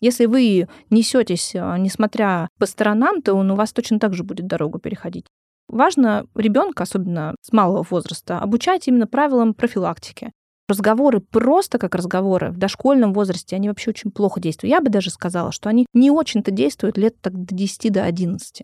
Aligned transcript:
Если 0.00 0.26
вы 0.26 0.68
несетесь, 0.88 1.54
а, 1.54 1.76
несмотря 1.76 2.48
по 2.58 2.66
сторонам, 2.66 3.22
то 3.22 3.34
он 3.34 3.50
у 3.50 3.54
вас 3.54 3.72
точно 3.72 3.98
так 3.98 4.14
же 4.14 4.24
будет 4.24 4.46
дорогу 4.46 4.78
переходить. 4.78 5.26
Важно 5.68 6.26
ребенка, 6.34 6.82
особенно 6.82 7.34
с 7.42 7.52
малого 7.52 7.86
возраста, 7.88 8.40
обучать 8.40 8.88
именно 8.88 9.06
правилам 9.06 9.54
профилактики. 9.54 10.32
Разговоры 10.68 11.20
просто 11.20 11.78
как 11.78 11.94
разговоры 11.94 12.50
в 12.50 12.56
дошкольном 12.56 13.12
возрасте, 13.12 13.56
они 13.56 13.68
вообще 13.68 13.90
очень 13.90 14.10
плохо 14.10 14.40
действуют. 14.40 14.70
Я 14.70 14.80
бы 14.80 14.88
даже 14.88 15.10
сказала, 15.10 15.52
что 15.52 15.68
они 15.68 15.86
не 15.92 16.10
очень-то 16.10 16.50
действуют 16.50 16.96
лет 16.96 17.20
так 17.20 17.34
до 17.34 17.54
10 17.54 17.92
до 17.92 18.04
11. 18.04 18.62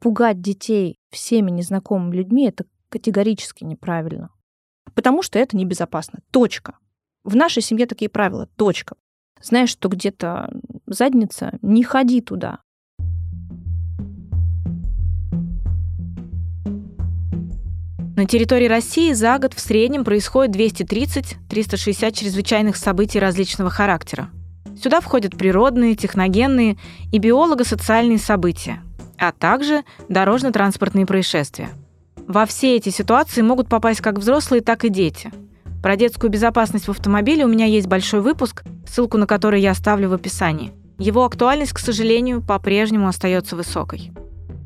Пугать 0.00 0.40
детей 0.40 0.96
всеми 1.10 1.50
незнакомыми 1.50 2.16
людьми— 2.16 2.46
это 2.48 2.64
категорически 2.88 3.64
неправильно. 3.64 4.30
Потому 4.94 5.22
что 5.22 5.38
это 5.38 5.56
небезопасно. 5.56 6.20
Точка. 6.30 6.78
В 7.24 7.36
нашей 7.36 7.62
семье 7.62 7.86
такие 7.86 8.08
правила. 8.08 8.48
Точка. 8.56 8.96
Знаешь, 9.42 9.70
что 9.70 9.88
где-то 9.88 10.50
задница, 10.86 11.58
не 11.62 11.82
ходи 11.82 12.20
туда. 12.20 12.58
На 18.16 18.26
территории 18.26 18.66
России 18.66 19.14
за 19.14 19.38
год 19.38 19.54
в 19.54 19.60
среднем 19.60 20.04
происходит 20.04 20.54
230-360 20.54 22.12
чрезвычайных 22.12 22.76
событий 22.76 23.18
различного 23.18 23.70
характера. 23.70 24.28
Сюда 24.78 25.00
входят 25.00 25.38
природные, 25.38 25.94
техногенные 25.94 26.76
и 27.10 27.18
биолого-социальные 27.18 28.18
события, 28.18 28.82
а 29.16 29.32
также 29.32 29.84
дорожно-транспортные 30.10 31.06
происшествия. 31.06 31.70
Во 32.26 32.44
все 32.44 32.76
эти 32.76 32.90
ситуации 32.90 33.40
могут 33.40 33.70
попасть 33.70 34.02
как 34.02 34.18
взрослые, 34.18 34.60
так 34.60 34.84
и 34.84 34.90
дети– 34.90 35.32
про 35.82 35.96
детскую 35.96 36.30
безопасность 36.30 36.86
в 36.86 36.90
автомобиле 36.90 37.44
у 37.44 37.48
меня 37.48 37.64
есть 37.64 37.86
большой 37.86 38.20
выпуск, 38.20 38.64
ссылку 38.86 39.16
на 39.16 39.26
который 39.26 39.60
я 39.60 39.70
оставлю 39.70 40.10
в 40.10 40.12
описании. 40.12 40.72
Его 40.98 41.24
актуальность, 41.24 41.72
к 41.72 41.78
сожалению, 41.78 42.42
по-прежнему 42.42 43.08
остается 43.08 43.56
высокой. 43.56 44.12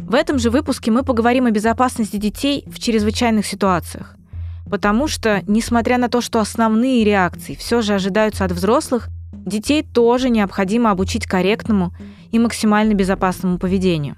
В 0.00 0.14
этом 0.14 0.38
же 0.38 0.50
выпуске 0.50 0.90
мы 0.90 1.04
поговорим 1.04 1.46
о 1.46 1.52
безопасности 1.52 2.16
детей 2.16 2.64
в 2.66 2.80
чрезвычайных 2.80 3.46
ситуациях. 3.46 4.16
Потому 4.68 5.06
что, 5.06 5.42
несмотря 5.46 5.98
на 5.98 6.08
то, 6.08 6.20
что 6.20 6.40
основные 6.40 7.04
реакции 7.04 7.54
все 7.54 7.80
же 7.80 7.94
ожидаются 7.94 8.44
от 8.44 8.50
взрослых, 8.50 9.08
детей 9.32 9.82
тоже 9.82 10.30
необходимо 10.30 10.90
обучить 10.90 11.26
корректному 11.26 11.94
и 12.32 12.38
максимально 12.40 12.94
безопасному 12.94 13.58
поведению. 13.58 14.16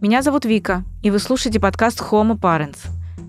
Меня 0.00 0.22
зовут 0.22 0.46
Вика, 0.46 0.84
и 1.02 1.10
вы 1.10 1.18
слушаете 1.18 1.60
подкаст 1.60 2.00
Homo 2.00 2.38
Parents. 2.40 2.78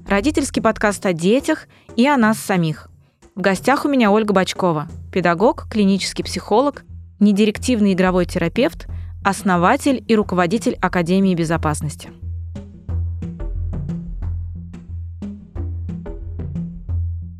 Родительский 0.08 0.61
подкаст 0.61 1.05
о 1.05 1.14
детях 1.14 1.67
и 1.95 2.08
о 2.08 2.17
нас 2.17 2.38
самих. 2.38 2.89
В 3.36 3.42
гостях 3.42 3.84
у 3.84 3.89
меня 3.89 4.12
Ольга 4.12 4.31
Бачкова, 4.31 4.88
педагог, 5.12 5.67
клинический 5.67 6.23
психолог, 6.23 6.84
недирективный 7.20 7.94
игровой 7.94 8.28
терапевт, 8.28 8.86
основатель 9.26 10.03
и 10.08 10.16
руководитель 10.16 10.78
Академии 10.80 11.34
безопасности. 11.34 12.11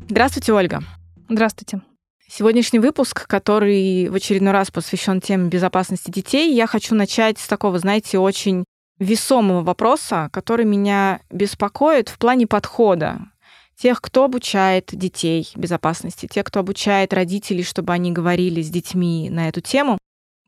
Здравствуйте, 0.08 0.52
Ольга. 0.52 0.82
Здравствуйте. 1.28 1.82
Сегодняшний 2.28 2.80
выпуск, 2.80 3.28
который 3.28 4.08
в 4.08 4.16
очередной 4.16 4.52
раз 4.52 4.72
посвящен 4.72 5.20
теме 5.20 5.48
безопасности 5.48 6.10
детей, 6.10 6.52
я 6.56 6.66
хочу 6.66 6.96
начать 6.96 7.38
с 7.38 7.46
такого, 7.46 7.78
знаете, 7.78 8.18
очень 8.18 8.64
весомого 8.98 9.62
вопроса, 9.62 10.28
который 10.32 10.64
меня 10.64 11.20
беспокоит 11.30 12.08
в 12.08 12.18
плане 12.18 12.48
подхода 12.48 13.28
тех, 13.76 14.00
кто 14.00 14.24
обучает 14.24 14.90
детей 14.92 15.48
безопасности, 15.54 16.26
тех, 16.26 16.44
кто 16.44 16.60
обучает 16.60 17.12
родителей, 17.12 17.62
чтобы 17.62 17.92
они 17.92 18.12
говорили 18.12 18.62
с 18.62 18.70
детьми 18.70 19.28
на 19.30 19.48
эту 19.48 19.60
тему. 19.60 19.98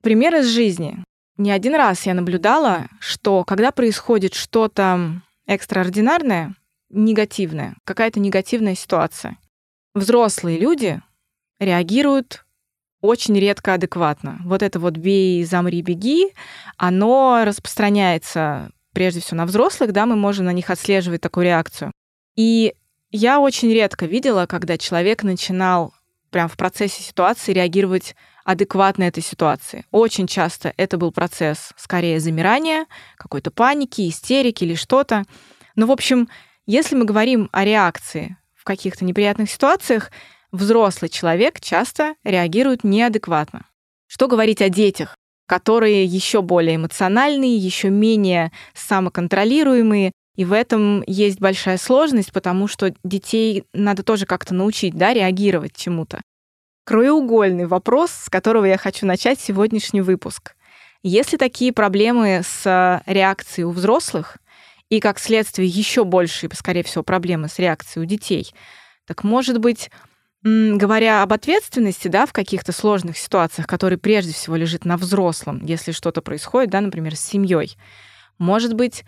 Пример 0.02 0.36
из 0.36 0.46
жизни. 0.46 1.04
Не 1.36 1.50
один 1.50 1.74
раз 1.74 2.06
я 2.06 2.14
наблюдала, 2.14 2.88
что 2.98 3.44
когда 3.44 3.72
происходит 3.72 4.34
что-то 4.34 5.20
экстраординарное, 5.46 6.54
негативное, 6.90 7.76
какая-то 7.84 8.20
негативная 8.20 8.74
ситуация, 8.74 9.36
взрослые 9.94 10.58
люди 10.58 11.02
реагируют 11.58 12.44
очень 13.00 13.38
редко 13.38 13.74
адекватно. 13.74 14.40
Вот 14.44 14.62
это 14.62 14.78
вот 14.80 14.96
«бей, 14.96 15.44
замри, 15.44 15.82
беги», 15.82 16.32
оно 16.76 17.42
распространяется 17.44 18.70
прежде 18.92 19.20
всего 19.20 19.38
на 19.38 19.46
взрослых, 19.46 19.92
да, 19.92 20.06
мы 20.06 20.16
можем 20.16 20.46
на 20.46 20.52
них 20.52 20.70
отслеживать 20.70 21.20
такую 21.20 21.44
реакцию. 21.44 21.92
И 22.34 22.74
я 23.10 23.40
очень 23.40 23.72
редко 23.72 24.06
видела, 24.06 24.46
когда 24.46 24.78
человек 24.78 25.22
начинал 25.22 25.94
прям 26.30 26.48
в 26.48 26.56
процессе 26.56 27.02
ситуации 27.02 27.52
реагировать 27.52 28.14
адекватно 28.44 29.04
этой 29.04 29.22
ситуации. 29.22 29.84
Очень 29.90 30.26
часто 30.26 30.72
это 30.76 30.98
был 30.98 31.12
процесс 31.12 31.72
скорее 31.76 32.20
замирания, 32.20 32.86
какой-то 33.16 33.50
паники, 33.50 34.08
истерики 34.08 34.64
или 34.64 34.74
что-то. 34.74 35.24
Но, 35.74 35.86
в 35.86 35.90
общем, 35.90 36.28
если 36.66 36.94
мы 36.94 37.04
говорим 37.04 37.48
о 37.52 37.64
реакции 37.64 38.36
в 38.54 38.64
каких-то 38.64 39.04
неприятных 39.04 39.50
ситуациях, 39.50 40.10
взрослый 40.52 41.08
человек 41.08 41.60
часто 41.60 42.14
реагирует 42.24 42.84
неадекватно. 42.84 43.66
Что 44.06 44.28
говорить 44.28 44.62
о 44.62 44.68
детях, 44.68 45.16
которые 45.46 46.04
еще 46.04 46.42
более 46.42 46.76
эмоциональные, 46.76 47.56
еще 47.56 47.90
менее 47.90 48.52
самоконтролируемые, 48.74 50.12
и 50.36 50.44
в 50.44 50.52
этом 50.52 51.02
есть 51.06 51.40
большая 51.40 51.78
сложность, 51.78 52.32
потому 52.32 52.68
что 52.68 52.94
детей 53.02 53.64
надо 53.72 54.02
тоже 54.02 54.26
как-то 54.26 54.54
научить, 54.54 54.94
да, 54.94 55.12
реагировать 55.12 55.74
чему-то. 55.74 56.20
Краеугольный 56.84 57.66
вопрос, 57.66 58.10
с 58.12 58.28
которого 58.28 58.64
я 58.64 58.78
хочу 58.78 59.06
начать 59.06 59.40
сегодняшний 59.40 60.02
выпуск. 60.02 60.54
Если 61.02 61.36
такие 61.36 61.72
проблемы 61.72 62.42
с 62.44 63.02
реакцией 63.06 63.64
у 63.64 63.70
взрослых 63.70 64.38
и, 64.88 65.00
как 65.00 65.18
следствие, 65.18 65.68
еще 65.68 66.04
большие, 66.04 66.50
скорее 66.54 66.84
всего, 66.84 67.02
проблемы 67.02 67.48
с 67.48 67.58
реакцией 67.58 68.04
у 68.04 68.06
детей, 68.06 68.52
так, 69.06 69.24
может 69.24 69.58
быть, 69.58 69.90
говоря 70.42 71.22
об 71.22 71.32
ответственности, 71.32 72.08
да, 72.08 72.26
в 72.26 72.32
каких-то 72.32 72.70
сложных 72.72 73.18
ситуациях, 73.18 73.66
которые 73.66 73.98
прежде 73.98 74.32
всего 74.32 74.54
лежит 74.54 74.84
на 74.84 74.96
взрослом, 74.96 75.64
если 75.64 75.92
что-то 75.92 76.22
происходит, 76.22 76.70
да, 76.70 76.80
например, 76.80 77.16
с 77.16 77.20
семьей, 77.20 77.76
может 78.38 78.74
быть, 78.74 79.04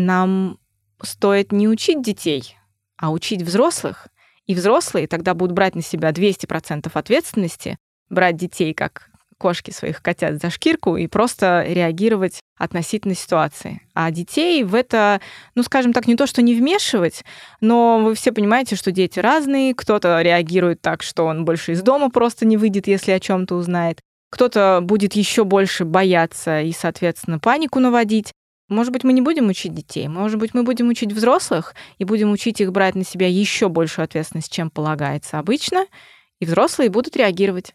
нам 0.00 0.58
стоит 1.02 1.52
не 1.52 1.68
учить 1.68 2.02
детей, 2.02 2.56
а 2.96 3.10
учить 3.10 3.42
взрослых. 3.42 4.08
И 4.46 4.54
взрослые 4.54 5.06
тогда 5.06 5.34
будут 5.34 5.54
брать 5.54 5.74
на 5.74 5.82
себя 5.82 6.10
200% 6.10 6.90
ответственности, 6.92 7.78
брать 8.08 8.36
детей 8.36 8.74
как 8.74 9.10
кошки 9.40 9.70
своих 9.70 10.02
котят 10.02 10.40
за 10.40 10.50
шкирку 10.50 10.96
и 10.96 11.06
просто 11.06 11.64
реагировать 11.66 12.40
относительно 12.58 13.14
ситуации. 13.14 13.80
А 13.94 14.10
детей 14.10 14.62
в 14.64 14.74
это, 14.74 15.20
ну, 15.54 15.62
скажем 15.62 15.94
так, 15.94 16.06
не 16.06 16.14
то, 16.14 16.26
что 16.26 16.42
не 16.42 16.54
вмешивать, 16.54 17.24
но 17.60 18.00
вы 18.00 18.14
все 18.14 18.32
понимаете, 18.32 18.76
что 18.76 18.92
дети 18.92 19.18
разные. 19.18 19.74
Кто-то 19.74 20.20
реагирует 20.20 20.82
так, 20.82 21.02
что 21.02 21.24
он 21.24 21.46
больше 21.46 21.72
из 21.72 21.82
дома 21.82 22.10
просто 22.10 22.44
не 22.44 22.58
выйдет, 22.58 22.86
если 22.86 23.12
о 23.12 23.20
чем-то 23.20 23.54
узнает. 23.54 23.98
Кто-то 24.30 24.80
будет 24.82 25.14
еще 25.14 25.44
больше 25.44 25.84
бояться 25.84 26.60
и, 26.60 26.72
соответственно, 26.72 27.38
панику 27.38 27.80
наводить. 27.80 28.32
Может 28.70 28.92
быть, 28.92 29.02
мы 29.02 29.12
не 29.12 29.20
будем 29.20 29.48
учить 29.48 29.74
детей, 29.74 30.06
может 30.06 30.38
быть, 30.38 30.54
мы 30.54 30.62
будем 30.62 30.88
учить 30.88 31.12
взрослых 31.12 31.74
и 31.98 32.04
будем 32.04 32.30
учить 32.30 32.60
их 32.60 32.70
брать 32.70 32.94
на 32.94 33.04
себя 33.04 33.28
еще 33.28 33.68
большую 33.68 34.04
ответственность, 34.04 34.52
чем 34.52 34.70
полагается 34.70 35.40
обычно, 35.40 35.86
и 36.38 36.46
взрослые 36.46 36.88
будут 36.88 37.16
реагировать. 37.16 37.74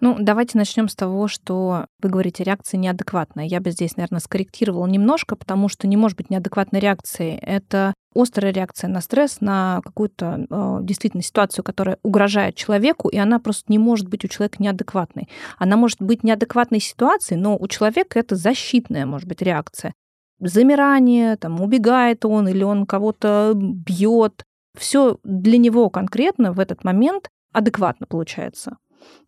Ну, 0.00 0.16
давайте 0.20 0.56
начнем 0.56 0.88
с 0.88 0.94
того, 0.94 1.26
что 1.26 1.86
вы 2.00 2.08
говорите, 2.08 2.44
реакция 2.44 2.78
неадекватная. 2.78 3.46
Я 3.46 3.60
бы 3.60 3.72
здесь, 3.72 3.96
наверное, 3.96 4.20
скорректировала 4.20 4.86
немножко, 4.86 5.34
потому 5.34 5.68
что 5.68 5.88
не 5.88 5.96
может 5.96 6.16
быть 6.16 6.30
неадекватной 6.30 6.78
реакции. 6.78 7.36
Это 7.42 7.92
острая 8.14 8.52
реакция 8.52 8.86
на 8.86 9.00
стресс, 9.00 9.40
на 9.40 9.80
какую-то 9.84 10.46
э, 10.48 10.78
действительно 10.82 11.24
ситуацию, 11.24 11.64
которая 11.64 11.98
угрожает 12.04 12.54
человеку, 12.54 13.08
и 13.08 13.16
она 13.16 13.40
просто 13.40 13.64
не 13.72 13.78
может 13.78 14.08
быть 14.08 14.24
у 14.24 14.28
человека 14.28 14.62
неадекватной. 14.62 15.28
Она 15.58 15.76
может 15.76 16.00
быть 16.00 16.22
неадекватной 16.22 16.78
ситуацией, 16.78 17.40
но 17.40 17.56
у 17.58 17.66
человека 17.66 18.20
это 18.20 18.36
защитная, 18.36 19.04
может 19.04 19.26
быть, 19.26 19.42
реакция 19.42 19.94
замирание, 20.40 21.36
там, 21.36 21.60
убегает 21.60 22.24
он 22.24 22.48
или 22.48 22.62
он 22.62 22.86
кого-то 22.86 23.52
бьет. 23.54 24.44
Все 24.76 25.18
для 25.24 25.58
него 25.58 25.90
конкретно 25.90 26.52
в 26.52 26.60
этот 26.60 26.84
момент 26.84 27.30
адекватно 27.52 28.06
получается. 28.06 28.76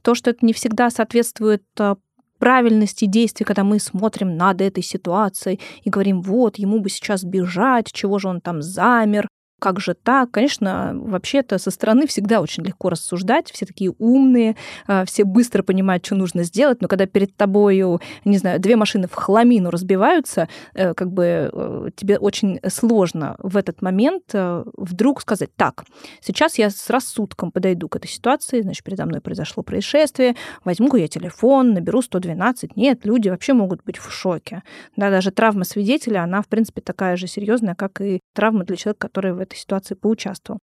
То, 0.02 0.14
что 0.14 0.30
это 0.30 0.44
не 0.44 0.52
всегда 0.52 0.90
соответствует 0.90 1.64
а, 1.78 1.96
правильности 2.38 3.04
действий, 3.04 3.44
когда 3.44 3.64
мы 3.64 3.78
смотрим 3.78 4.36
над 4.36 4.60
этой 4.60 4.82
ситуацией 4.82 5.60
и 5.82 5.90
говорим, 5.90 6.22
вот, 6.22 6.56
ему 6.56 6.80
бы 6.80 6.88
сейчас 6.88 7.24
бежать, 7.24 7.92
чего 7.92 8.18
же 8.18 8.28
он 8.28 8.40
там 8.40 8.62
замер, 8.62 9.28
как 9.60 9.80
же 9.80 9.94
так? 9.94 10.30
Конечно, 10.30 10.92
вообще-то 10.94 11.58
со 11.58 11.70
стороны 11.70 12.06
всегда 12.06 12.40
очень 12.40 12.64
легко 12.64 12.90
рассуждать, 12.90 13.50
все 13.52 13.66
такие 13.66 13.92
умные, 13.98 14.56
а, 14.86 15.04
все 15.04 15.24
быстро 15.24 15.62
понимают, 15.62 16.04
что 16.04 16.16
нужно 16.16 16.42
сделать, 16.42 16.80
но 16.80 16.88
когда 16.88 17.06
перед 17.06 17.36
тобою, 17.36 18.00
не 18.24 18.38
знаю, 18.38 18.58
две 18.60 18.76
машины 18.76 19.06
в 19.06 19.14
хламину 19.14 19.70
разбиваются, 19.70 20.48
э, 20.74 20.94
как 20.94 21.12
бы 21.12 21.50
э, 21.52 21.90
тебе 21.94 22.18
очень 22.18 22.60
сложно 22.68 23.36
в 23.38 23.56
этот 23.56 23.82
момент 23.82 24.24
э, 24.32 24.64
вдруг 24.76 25.20
сказать, 25.20 25.50
так, 25.56 25.84
сейчас 26.20 26.58
я 26.58 26.70
с 26.70 26.90
рассудком 26.90 27.52
подойду 27.52 27.88
к 27.88 27.96
этой 27.96 28.08
ситуации, 28.08 28.62
значит, 28.62 28.82
передо 28.84 29.06
мной 29.06 29.20
произошло 29.20 29.62
происшествие, 29.62 30.34
возьму 30.64 30.96
я 30.96 31.08
телефон, 31.08 31.74
наберу 31.74 32.02
112. 32.02 32.76
Нет, 32.76 33.04
люди 33.04 33.28
вообще 33.28 33.52
могут 33.52 33.84
быть 33.84 33.98
в 33.98 34.10
шоке. 34.10 34.62
Да, 34.96 35.10
даже 35.10 35.30
травма 35.30 35.64
свидетеля, 35.64 36.22
она, 36.22 36.42
в 36.42 36.48
принципе, 36.48 36.80
такая 36.80 37.16
же 37.16 37.26
серьезная, 37.26 37.74
как 37.74 38.00
и 38.00 38.20
травма 38.34 38.64
для 38.64 38.76
человека, 38.76 39.08
который 39.08 39.32
в 39.32 39.38
этой 39.50 39.58
ситуации 39.58 39.94
поучаствовал. 39.94 40.60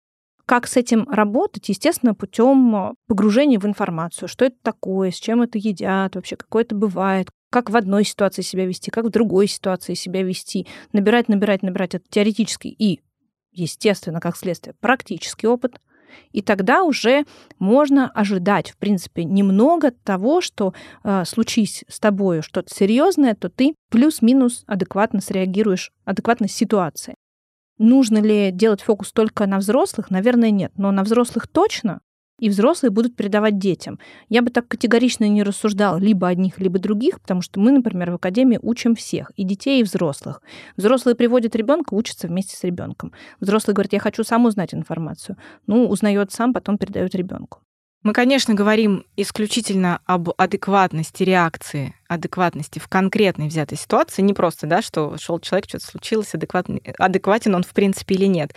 Как 0.47 0.67
с 0.67 0.77
этим 0.77 1.09
работать? 1.09 1.69
Естественно, 1.69 2.15
путем 2.15 2.75
э, 2.75 2.93
погружения 3.07 3.61
в 3.61 3.67
информацию. 3.67 4.29
Что 4.29 4.47
это 4.47 4.57
такое, 4.63 5.13
с 5.13 5.17
чем 5.17 5.43
это 5.43 5.59
едят, 5.59 6.17
вообще 6.17 6.35
какое 6.35 6.65
это 6.65 6.75
бывает, 6.75 7.29
как 7.51 7.71
в 7.71 7.77
одной 7.77 8.05
ситуации 8.05 8.43
себя 8.43 8.67
вести, 8.67 8.91
как 8.91 9.05
в 9.05 9.11
другой 9.11 9.47
ситуации 9.47 9.95
себя 9.95 10.23
вести. 10.23 10.67
Набирать, 10.93 11.29
набирать, 11.29 11.63
набирать. 11.63 11.95
Это 11.95 12.05
теоретический 12.09 12.71
и, 12.71 13.01
естественно, 13.53 14.19
как 14.21 14.37
следствие, 14.37 14.75
практический 14.81 15.47
опыт. 15.47 15.81
И 16.33 16.43
тогда 16.43 16.83
уже 16.83 17.25
можно 17.61 18.09
ожидать, 18.09 18.71
в 18.71 18.77
принципе, 18.77 19.23
немного 19.23 19.93
того, 19.93 20.41
что 20.41 20.75
э, 21.05 21.25
случись 21.25 21.85
с 21.87 22.01
тобой 22.01 22.43
что-то 22.43 22.75
серьезное, 22.75 23.37
то 23.37 23.49
ты 23.49 23.75
плюс-минус 23.91 24.65
адекватно 24.67 25.21
среагируешь, 25.21 25.93
адекватно 26.05 26.49
ситуации. 26.49 27.15
Нужно 27.81 28.19
ли 28.19 28.51
делать 28.53 28.83
фокус 28.83 29.11
только 29.11 29.47
на 29.47 29.57
взрослых? 29.57 30.11
Наверное, 30.11 30.51
нет. 30.51 30.71
Но 30.77 30.91
на 30.91 31.03
взрослых 31.03 31.47
точно, 31.47 32.03
и 32.39 32.51
взрослые 32.51 32.91
будут 32.91 33.17
передавать 33.17 33.59
детям. 33.59 33.99
Я 34.29 34.43
бы 34.43 34.51
так 34.51 34.69
категорично 34.69 35.27
не 35.27 35.43
рассуждала 35.43 35.97
либо 35.97 36.29
одних, 36.29 36.61
либо 36.61 36.79
других, 36.79 37.23
потому 37.23 37.41
что 37.41 37.59
мы, 37.59 37.73
например, 37.73 38.11
в 38.11 38.17
академии 38.17 38.59
учим 38.61 38.95
всех, 38.95 39.33
и 39.35 39.45
детей, 39.45 39.81
и 39.81 39.83
взрослых. 39.83 40.43
Взрослые 40.77 41.15
приводят 41.15 41.57
ребенка, 41.57 41.95
учатся 41.95 42.29
вместе 42.29 42.55
с 42.55 42.65
ребенком. 42.65 43.15
Взрослый 43.41 43.73
говорит, 43.73 43.95
я 43.95 43.99
хочу 43.99 44.25
сам 44.25 44.45
узнать 44.45 44.75
информацию. 44.75 45.39
Ну, 45.67 45.89
узнает 45.89 46.33
сам, 46.33 46.53
потом 46.53 46.77
передает 46.77 47.15
ребенку. 47.15 47.61
Мы, 48.03 48.15
конечно, 48.15 48.55
говорим 48.55 49.05
исключительно 49.17 50.01
об 50.07 50.31
адекватности 50.39 51.23
реакции, 51.23 51.95
адекватности 52.09 52.79
в 52.79 52.89
конкретной 52.89 53.49
взятой 53.49 53.77
ситуации. 53.77 54.23
Не 54.23 54.33
просто, 54.33 54.67
да, 54.67 54.81
что 54.81 55.19
шел 55.19 55.39
человек, 55.39 55.69
что-то 55.69 55.85
случилось, 55.85 56.35
адекватный, 56.35 56.83
адекватен 56.99 57.55
он 57.55 57.63
в 57.63 57.75
принципе 57.75 58.15
или 58.15 58.25
нет. 58.25 58.55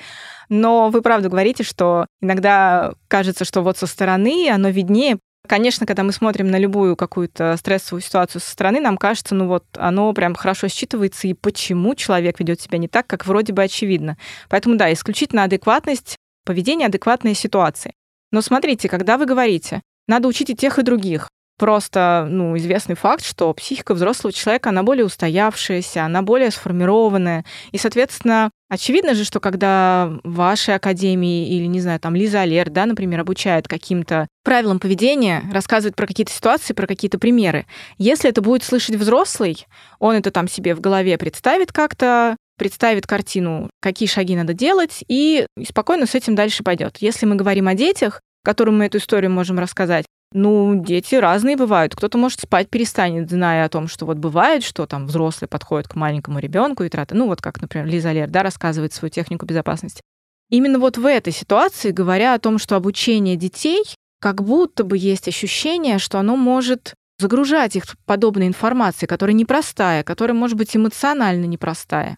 Но 0.47 0.89
вы 0.89 1.01
правда 1.01 1.27
говорите, 1.27 1.63
что 1.63 2.05
иногда 2.21 2.93
кажется, 3.09 3.43
что 3.43 3.61
вот 3.61 3.77
со 3.77 3.85
стороны 3.87 4.49
оно 4.49 4.69
виднее, 4.69 5.17
Конечно, 5.45 5.85
когда 5.85 6.03
мы 6.03 6.13
смотрим 6.13 6.47
на 6.47 6.57
любую 6.57 6.95
какую-то 6.95 7.57
стрессовую 7.57 8.01
ситуацию 8.01 8.39
со 8.39 8.49
стороны, 8.49 8.79
нам 8.79 8.97
кажется, 8.97 9.35
ну 9.35 9.47
вот 9.47 9.65
оно 9.75 10.13
прям 10.13 10.35
хорошо 10.35 10.67
считывается, 10.67 11.27
и 11.27 11.33
почему 11.33 11.95
человек 11.95 12.39
ведет 12.39 12.61
себя 12.61 12.77
не 12.77 12.87
так, 12.87 13.07
как 13.07 13.25
вроде 13.25 13.51
бы 13.51 13.61
очевидно. 13.61 14.17
Поэтому 14.47 14.77
да, 14.77 14.93
исключительно 14.93 15.43
адекватность 15.43 16.15
поведения, 16.45 16.85
адекватные 16.85 17.35
ситуации. 17.35 17.91
Но 18.33 18.41
смотрите, 18.41 18.89
когда 18.89 19.19
вы 19.19 19.27
говорите, 19.27 19.83
надо 20.07 20.27
учить 20.27 20.49
и 20.49 20.55
тех, 20.55 20.79
и 20.79 20.81
других, 20.81 21.29
просто 21.59 22.25
ну, 22.27 22.57
известный 22.57 22.95
факт, 22.95 23.23
что 23.23 23.53
психика 23.53 23.93
взрослого 23.93 24.33
человека, 24.33 24.69
она 24.69 24.81
более 24.81 25.05
устоявшаяся, 25.05 26.03
она 26.03 26.23
более 26.23 26.49
сформированная. 26.49 27.45
И, 27.71 27.77
соответственно, 27.77 28.49
очевидно 28.69 29.13
же, 29.13 29.23
что 29.23 29.39
когда 29.39 30.11
в 30.23 30.33
вашей 30.33 30.73
академии 30.73 31.47
или, 31.47 31.67
не 31.67 31.79
знаю, 31.79 31.99
там 31.99 32.15
Лиза 32.15 32.41
Алер, 32.41 32.71
да, 32.71 32.87
например, 32.87 33.19
обучает 33.19 33.67
каким-то 33.67 34.27
правилам 34.43 34.79
поведения, 34.79 35.43
рассказывает 35.53 35.95
про 35.95 36.07
какие-то 36.07 36.33
ситуации, 36.33 36.73
про 36.73 36.87
какие-то 36.87 37.19
примеры, 37.19 37.67
если 37.99 38.31
это 38.31 38.41
будет 38.41 38.63
слышать 38.63 38.95
взрослый, 38.95 39.67
он 39.99 40.15
это 40.15 40.31
там 40.31 40.47
себе 40.47 40.73
в 40.73 40.81
голове 40.81 41.19
представит 41.19 41.71
как-то, 41.71 42.35
представит 42.57 43.07
картину, 43.07 43.69
какие 43.81 44.07
шаги 44.07 44.35
надо 44.35 44.53
делать, 44.53 45.03
и 45.07 45.45
спокойно 45.67 46.05
с 46.05 46.15
этим 46.15 46.35
дальше 46.35 46.63
пойдет. 46.63 46.97
Если 46.99 47.25
мы 47.25 47.35
говорим 47.35 47.67
о 47.67 47.73
детях, 47.73 48.21
которым 48.43 48.77
мы 48.77 48.85
эту 48.85 48.97
историю 48.97 49.31
можем 49.31 49.59
рассказать, 49.59 50.05
ну, 50.33 50.83
дети 50.83 51.15
разные 51.15 51.55
бывают. 51.55 51.95
Кто-то, 51.95 52.17
может, 52.17 52.41
спать 52.41 52.69
перестанет, 52.69 53.29
зная 53.29 53.65
о 53.65 53.69
том, 53.69 53.87
что 53.87 54.05
вот 54.05 54.17
бывает, 54.17 54.63
что 54.63 54.87
там 54.87 55.05
взрослый 55.05 55.47
подходит 55.47 55.87
к 55.87 55.95
маленькому 55.95 56.39
ребенку 56.39 56.83
и 56.83 56.89
трата. 56.89 57.15
Ну, 57.15 57.27
вот 57.27 57.39
как, 57.41 57.61
например, 57.61 57.87
Лиза 57.87 58.11
Лер, 58.11 58.29
да, 58.29 58.41
рассказывает 58.41 58.93
свою 58.93 59.11
технику 59.11 59.45
безопасности. 59.45 60.01
Именно 60.49 60.79
вот 60.79 60.97
в 60.97 61.05
этой 61.05 61.31
ситуации, 61.31 61.91
говоря 61.91 62.33
о 62.33 62.39
том, 62.39 62.57
что 62.57 62.75
обучение 62.75 63.35
детей, 63.35 63.83
как 64.19 64.43
будто 64.43 64.83
бы 64.83 64.97
есть 64.97 65.27
ощущение, 65.27 65.99
что 65.99 66.17
оно 66.19 66.35
может 66.35 66.95
загружать 67.23 67.75
их 67.75 67.85
подобной 68.05 68.47
информацией, 68.47 69.07
которая 69.07 69.33
непростая, 69.33 70.03
которая 70.03 70.35
может 70.35 70.57
быть 70.57 70.75
эмоционально 70.75 71.45
непростая. 71.45 72.17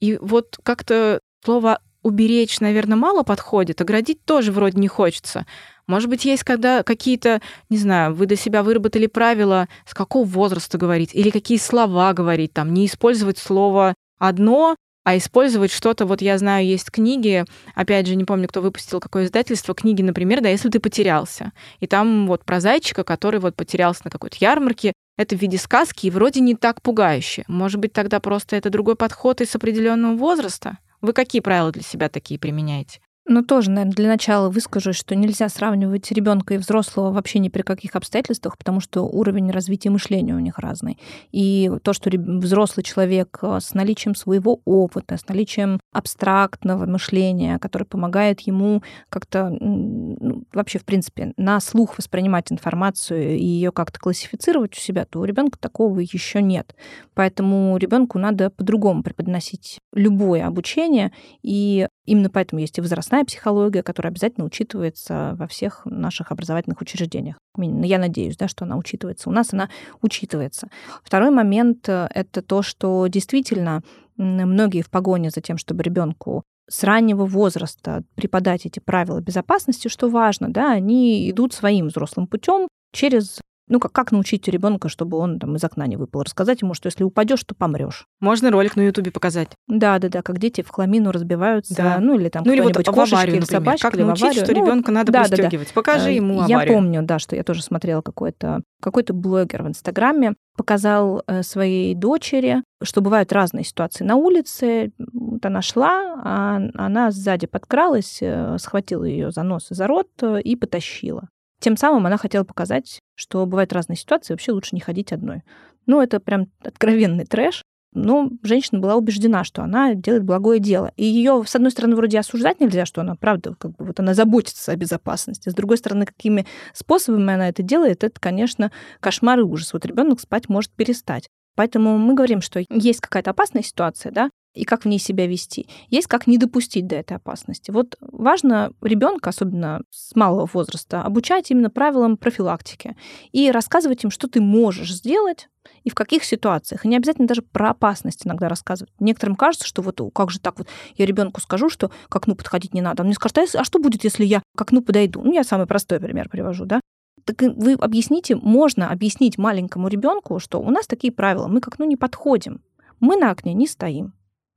И 0.00 0.16
вот 0.20 0.58
как-то 0.62 1.20
слово 1.44 1.80
уберечь, 2.02 2.60
наверное, 2.60 2.96
мало 2.96 3.24
подходит, 3.24 3.80
оградить 3.80 4.24
тоже 4.24 4.52
вроде 4.52 4.78
не 4.78 4.86
хочется. 4.86 5.46
Может 5.88 6.08
быть, 6.08 6.24
есть 6.24 6.44
когда 6.44 6.84
какие-то, 6.84 7.40
не 7.68 7.78
знаю, 7.78 8.14
вы 8.14 8.26
для 8.26 8.36
себя 8.36 8.62
выработали 8.62 9.08
правила, 9.08 9.68
с 9.84 9.94
какого 9.94 10.24
возраста 10.24 10.78
говорить, 10.78 11.10
или 11.12 11.30
какие 11.30 11.58
слова 11.58 12.12
говорить, 12.12 12.52
там, 12.52 12.72
не 12.72 12.86
использовать 12.86 13.38
слово 13.38 13.94
одно, 14.18 14.76
а 15.06 15.16
использовать 15.16 15.70
что-то, 15.70 16.04
вот 16.04 16.20
я 16.20 16.36
знаю, 16.36 16.66
есть 16.66 16.90
книги, 16.90 17.44
опять 17.76 18.08
же, 18.08 18.16
не 18.16 18.24
помню, 18.24 18.48
кто 18.48 18.60
выпустил 18.60 18.98
какое 18.98 19.26
издательство, 19.26 19.72
книги, 19.72 20.02
например, 20.02 20.40
да, 20.40 20.48
если 20.48 20.68
ты 20.68 20.80
потерялся. 20.80 21.52
И 21.78 21.86
там 21.86 22.26
вот 22.26 22.44
про 22.44 22.58
зайчика, 22.58 23.04
который 23.04 23.38
вот 23.38 23.54
потерялся 23.54 24.00
на 24.02 24.10
какой-то 24.10 24.36
ярмарке, 24.40 24.94
это 25.16 25.36
в 25.36 25.40
виде 25.40 25.58
сказки 25.58 26.06
и 26.06 26.10
вроде 26.10 26.40
не 26.40 26.56
так 26.56 26.82
пугающе. 26.82 27.44
Может 27.46 27.78
быть, 27.78 27.92
тогда 27.92 28.18
просто 28.18 28.56
это 28.56 28.68
другой 28.68 28.96
подход 28.96 29.40
из 29.40 29.54
определенного 29.54 30.16
возраста? 30.16 30.78
Вы 31.00 31.12
какие 31.12 31.40
правила 31.40 31.70
для 31.70 31.82
себя 31.82 32.08
такие 32.08 32.40
применяете? 32.40 32.98
Ну, 33.28 33.42
тоже, 33.42 33.70
наверное, 33.70 33.92
для 33.92 34.08
начала 34.08 34.50
выскажу, 34.50 34.92
что 34.92 35.16
нельзя 35.16 35.48
сравнивать 35.48 36.12
ребенка 36.12 36.54
и 36.54 36.58
взрослого 36.58 37.10
вообще 37.10 37.40
ни 37.40 37.48
при 37.48 37.62
каких 37.62 37.96
обстоятельствах, 37.96 38.56
потому 38.56 38.78
что 38.78 39.02
уровень 39.02 39.50
развития 39.50 39.90
мышления 39.90 40.34
у 40.34 40.38
них 40.38 40.60
разный. 40.60 40.96
И 41.32 41.68
то, 41.82 41.92
что 41.92 42.08
взрослый 42.08 42.84
человек 42.84 43.40
э, 43.42 43.58
с 43.60 43.74
наличием 43.74 44.14
своего 44.14 44.60
опыта, 44.64 45.16
с 45.16 45.26
наличием 45.26 45.80
абстрактного 45.92 46.86
мышления, 46.86 47.58
который 47.58 47.84
помогает 47.84 48.40
ему 48.42 48.84
как-то 49.08 49.50
ну, 49.50 50.44
вообще, 50.52 50.78
в 50.78 50.84
принципе, 50.84 51.32
на 51.36 51.58
слух 51.58 51.98
воспринимать 51.98 52.52
информацию 52.52 53.36
и 53.36 53.44
ее 53.44 53.72
как-то 53.72 53.98
классифицировать 53.98 54.76
у 54.76 54.80
себя, 54.80 55.04
то 55.04 55.18
у 55.18 55.24
ребенка 55.24 55.58
такого 55.58 55.98
еще 55.98 56.40
нет. 56.42 56.76
Поэтому 57.14 57.76
ребенку 57.76 58.20
надо 58.20 58.50
по-другому 58.50 59.02
преподносить 59.02 59.80
любое 59.92 60.46
обучение, 60.46 61.10
и 61.42 61.88
именно 62.06 62.30
поэтому 62.30 62.60
есть 62.60 62.78
и 62.78 62.80
возрастная 62.80 63.24
психология, 63.24 63.82
которая 63.82 64.10
обязательно 64.10 64.46
учитывается 64.46 65.34
во 65.38 65.46
всех 65.46 65.82
наших 65.84 66.32
образовательных 66.32 66.80
учреждениях. 66.80 67.36
Я 67.58 67.98
надеюсь, 67.98 68.36
да, 68.36 68.48
что 68.48 68.64
она 68.64 68.76
учитывается. 68.76 69.28
У 69.28 69.32
нас 69.32 69.52
она 69.52 69.68
учитывается. 70.02 70.68
Второй 71.02 71.30
момент 71.30 71.88
э,— 71.88 72.08
это 72.14 72.42
то, 72.42 72.62
что 72.62 73.06
действительно 73.06 73.82
многие 74.16 74.82
в 74.82 74.90
погоне 74.90 75.30
за 75.30 75.40
тем, 75.40 75.58
чтобы 75.58 75.82
ребенку 75.82 76.42
с 76.68 76.82
раннего 76.82 77.26
возраста 77.26 78.02
преподать 78.14 78.66
эти 78.66 78.80
правила 78.80 79.20
безопасности, 79.20 79.88
что 79.88 80.08
важно, 80.08 80.48
да, 80.48 80.72
они 80.72 81.30
идут 81.30 81.52
своим 81.52 81.88
взрослым 81.88 82.26
путем 82.26 82.68
через 82.92 83.40
ну, 83.68 83.80
как, 83.80 83.92
как 83.92 84.12
научить 84.12 84.46
ребенка, 84.48 84.88
чтобы 84.88 85.18
он 85.18 85.38
там 85.38 85.56
из 85.56 85.64
окна 85.64 85.86
не 85.86 85.96
выпал? 85.96 86.22
Рассказать 86.22 86.62
ему, 86.62 86.74
что 86.74 86.86
если 86.86 87.04
упадешь, 87.04 87.42
то 87.44 87.54
помрешь. 87.54 88.06
Можно 88.20 88.50
ролик 88.50 88.76
на 88.76 88.82
Ютубе 88.82 89.10
показать. 89.10 89.48
Да, 89.66 89.98
да, 89.98 90.08
да, 90.08 90.22
как 90.22 90.38
дети 90.38 90.62
в 90.62 90.68
хламину 90.68 91.10
разбиваются, 91.10 91.74
да. 91.74 91.98
ну 91.98 92.18
или 92.18 92.28
там 92.28 92.44
ну, 92.44 92.52
или 92.52 92.60
вот 92.60 92.76
в 92.76 93.00
аварию, 93.00 93.36
или 93.36 93.44
собачка, 93.44 93.88
как 93.88 93.96
или 93.96 94.04
научить, 94.04 94.24
аварию. 94.24 94.44
что 94.44 94.54
ну, 94.54 94.64
ребенка 94.64 94.92
надо 94.92 95.12
да, 95.12 95.24
пристегивать. 95.24 95.68
Да, 95.68 95.74
да. 95.74 95.74
Покажи 95.74 96.10
э, 96.10 96.14
ему 96.14 96.40
аварию. 96.40 96.60
Я 96.60 96.66
помню, 96.66 97.02
да, 97.02 97.18
что 97.18 97.34
я 97.34 97.42
тоже 97.42 97.62
смотрела 97.62 98.02
какой-то 98.02 98.62
какой-то 98.80 99.14
блогер 99.14 99.62
в 99.62 99.68
Инстаграме 99.68 100.34
показал 100.56 101.22
э, 101.26 101.42
своей 101.42 101.94
дочери, 101.94 102.62
что 102.82 103.00
бывают 103.00 103.32
разные 103.32 103.64
ситуации 103.64 104.04
на 104.04 104.16
улице. 104.16 104.92
Вот 104.98 105.44
она 105.44 105.62
шла, 105.62 106.20
а 106.24 106.60
она 106.74 107.10
сзади 107.10 107.46
подкралась, 107.46 108.18
э, 108.20 108.56
схватила 108.58 109.04
ее 109.04 109.30
за 109.30 109.42
нос 109.42 109.70
и 109.70 109.74
за 109.74 109.86
рот 109.86 110.08
и 110.42 110.56
потащила. 110.56 111.28
Тем 111.66 111.76
самым 111.76 112.06
она 112.06 112.16
хотела 112.16 112.44
показать, 112.44 113.00
что 113.16 113.44
бывают 113.44 113.72
разные 113.72 113.96
ситуации, 113.96 114.34
вообще 114.34 114.52
лучше 114.52 114.76
не 114.76 114.80
ходить 114.80 115.12
одной. 115.12 115.42
Ну, 115.86 116.00
это 116.00 116.20
прям 116.20 116.46
откровенный 116.62 117.24
трэш. 117.24 117.64
Но 117.92 118.30
женщина 118.44 118.78
была 118.78 118.94
убеждена, 118.94 119.42
что 119.42 119.64
она 119.64 119.94
делает 119.94 120.22
благое 120.22 120.60
дело. 120.60 120.92
И 120.94 121.04
ее, 121.04 121.42
с 121.44 121.56
одной 121.56 121.72
стороны, 121.72 121.96
вроде 121.96 122.20
осуждать 122.20 122.60
нельзя, 122.60 122.86
что 122.86 123.00
она, 123.00 123.16
правда, 123.16 123.56
как 123.58 123.72
бы 123.72 123.84
вот 123.84 123.98
она 123.98 124.14
заботится 124.14 124.70
о 124.70 124.76
безопасности. 124.76 125.48
С 125.48 125.54
другой 125.54 125.78
стороны, 125.78 126.06
какими 126.06 126.46
способами 126.72 127.34
она 127.34 127.48
это 127.48 127.64
делает, 127.64 128.04
это, 128.04 128.20
конечно, 128.20 128.70
кошмар 129.00 129.40
и 129.40 129.42
ужас. 129.42 129.72
Вот 129.72 129.84
ребенок 129.86 130.20
спать 130.20 130.48
может 130.48 130.70
перестать. 130.70 131.26
Поэтому 131.56 131.98
мы 131.98 132.14
говорим, 132.14 132.42
что 132.42 132.62
есть 132.70 133.00
какая-то 133.00 133.32
опасная 133.32 133.64
ситуация, 133.64 134.12
да, 134.12 134.30
и 134.56 134.64
как 134.64 134.84
в 134.84 134.88
ней 134.88 134.98
себя 134.98 135.26
вести. 135.26 135.68
Есть 135.88 136.06
как 136.06 136.26
не 136.26 136.38
допустить 136.38 136.86
до 136.86 136.96
этой 136.96 137.16
опасности. 137.16 137.70
Вот 137.70 137.96
важно 138.00 138.72
ребенка, 138.80 139.30
особенно 139.30 139.82
с 139.90 140.14
малого 140.16 140.48
возраста, 140.52 141.02
обучать 141.02 141.50
именно 141.50 141.70
правилам 141.70 142.16
профилактики 142.16 142.96
и 143.32 143.50
рассказывать 143.50 144.04
им, 144.04 144.10
что 144.10 144.28
ты 144.28 144.40
можешь 144.40 144.92
сделать 144.92 145.48
и 145.84 145.90
в 145.90 145.94
каких 145.94 146.24
ситуациях. 146.24 146.84
И 146.84 146.88
не 146.88 146.96
обязательно 146.96 147.28
даже 147.28 147.42
про 147.42 147.70
опасность 147.70 148.26
иногда 148.26 148.48
рассказывать. 148.48 148.92
Некоторым 148.98 149.36
кажется, 149.36 149.66
что 149.66 149.82
вот 149.82 150.00
как 150.14 150.30
же 150.30 150.40
так 150.40 150.58
вот, 150.58 150.68
я 150.96 151.06
ребенку 151.06 151.40
скажу, 151.40 151.68
что 151.68 151.90
к 152.08 152.16
окну 152.16 152.34
подходить 152.34 152.74
не 152.74 152.80
надо. 152.80 153.02
Он 153.02 153.08
мне 153.08 153.14
скажет, 153.14 153.38
а, 153.38 153.60
а 153.60 153.64
что 153.64 153.78
будет, 153.78 154.04
если 154.04 154.24
я 154.24 154.42
к 154.56 154.60
окну 154.60 154.82
подойду? 154.82 155.22
Ну, 155.22 155.32
я 155.32 155.44
самый 155.44 155.66
простой 155.66 156.00
пример 156.00 156.28
привожу, 156.28 156.64
да. 156.64 156.80
Так 157.24 157.42
вы 157.42 157.72
объясните, 157.72 158.36
можно 158.36 158.90
объяснить 158.90 159.36
маленькому 159.36 159.88
ребенку, 159.88 160.38
что 160.38 160.60
у 160.60 160.70
нас 160.70 160.86
такие 160.86 161.12
правила, 161.12 161.48
мы 161.48 161.60
к 161.60 161.66
окну 161.66 161.84
не 161.84 161.96
подходим, 161.96 162.62
мы 163.00 163.16
на 163.16 163.32
окне 163.32 163.52
не 163.52 163.66
стоим, 163.66 164.12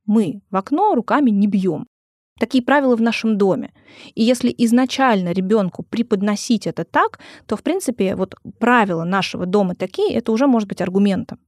мы 0.06 0.42
в 0.50 0.56
окно 0.56 0.94
руками 0.94 1.30
не 1.30 1.46
бьем. 1.46 1.86
Такие 2.38 2.64
правила 2.64 2.96
в 2.96 3.02
нашем 3.02 3.36
доме. 3.36 3.72
И 4.14 4.22
если 4.22 4.54
изначально 4.56 5.32
ребенку 5.32 5.82
преподносить 5.82 6.66
это 6.66 6.84
так, 6.84 7.20
то, 7.46 7.56
в 7.56 7.62
принципе, 7.62 8.16
вот 8.16 8.34
правила 8.58 9.04
нашего 9.04 9.44
дома 9.44 9.74
такие, 9.74 10.14
это 10.14 10.32
уже 10.32 10.46
может 10.46 10.68
быть 10.68 10.80
аргументом. 10.80 11.38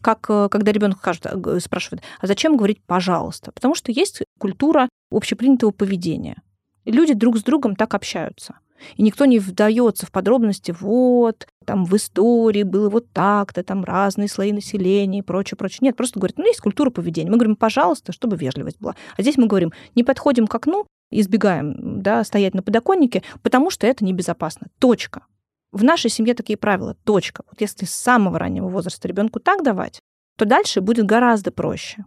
Как 0.00 0.26
э, 0.30 0.48
когда 0.50 0.72
ребенок 0.72 1.06
э, 1.06 1.60
спрашивает, 1.60 2.02
а 2.20 2.26
зачем 2.26 2.56
говорить 2.56 2.82
пожалуйста? 2.86 3.52
Потому 3.52 3.74
что 3.74 3.92
есть 3.92 4.22
культура 4.38 4.88
общепринятого 5.10 5.72
поведения. 5.72 6.42
Люди 6.86 7.12
друг 7.12 7.36
с 7.36 7.42
другом 7.42 7.76
так 7.76 7.94
общаются. 7.94 8.58
И 8.96 9.02
никто 9.02 9.24
не 9.24 9.38
вдается 9.38 10.06
в 10.06 10.10
подробности, 10.10 10.74
вот, 10.78 11.46
там 11.64 11.84
в 11.84 11.94
истории 11.96 12.62
было 12.62 12.88
вот 12.88 13.10
так-то, 13.12 13.62
там 13.62 13.84
разные 13.84 14.28
слои 14.28 14.52
населения 14.52 15.20
и 15.20 15.22
прочее, 15.22 15.56
прочее. 15.56 15.78
Нет, 15.82 15.96
просто 15.96 16.18
говорят, 16.18 16.38
ну, 16.38 16.46
есть 16.46 16.60
культура 16.60 16.90
поведения. 16.90 17.30
Мы 17.30 17.36
говорим, 17.36 17.56
пожалуйста, 17.56 18.12
чтобы 18.12 18.36
вежливость 18.36 18.80
была. 18.80 18.96
А 19.16 19.22
здесь 19.22 19.36
мы 19.36 19.46
говорим, 19.46 19.72
не 19.94 20.04
подходим 20.04 20.46
к 20.46 20.54
окну, 20.54 20.86
избегаем, 21.10 22.02
да, 22.02 22.24
стоять 22.24 22.54
на 22.54 22.62
подоконнике, 22.62 23.22
потому 23.42 23.70
что 23.70 23.86
это 23.86 24.04
небезопасно. 24.04 24.68
Точка. 24.78 25.26
В 25.72 25.84
нашей 25.84 26.10
семье 26.10 26.34
такие 26.34 26.56
правила. 26.56 26.96
Точка. 27.04 27.44
Вот 27.50 27.60
если 27.60 27.84
с 27.84 27.94
самого 27.94 28.38
раннего 28.38 28.68
возраста 28.68 29.06
ребенку 29.06 29.38
так 29.38 29.62
давать, 29.62 30.00
то 30.36 30.44
дальше 30.44 30.80
будет 30.80 31.06
гораздо 31.06 31.52
проще. 31.52 32.04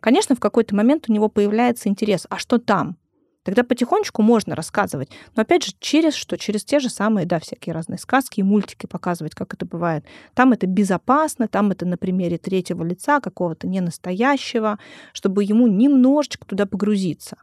Конечно, 0.00 0.34
в 0.34 0.40
какой-то 0.40 0.74
момент 0.74 1.06
у 1.08 1.12
него 1.12 1.28
появляется 1.28 1.88
интерес, 1.88 2.26
а 2.28 2.38
что 2.38 2.58
там? 2.58 2.96
Тогда 3.46 3.62
потихонечку 3.62 4.22
можно 4.22 4.56
рассказывать. 4.56 5.08
Но 5.36 5.42
опять 5.42 5.64
же, 5.64 5.72
через 5.78 6.14
что? 6.14 6.36
Через 6.36 6.64
те 6.64 6.80
же 6.80 6.90
самые, 6.90 7.26
да, 7.26 7.38
всякие 7.38 7.74
разные 7.74 7.96
сказки 7.96 8.40
и 8.40 8.42
мультики 8.42 8.86
показывать, 8.86 9.36
как 9.36 9.54
это 9.54 9.64
бывает. 9.64 10.04
Там 10.34 10.52
это 10.52 10.66
безопасно, 10.66 11.46
там 11.46 11.70
это 11.70 11.86
на 11.86 11.96
примере 11.96 12.38
третьего 12.38 12.82
лица, 12.82 13.20
какого-то 13.20 13.68
ненастоящего, 13.68 14.80
чтобы 15.12 15.44
ему 15.44 15.68
немножечко 15.68 16.44
туда 16.44 16.66
погрузиться. 16.66 17.36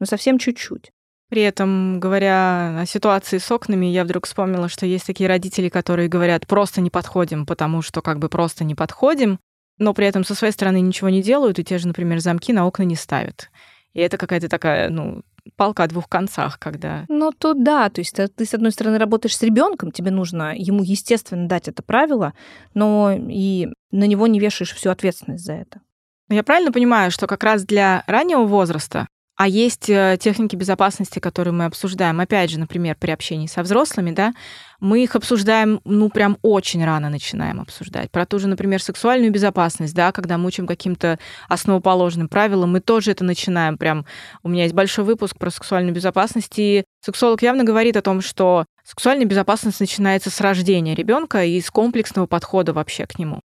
Но 0.00 0.06
совсем 0.06 0.40
чуть-чуть. 0.40 0.90
При 1.30 1.42
этом, 1.42 2.00
говоря 2.00 2.80
о 2.80 2.86
ситуации 2.86 3.38
с 3.38 3.48
окнами, 3.52 3.86
я 3.86 4.02
вдруг 4.02 4.26
вспомнила, 4.26 4.68
что 4.68 4.86
есть 4.86 5.06
такие 5.06 5.28
родители, 5.28 5.68
которые 5.68 6.08
говорят, 6.08 6.48
просто 6.48 6.80
не 6.80 6.90
подходим, 6.90 7.46
потому 7.46 7.80
что 7.80 8.02
как 8.02 8.18
бы 8.18 8.28
просто 8.28 8.64
не 8.64 8.74
подходим, 8.74 9.38
но 9.78 9.94
при 9.94 10.08
этом 10.08 10.24
со 10.24 10.34
своей 10.34 10.52
стороны 10.52 10.80
ничего 10.80 11.10
не 11.10 11.22
делают, 11.22 11.60
и 11.60 11.64
те 11.64 11.78
же, 11.78 11.86
например, 11.86 12.18
замки 12.18 12.52
на 12.52 12.66
окна 12.66 12.82
не 12.82 12.96
ставят. 12.96 13.50
И 13.92 14.00
это 14.00 14.18
какая-то 14.18 14.48
такая, 14.48 14.90
ну, 14.90 15.22
палка 15.56 15.84
о 15.84 15.88
двух 15.88 16.08
концах, 16.08 16.58
когда... 16.58 17.04
Ну, 17.08 17.32
то 17.32 17.54
да, 17.54 17.88
то 17.90 18.00
есть 18.00 18.16
ты, 18.36 18.44
с 18.44 18.54
одной 18.54 18.72
стороны, 18.72 18.98
работаешь 18.98 19.36
с 19.36 19.42
ребенком, 19.42 19.92
тебе 19.92 20.10
нужно 20.10 20.54
ему, 20.56 20.82
естественно, 20.82 21.48
дать 21.48 21.68
это 21.68 21.82
правило, 21.82 22.34
но 22.72 23.12
и 23.12 23.68
на 23.90 24.04
него 24.04 24.26
не 24.26 24.40
вешаешь 24.40 24.72
всю 24.72 24.90
ответственность 24.90 25.44
за 25.44 25.54
это. 25.54 25.80
Я 26.28 26.42
правильно 26.42 26.72
понимаю, 26.72 27.10
что 27.10 27.26
как 27.26 27.44
раз 27.44 27.64
для 27.64 28.02
раннего 28.06 28.44
возраста 28.44 29.06
а 29.36 29.48
есть 29.48 29.90
э, 29.90 30.16
техники 30.20 30.54
безопасности, 30.54 31.18
которые 31.18 31.52
мы 31.52 31.64
обсуждаем, 31.64 32.20
опять 32.20 32.50
же, 32.50 32.60
например, 32.60 32.96
при 32.98 33.10
общении 33.10 33.48
со 33.48 33.62
взрослыми, 33.62 34.12
да, 34.12 34.32
мы 34.80 35.02
их 35.02 35.16
обсуждаем, 35.16 35.80
ну, 35.84 36.08
прям 36.08 36.38
очень 36.42 36.84
рано 36.84 37.10
начинаем 37.10 37.60
обсуждать. 37.60 38.10
Про 38.10 38.26
ту 38.26 38.38
же, 38.38 38.46
например, 38.46 38.80
сексуальную 38.80 39.32
безопасность, 39.32 39.94
да, 39.94 40.12
когда 40.12 40.38
мы 40.38 40.46
учим 40.46 40.66
каким-то 40.66 41.18
основоположным 41.48 42.28
правилам, 42.28 42.72
мы 42.72 42.80
тоже 42.80 43.10
это 43.10 43.24
начинаем 43.24 43.76
прям... 43.76 44.06
У 44.42 44.48
меня 44.48 44.64
есть 44.64 44.74
большой 44.74 45.04
выпуск 45.04 45.36
про 45.36 45.50
сексуальную 45.50 45.94
безопасность, 45.94 46.58
и 46.58 46.84
сексолог 47.00 47.42
явно 47.42 47.64
говорит 47.64 47.96
о 47.96 48.02
том, 48.02 48.20
что 48.20 48.66
сексуальная 48.84 49.26
безопасность 49.26 49.80
начинается 49.80 50.30
с 50.30 50.40
рождения 50.40 50.94
ребенка 50.94 51.44
и 51.44 51.60
с 51.60 51.70
комплексного 51.70 52.26
подхода 52.26 52.72
вообще 52.72 53.06
к 53.06 53.18
нему. 53.18 53.40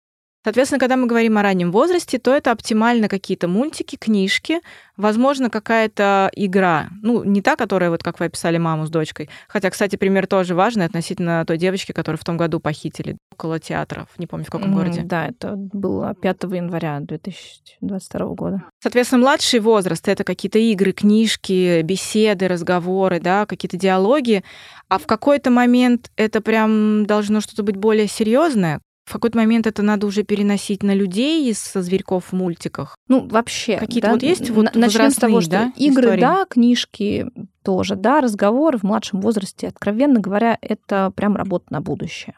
Соответственно, 0.48 0.80
когда 0.80 0.96
мы 0.96 1.06
говорим 1.06 1.36
о 1.36 1.42
раннем 1.42 1.70
возрасте, 1.70 2.18
то 2.18 2.34
это 2.34 2.52
оптимально 2.52 3.08
какие-то 3.08 3.48
мультики, 3.48 3.96
книжки, 3.96 4.60
возможно, 4.96 5.50
какая-то 5.50 6.30
игра. 6.34 6.88
Ну, 7.02 7.22
не 7.22 7.42
та, 7.42 7.54
которая, 7.54 7.90
вот 7.90 8.02
как 8.02 8.18
вы 8.18 8.24
описали, 8.24 8.56
маму 8.56 8.86
с 8.86 8.90
дочкой. 8.90 9.28
Хотя, 9.46 9.68
кстати, 9.68 9.96
пример 9.96 10.26
тоже 10.26 10.54
важный 10.54 10.86
относительно 10.86 11.44
той 11.46 11.58
девочки, 11.58 11.92
которую 11.92 12.18
в 12.18 12.24
том 12.24 12.38
году 12.38 12.60
похитили 12.60 13.18
около 13.30 13.58
театров. 13.60 14.08
Не 14.16 14.26
помню, 14.26 14.46
в 14.46 14.50
каком 14.50 14.70
mm, 14.70 14.74
городе. 14.74 15.02
Да, 15.04 15.26
это 15.26 15.52
было 15.54 16.14
5 16.14 16.44
января 16.44 17.00
2022 17.00 18.26
года. 18.28 18.62
Соответственно, 18.82 19.20
младший 19.20 19.60
возраст— 19.60 20.08
это 20.08 20.24
какие-то 20.24 20.58
игры, 20.58 20.92
книжки, 20.92 21.82
беседы, 21.82 22.48
разговоры, 22.48 23.20
да, 23.20 23.44
какие-то 23.44 23.76
диалоги. 23.76 24.42
А 24.88 24.96
в 24.98 25.04
какой-то 25.06 25.50
момент 25.50 26.10
это 26.16 26.40
прям 26.40 27.04
должно 27.04 27.42
что-то 27.42 27.62
быть 27.62 27.76
более 27.76 28.08
серьезное, 28.08 28.80
в 29.08 29.12
какой-то 29.12 29.38
момент 29.38 29.66
это 29.66 29.82
надо 29.82 30.06
уже 30.06 30.22
переносить 30.22 30.82
на 30.82 30.94
людей 30.94 31.50
из 31.50 31.72
зверьков 31.72 32.26
в 32.26 32.32
мультиках. 32.32 32.96
Ну, 33.08 33.26
вообще. 33.26 33.78
Какие-то 33.78 34.08
да, 34.08 34.12
вот 34.12 34.22
есть 34.22 34.50
вот 34.50 34.74
Начнем 34.74 35.10
с 35.10 35.16
того, 35.16 35.40
что 35.40 35.50
да, 35.50 35.72
игры, 35.76 36.02
истории? 36.02 36.20
да, 36.20 36.44
книжки 36.48 37.26
тоже, 37.62 37.96
да, 37.96 38.20
разговоры 38.20 38.78
в 38.78 38.82
младшем 38.82 39.20
возрасте, 39.20 39.68
откровенно 39.68 40.20
говоря, 40.20 40.58
это 40.60 41.12
прям 41.16 41.36
работа 41.36 41.66
на 41.70 41.80
будущее. 41.80 42.34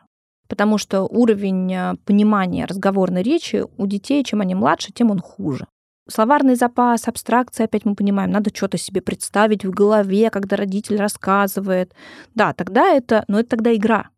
Потому 0.48 0.78
что 0.78 1.02
уровень 1.02 1.72
э, 1.72 1.94
понимания 2.04 2.64
разговорной 2.64 3.22
речи 3.22 3.64
у 3.76 3.86
детей, 3.86 4.24
чем 4.24 4.40
они 4.40 4.54
младше, 4.54 4.92
тем 4.92 5.10
он 5.10 5.20
хуже. 5.20 5.66
Словарный 6.08 6.56
запас, 6.56 7.06
абстракция, 7.06 7.66
опять 7.66 7.84
мы 7.84 7.94
понимаем, 7.94 8.30
надо 8.30 8.50
что-то 8.54 8.78
себе 8.78 9.00
представить 9.00 9.64
в 9.64 9.70
голове, 9.70 10.30
когда 10.30 10.56
родитель 10.56 10.96
рассказывает. 10.96 11.94
Да, 12.34 12.52
тогда 12.52 12.88
это, 12.88 13.24
но 13.28 13.38
это 13.38 13.50
тогда 13.50 13.74
игра 13.74 14.10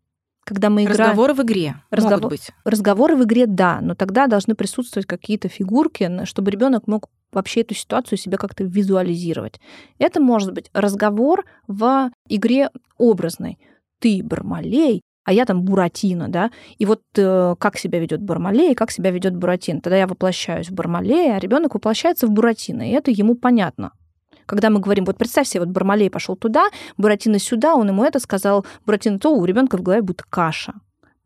когда 0.44 0.70
мы 0.70 0.84
играем... 0.84 1.00
Разговоры 1.00 1.34
в 1.34 1.42
игре 1.42 1.76
Разговор... 1.90 2.22
могут 2.22 2.30
быть. 2.30 2.50
Разговоры 2.64 3.16
в 3.16 3.24
игре, 3.24 3.46
да, 3.46 3.80
но 3.80 3.94
тогда 3.94 4.26
должны 4.26 4.54
присутствовать 4.54 5.06
какие-то 5.06 5.48
фигурки, 5.48 6.24
чтобы 6.24 6.50
ребенок 6.50 6.86
мог 6.86 7.08
вообще 7.32 7.60
эту 7.62 7.74
ситуацию 7.74 8.18
себе 8.18 8.36
как-то 8.36 8.64
визуализировать. 8.64 9.60
Это 9.98 10.20
может 10.20 10.52
быть 10.52 10.70
разговор 10.72 11.44
в 11.66 12.10
игре 12.28 12.70
образной. 12.98 13.58
Ты 14.00 14.22
Бармалей, 14.22 15.02
а 15.24 15.32
я 15.32 15.44
там 15.44 15.62
Буратино, 15.62 16.28
да, 16.28 16.50
и 16.78 16.84
вот 16.84 17.02
э, 17.16 17.54
как 17.58 17.78
себя 17.78 18.00
ведет 18.00 18.22
Бармалей, 18.22 18.74
как 18.74 18.90
себя 18.90 19.10
ведет 19.10 19.36
Буратино. 19.36 19.80
Тогда 19.80 19.96
я 19.96 20.06
воплощаюсь 20.06 20.68
в 20.68 20.74
Бармалея, 20.74 21.36
а 21.36 21.38
ребенок 21.38 21.74
воплощается 21.74 22.26
в 22.26 22.30
Буратино, 22.30 22.82
и 22.82 22.92
это 22.92 23.10
ему 23.10 23.36
понятно. 23.36 23.92
Когда 24.46 24.70
мы 24.70 24.80
говорим, 24.80 25.04
вот 25.04 25.16
представь 25.16 25.48
себе, 25.48 25.60
вот 25.60 25.70
Бармалей 25.70 26.10
пошел 26.10 26.36
туда, 26.36 26.64
Буратино 26.96 27.38
сюда, 27.38 27.74
он 27.74 27.88
ему 27.88 28.04
это 28.04 28.18
сказал, 28.18 28.66
Буратино 28.86 29.18
то, 29.18 29.34
у 29.34 29.44
ребенка 29.44 29.76
в 29.76 29.82
голове 29.82 30.02
будет 30.02 30.22
каша. 30.22 30.74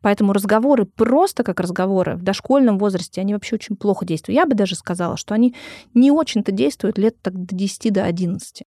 Поэтому 0.01 0.31
разговоры 0.31 0.85
просто 0.85 1.43
как 1.43 1.59
разговоры 1.59 2.15
в 2.15 2.23
дошкольном 2.23 2.77
возрасте, 2.77 3.21
они 3.21 3.33
вообще 3.33 3.55
очень 3.55 3.75
плохо 3.75 4.05
действуют. 4.05 4.37
Я 4.37 4.45
бы 4.45 4.55
даже 4.55 4.75
сказала, 4.75 5.17
что 5.17 5.33
они 5.33 5.55
не 5.93 6.11
очень-то 6.11 6.51
действуют 6.51 6.97
лет 6.97 7.19
так 7.21 7.33
до 7.33 7.55
10 7.55 7.93
до 7.93 8.03
11. 8.05 8.63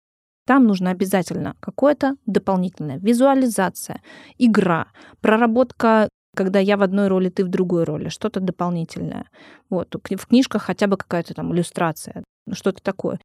Там 0.46 0.66
нужно 0.66 0.90
обязательно 0.90 1.54
какое-то 1.60 2.16
дополнительная 2.26 2.98
визуализация, 2.98 4.02
игра, 4.38 4.88
проработка 5.20 6.08
когда 6.36 6.60
я 6.60 6.76
в 6.76 6.82
одной 6.82 7.08
роли, 7.08 7.28
ты 7.28 7.44
в 7.44 7.48
другой 7.48 7.84
роли, 7.84 8.08
что-то 8.08 8.40
дополнительное. 8.40 9.26
Вот. 9.68 9.94
В 9.94 10.26
книжках 10.26 10.62
хотя 10.62 10.86
бы 10.86 10.96
какая-то 10.96 11.34
там 11.34 11.52
иллюстрация, 11.52 12.22
что-то 12.52 12.80
такое. 12.82 13.18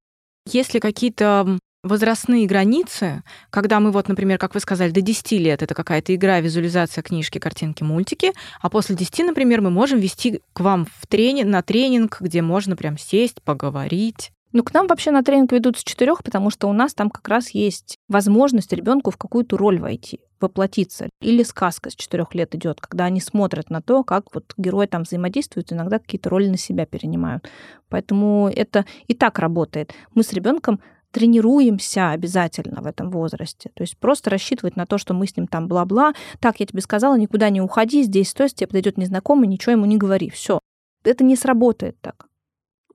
Есть 0.46 0.74
ли 0.74 0.80
какие-то 0.80 1.58
возрастные 1.86 2.48
границы, 2.48 3.24
когда 3.52 3.80
мы 3.80 3.92
вот, 3.92 4.08
например, 4.08 4.40
как 4.40 4.56
вы 4.56 4.60
сказали, 4.60 4.92
до 4.92 5.02
10 5.02 5.32
лет 5.34 5.62
это 5.62 5.74
какая-то 5.76 6.14
игра, 6.16 6.40
визуализация 6.40 7.04
книжки, 7.04 7.38
картинки, 7.38 7.84
мультики, 7.84 8.34
а 8.60 8.70
после 8.70 8.96
10, 8.96 9.28
например, 9.28 9.62
мы 9.62 9.70
можем 9.70 10.00
вести 10.00 10.42
к 10.54 10.60
вам 10.60 10.88
в 11.00 11.08
тренинг, 11.08 11.48
на 11.48 11.62
тренинг, 11.62 12.18
где 12.20 12.42
можно 12.42 12.76
прям 12.76 12.98
сесть, 12.98 13.42
поговорить. 13.44 14.32
Ну, 14.56 14.64
к 14.64 14.74
нам 14.74 14.88
вообще 14.88 15.12
на 15.12 15.22
тренинг 15.22 15.52
ведут 15.52 15.78
с 15.78 15.84
четырех, 15.84 16.24
потому 16.24 16.50
что 16.50 16.70
у 16.70 16.72
нас 16.72 16.94
там 16.94 17.10
как 17.10 17.28
раз 17.28 17.50
есть 17.50 17.98
возможность 18.08 18.72
ребенку 18.72 19.12
в 19.12 19.18
какую-то 19.18 19.58
роль 19.58 19.80
войти, 19.80 20.22
воплотиться. 20.40 21.10
Или 21.20 21.44
сказка 21.44 21.90
с 21.90 21.94
четырех 21.94 22.34
лет 22.34 22.56
идет, 22.56 22.80
когда 22.80 23.04
они 23.04 23.20
смотрят 23.20 23.70
на 23.70 23.82
то, 23.82 24.06
как 24.06 24.34
вот 24.34 24.54
герой 24.56 24.88
там 24.88 25.04
взаимодействует, 25.04 25.74
иногда 25.74 26.00
какие-то 26.00 26.30
роли 26.30 26.48
на 26.48 26.58
себя 26.58 26.86
перенимают. 26.86 27.50
Поэтому 27.90 28.48
это 28.48 28.86
и 29.08 29.14
так 29.14 29.40
работает. 29.40 29.94
Мы 30.14 30.24
с 30.24 30.32
ребенком 30.32 30.80
тренируемся 31.12 32.12
обязательно 32.12 32.82
в 32.82 32.86
этом 32.86 33.12
возрасте. 33.12 33.72
То 33.74 33.84
есть 33.84 33.98
просто 33.98 34.30
рассчитывать 34.30 34.78
на 34.78 34.86
то, 34.86 34.98
что 34.98 35.14
мы 35.14 35.28
с 35.28 35.36
ним 35.36 35.48
там 35.48 35.68
бла-бла. 35.68 36.14
Так, 36.40 36.62
я 36.62 36.66
тебе 36.66 36.80
сказала, 36.80 37.18
никуда 37.18 37.50
не 37.50 37.60
уходи, 37.60 38.04
здесь 38.04 38.30
стой, 38.30 38.48
тебе 38.48 38.68
подойдет 38.68 38.98
незнакомый, 38.98 39.50
ничего 39.50 39.74
ему 39.74 39.86
не 39.86 39.98
говори. 39.98 40.30
Все. 40.30 40.62
Это 41.04 41.26
не 41.26 41.36
сработает 41.36 42.00
так 42.00 42.28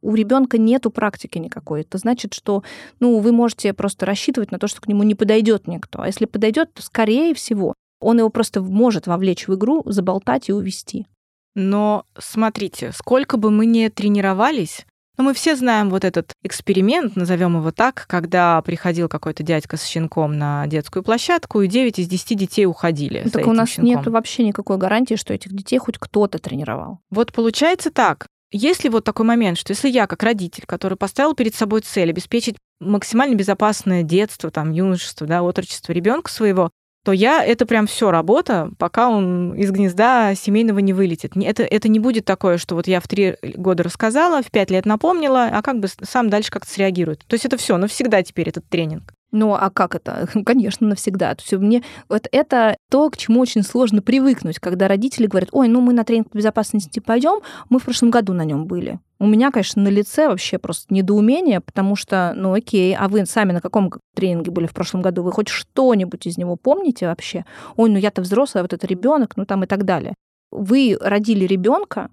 у 0.03 0.15
ребенка 0.15 0.59
нету 0.59 0.91
практики 0.91 1.39
никакой. 1.39 1.83
Это 1.83 1.99
значит, 1.99 2.35
что 2.35 2.63
ну, 3.01 3.19
вы 3.19 3.33
можете 3.33 3.73
просто 3.73 4.07
рассчитывать 4.07 4.51
на 4.51 4.59
то, 4.59 4.67
что 4.67 4.81
к 4.81 4.89
нему 4.89 5.03
не 5.03 5.15
подойдет 5.15 5.67
никто. 5.67 6.03
А 6.03 6.07
если 6.07 6.27
подойдет, 6.27 6.73
то, 6.73 6.83
скорее 6.83 7.35
всего, 7.35 7.75
он 8.01 8.19
его 8.19 8.31
просто 8.31 8.63
может 8.63 9.07
вовлечь 9.07 9.47
в 9.47 9.55
игру, 9.55 9.83
заболтать 9.87 10.49
и 10.49 10.53
увести. 10.53 11.07
Но 11.55 12.05
смотрите, 12.19 12.93
сколько 12.93 13.37
бы 13.37 13.51
мы 13.51 13.67
ни 13.67 13.89
тренировались, 13.89 14.87
но 15.21 15.25
мы 15.25 15.35
все 15.35 15.55
знаем 15.55 15.91
вот 15.91 16.07
этот 16.07 16.33
эксперимент, 16.43 17.15
назовем 17.15 17.59
его 17.59 17.73
так, 17.73 18.07
когда 18.09 18.63
приходил 18.63 19.07
какой-то 19.07 19.43
дядька 19.43 19.77
с 19.77 19.85
щенком 19.85 20.39
на 20.39 20.67
детскую 20.67 21.03
площадку, 21.03 21.61
и 21.61 21.69
9 21.69 21.99
из 21.99 22.09
10 22.09 22.39
детей 22.39 22.65
уходили. 22.65 23.21
Ну, 23.25 23.31
так 23.31 23.47
у 23.47 23.53
нас 23.53 23.77
нет 23.77 24.07
вообще 24.07 24.45
никакой 24.45 24.79
гарантии, 24.79 25.17
что 25.17 25.35
этих 25.35 25.53
детей 25.53 25.77
хоть 25.79 25.99
кто-то 25.99 26.39
тренировал. 26.39 27.01
Вот 27.11 27.35
получается 27.35 27.91
так. 27.91 28.29
Есть 28.53 28.83
ли 28.83 28.91
вот 28.91 29.05
такой 29.05 29.27
момент, 29.27 29.59
что 29.59 29.73
если 29.73 29.89
я, 29.89 30.07
как 30.07 30.23
родитель, 30.23 30.65
который 30.67 30.97
поставил 30.97 31.35
перед 31.35 31.55
собой 31.55 31.83
цель 31.83 32.11
обеспечить 32.11 32.57
максимально 32.81 33.35
безопасное 33.35 34.03
детство, 34.03 34.51
там, 34.51 34.73
юношество, 34.73 35.27
да, 35.27 35.43
отрочество 35.43 35.93
ребенка 35.93 36.31
своего, 36.31 36.71
то 37.05 37.13
я 37.13 37.45
это 37.45 37.65
прям 37.65 37.87
все 37.87 38.11
работа, 38.11 38.71
пока 38.79 39.09
он 39.09 39.55
из 39.55 39.71
гнезда 39.71 40.35
семейного 40.35 40.81
не 40.81 40.93
вылетит. 40.93 41.33
Это, 41.37 41.63
это 41.63 41.89
не 41.89 41.99
будет 41.99 42.25
такое, 42.25 42.59
что 42.59 42.75
вот 42.75 42.87
я 42.87 43.01
в 43.01 43.09
три 43.09 43.37
года 43.43 43.85
рассказала, 43.85 44.43
в 44.43 44.51
пять 44.51 44.71
лет 44.71 44.85
напомнила, 44.85 45.49
а 45.53 45.63
как 45.63 45.81
бы 45.81 45.89
сам 45.89 46.29
дальше 46.29 46.51
как-то 46.51 46.71
среагирует. 46.71 47.25
То 47.27 47.35
есть 47.35 47.47
это 47.47 47.57
все 47.57 47.77
навсегда 47.79 48.23
теперь 48.23 48.49
этот 48.51 48.69
тренинг. 48.69 49.15
Ну, 49.33 49.55
а 49.55 49.71
как 49.71 49.95
это? 49.95 50.29
Конечно, 50.45 50.89
навсегда. 50.89 51.35
Все 51.37 51.59
мне 51.59 51.83
вот 52.09 52.27
это 52.33 52.77
то, 52.91 53.09
к 53.11 53.17
чему 53.17 53.41
очень 53.41 53.63
сложно 53.63 54.03
привыкнуть, 54.03 54.59
когда 54.59 54.89
родители 54.89 55.27
говорят: 55.27 55.51
"Ой, 55.53 55.69
ну 55.69 55.81
мы 55.81 55.93
на 55.93 56.05
тренинг 56.05 56.31
по 56.31 56.39
безопасности 56.39 57.01
пойдем, 57.01 57.41
мы 57.69 57.79
в 57.79 57.85
прошлом 57.85 58.11
году 58.11 58.33
на 58.33 58.45
нем 58.45 58.67
были". 58.67 58.99
У 59.19 59.27
меня, 59.27 59.51
конечно, 59.51 59.83
на 59.83 59.89
лице 59.89 60.29
вообще 60.29 60.59
просто 60.59 60.93
недоумение, 60.93 61.61
потому 61.61 61.95
что, 61.95 62.33
ну 62.35 62.55
окей, 62.55 62.97
а 62.97 63.07
вы 63.09 63.27
сами 63.27 63.53
на 63.53 63.61
каком 63.61 63.93
тренинге 64.15 64.51
были 64.51 64.67
в 64.67 64.73
прошлом 64.73 65.03
году? 65.03 65.23
Вы 65.23 65.31
хоть 65.31 65.49
что-нибудь 65.49 66.27
из 66.27 66.39
него 66.39 66.57
помните 66.57 67.07
вообще? 67.07 67.45
Ой, 67.77 67.91
ну 67.91 67.99
я-то 67.99 68.23
взрослая, 68.23 68.63
вот 68.63 68.73
это 68.73 68.87
ребенок, 68.87 69.37
ну 69.37 69.45
там 69.45 69.63
и 69.65 69.67
так 69.67 69.85
далее. 69.85 70.15
Вы 70.51 70.97
родили 71.01 71.45
ребенка, 71.45 72.11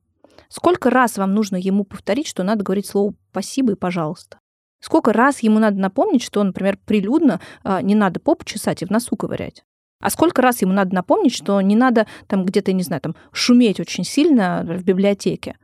сколько 0.50 0.90
раз 0.90 1.18
вам 1.18 1.34
нужно 1.34 1.56
ему 1.56 1.86
повторить, 1.86 2.28
что 2.28 2.44
надо 2.44 2.64
говорить 2.64 2.86
слово 2.86 3.14
спасибо 3.32 3.72
и 3.72 3.76
пожалуйста? 3.76 4.38
Сколько 4.80 5.14
раз 5.14 5.40
ему 5.40 5.60
надо 5.60 5.78
напомнить, 5.80 6.24
что, 6.24 6.44
например, 6.44 6.78
прилюдно 6.86 7.40
а, 7.64 7.82
не 7.82 7.96
надо 7.96 8.20
попу 8.20 8.46
чесать 8.46 8.82
и 8.82 8.86
в 8.86 8.90
носу 8.90 9.16
ковырять? 9.16 9.64
А 10.00 10.10
сколько 10.10 10.42
раз 10.42 10.62
ему 10.62 10.74
надо 10.74 10.94
напомнить, 10.94 11.34
что 11.34 11.60
не 11.62 11.76
надо 11.76 12.06
там 12.28 12.46
где-то, 12.46 12.72
не 12.72 12.84
знаю, 12.84 13.02
там 13.02 13.16
шуметь 13.32 13.80
очень 13.80 14.04
сильно 14.04 14.64
в 14.64 14.84
библиотеке? 14.84 15.58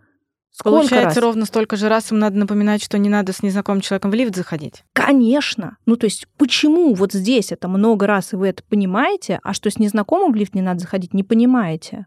Сколько 0.50 0.78
Получается, 0.80 1.20
раз? 1.20 1.26
ровно 1.26 1.46
столько 1.46 1.76
же 1.76 1.90
раз 1.90 2.12
ему 2.12 2.20
надо 2.20 2.38
напоминать, 2.38 2.84
что 2.84 3.00
не 3.00 3.10
надо 3.10 3.34
с 3.34 3.42
незнакомым 3.42 3.82
человеком 3.82 4.12
в 4.12 4.14
лифт 4.14 4.36
заходить. 4.36 4.84
Конечно. 4.94 5.78
Ну, 5.88 5.96
то 5.96 6.06
есть, 6.06 6.28
почему 6.38 6.94
вот 6.94 7.12
здесь 7.12 7.52
это 7.52 7.68
много 7.68 8.06
раз, 8.06 8.34
и 8.34 8.36
вы 8.36 8.50
это 8.50 8.64
понимаете, 8.64 9.40
а 9.42 9.54
что 9.54 9.72
с 9.72 9.80
незнакомым 9.80 10.32
в 10.32 10.36
лифт 10.36 10.54
не 10.54 10.62
надо 10.62 10.80
заходить, 10.80 11.14
не 11.14 11.24
понимаете? 11.24 12.06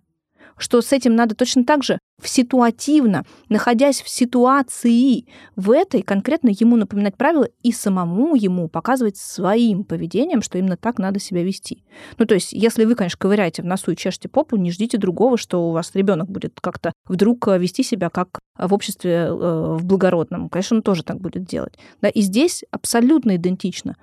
Что 0.58 0.80
с 0.80 0.92
этим 0.92 1.14
надо 1.14 1.34
точно 1.34 1.64
так 1.64 1.82
же 1.82 1.98
ситуативно, 2.22 3.24
находясь 3.48 4.00
в 4.00 4.08
ситуации, 4.08 5.26
в 5.54 5.70
этой 5.70 6.02
конкретно 6.02 6.48
ему 6.48 6.76
напоминать 6.76 7.16
правила 7.16 7.48
и 7.62 7.72
самому 7.72 8.34
ему 8.34 8.68
показывать 8.68 9.16
своим 9.16 9.84
поведением, 9.84 10.42
что 10.42 10.58
именно 10.58 10.76
так 10.76 10.98
надо 10.98 11.20
себя 11.20 11.42
вести. 11.42 11.84
Ну, 12.18 12.26
то 12.26 12.34
есть, 12.34 12.52
если 12.52 12.84
вы, 12.84 12.94
конечно, 12.94 13.18
ковыряете 13.18 13.62
в 13.62 13.66
носу 13.66 13.92
и 13.92 13.96
чешете 13.96 14.28
попу, 14.28 14.56
не 14.56 14.70
ждите 14.70 14.98
другого, 14.98 15.36
что 15.36 15.68
у 15.68 15.72
вас 15.72 15.90
ребенок 15.94 16.30
будет 16.30 16.58
как-то 16.60 16.92
вдруг 17.06 17.46
э, 17.48 17.58
вести 17.58 17.82
себя 17.82 18.08
как 18.08 18.40
в 18.58 18.72
обществе 18.72 19.12
э, 19.12 19.76
в 19.78 19.84
благородном. 19.84 20.48
Конечно, 20.48 20.78
он 20.78 20.82
тоже 20.82 21.02
так 21.02 21.20
будет 21.20 21.44
делать. 21.44 21.74
Да, 22.00 22.08
и 22.08 22.20
здесь 22.22 22.64
абсолютно 22.70 23.36
идентично. 23.36 23.96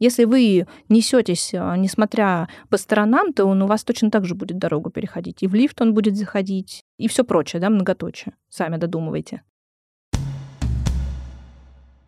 Если 0.00 0.24
вы 0.24 0.66
несетесь, 0.88 1.52
а, 1.54 1.76
несмотря 1.76 2.48
по 2.70 2.78
сторонам, 2.78 3.34
то 3.34 3.44
он 3.44 3.60
у 3.60 3.66
вас 3.66 3.84
точно 3.84 4.10
так 4.10 4.24
же 4.24 4.34
будет 4.34 4.56
дорогу 4.56 4.90
переходить. 4.90 5.42
И 5.42 5.46
в 5.46 5.54
лифт 5.54 5.80
он 5.82 5.92
будет 5.92 6.16
заходить, 6.16 6.84
и 6.96 7.06
все 7.06 7.22
прочее, 7.22 7.60
да, 7.60 7.68
многоточие. 7.68 8.32
Сами 8.48 8.78
додумывайте. 8.78 9.42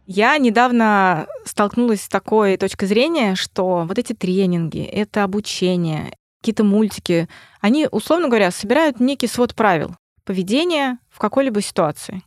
Я 0.07 0.39
недавно 0.39 1.27
столкнулась 1.45 2.03
с 2.03 2.09
такой 2.09 2.57
точкой 2.57 2.87
зрения, 2.87 3.35
что 3.35 3.85
вот 3.87 3.99
эти 3.99 4.15
тренинги, 4.15 4.83
это 4.83 5.23
обучение, 5.23 6.17
какие-то 6.41 6.65
мультики, 6.65 7.29
они, 7.61 7.89
условно 7.91 8.29
говоря, 8.29 8.51
собирают 8.51 9.01
некий 9.01 9.27
свод 9.27 9.55
правил 9.55 9.95
поведения 10.25 10.99
в 11.11 11.19
какой-либо 11.19 11.61
ситуации. 11.61 12.23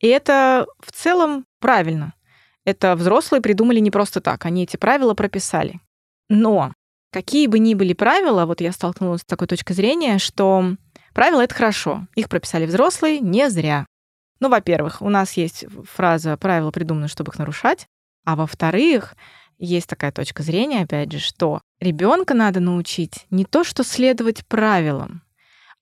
И 0.00 0.08
это 0.08 0.66
в 0.80 0.90
целом 0.90 1.44
правильно. 1.60 2.14
Это 2.64 2.94
взрослые 2.94 3.40
придумали 3.40 3.80
не 3.80 3.90
просто 3.90 4.20
так, 4.20 4.44
они 4.46 4.64
эти 4.64 4.76
правила 4.76 5.14
прописали. 5.14 5.80
Но 6.28 6.72
какие 7.12 7.46
бы 7.46 7.58
ни 7.58 7.74
были 7.74 7.92
правила, 7.92 8.46
вот 8.46 8.60
я 8.60 8.72
столкнулась 8.72 9.22
с 9.22 9.24
такой 9.24 9.48
точкой 9.48 9.74
зрения, 9.74 10.18
что 10.18 10.76
правила— 11.12 11.40
это 11.42 11.54
хорошо. 11.54 12.06
Их 12.14 12.28
прописали 12.28 12.66
взрослые 12.66 13.20
не 13.20 13.50
зря. 13.50 13.86
Ну, 14.40 14.48
во-первых, 14.48 15.02
у 15.02 15.08
нас 15.08 15.34
есть 15.34 15.64
фраза 15.84 16.36
«правила 16.36 16.70
придуманы, 16.70 17.08
чтобы 17.08 17.30
их 17.32 17.38
нарушать», 17.38 17.86
а 18.24 18.36
во-вторых, 18.36 19.14
есть 19.58 19.88
такая 19.88 20.10
точка 20.10 20.42
зрения, 20.42 20.82
опять 20.82 21.12
же, 21.12 21.18
что 21.18 21.60
ребенка 21.80 22.34
надо 22.34 22.60
научить 22.60 23.26
не 23.30 23.44
то, 23.44 23.62
что 23.62 23.84
следовать 23.84 24.44
правилам, 24.46 25.21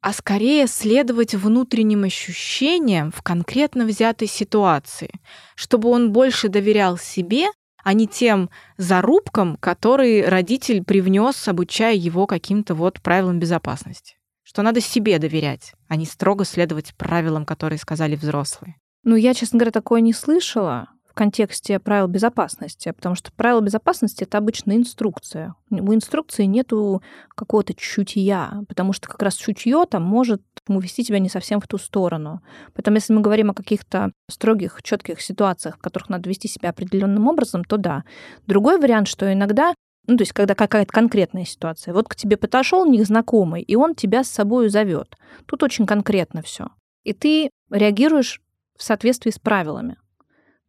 а 0.00 0.12
скорее 0.12 0.66
следовать 0.66 1.34
внутренним 1.34 2.04
ощущениям 2.04 3.12
в 3.12 3.22
конкретно 3.22 3.84
взятой 3.84 4.28
ситуации, 4.28 5.10
чтобы 5.54 5.90
он 5.90 6.12
больше 6.12 6.48
доверял 6.48 6.96
себе, 6.96 7.46
а 7.82 7.92
не 7.92 8.06
тем 8.06 8.50
зарубкам, 8.76 9.56
которые 9.56 10.28
родитель 10.28 10.82
привнес, 10.84 11.48
обучая 11.48 11.94
его 11.94 12.26
каким-то 12.26 12.74
вот 12.74 13.00
правилам 13.00 13.38
безопасности. 13.38 14.16
Что 14.42 14.62
надо 14.62 14.80
себе 14.80 15.18
доверять, 15.18 15.74
а 15.88 15.96
не 15.96 16.06
строго 16.06 16.44
следовать 16.44 16.94
правилам, 16.96 17.44
которые 17.44 17.78
сказали 17.78 18.16
взрослые. 18.16 18.76
Ну, 19.04 19.16
я, 19.16 19.32
честно 19.32 19.58
говоря, 19.58 19.70
такое 19.70 20.00
не 20.00 20.12
слышала 20.12 20.88
в 21.10 21.14
контексте 21.14 21.80
правил 21.80 22.06
безопасности, 22.06 22.92
потому 22.92 23.16
что 23.16 23.32
правила 23.32 23.60
безопасности 23.60 24.22
это 24.22 24.38
обычно 24.38 24.76
инструкция. 24.76 25.56
У 25.70 25.92
инструкции 25.92 26.44
нету 26.44 27.02
какого-то 27.34 27.74
чутья, 27.74 28.62
потому 28.68 28.92
что 28.92 29.08
как 29.08 29.20
раз 29.22 29.34
чутье 29.34 29.84
там 29.90 30.04
может 30.04 30.42
увести 30.68 31.02
тебя 31.02 31.18
не 31.18 31.28
совсем 31.28 31.60
в 31.60 31.66
ту 31.66 31.78
сторону. 31.78 32.42
Поэтому, 32.74 32.96
если 32.96 33.12
мы 33.12 33.22
говорим 33.22 33.50
о 33.50 33.54
каких-то 33.54 34.12
строгих, 34.30 34.82
четких 34.82 35.20
ситуациях, 35.20 35.78
в 35.78 35.80
которых 35.80 36.08
надо 36.10 36.28
вести 36.28 36.46
себя 36.46 36.70
определенным 36.70 37.26
образом, 37.26 37.64
то 37.64 37.76
да. 37.76 38.04
Другой 38.46 38.78
вариант, 38.78 39.08
что 39.08 39.32
иногда 39.32 39.74
ну, 40.06 40.16
то 40.16 40.22
есть, 40.22 40.32
когда 40.32 40.54
какая-то 40.54 40.92
конкретная 40.92 41.44
ситуация. 41.44 41.92
Вот 41.92 42.08
к 42.08 42.16
тебе 42.16 42.36
подошел 42.36 42.86
незнакомый, 42.86 43.62
и 43.62 43.76
он 43.76 43.94
тебя 43.94 44.24
с 44.24 44.30
собой 44.30 44.68
зовет. 44.68 45.14
Тут 45.46 45.62
очень 45.62 45.86
конкретно 45.86 46.42
все. 46.42 46.68
И 47.04 47.12
ты 47.12 47.50
реагируешь 47.70 48.40
в 48.76 48.82
соответствии 48.82 49.30
с 49.30 49.38
правилами. 49.38 49.98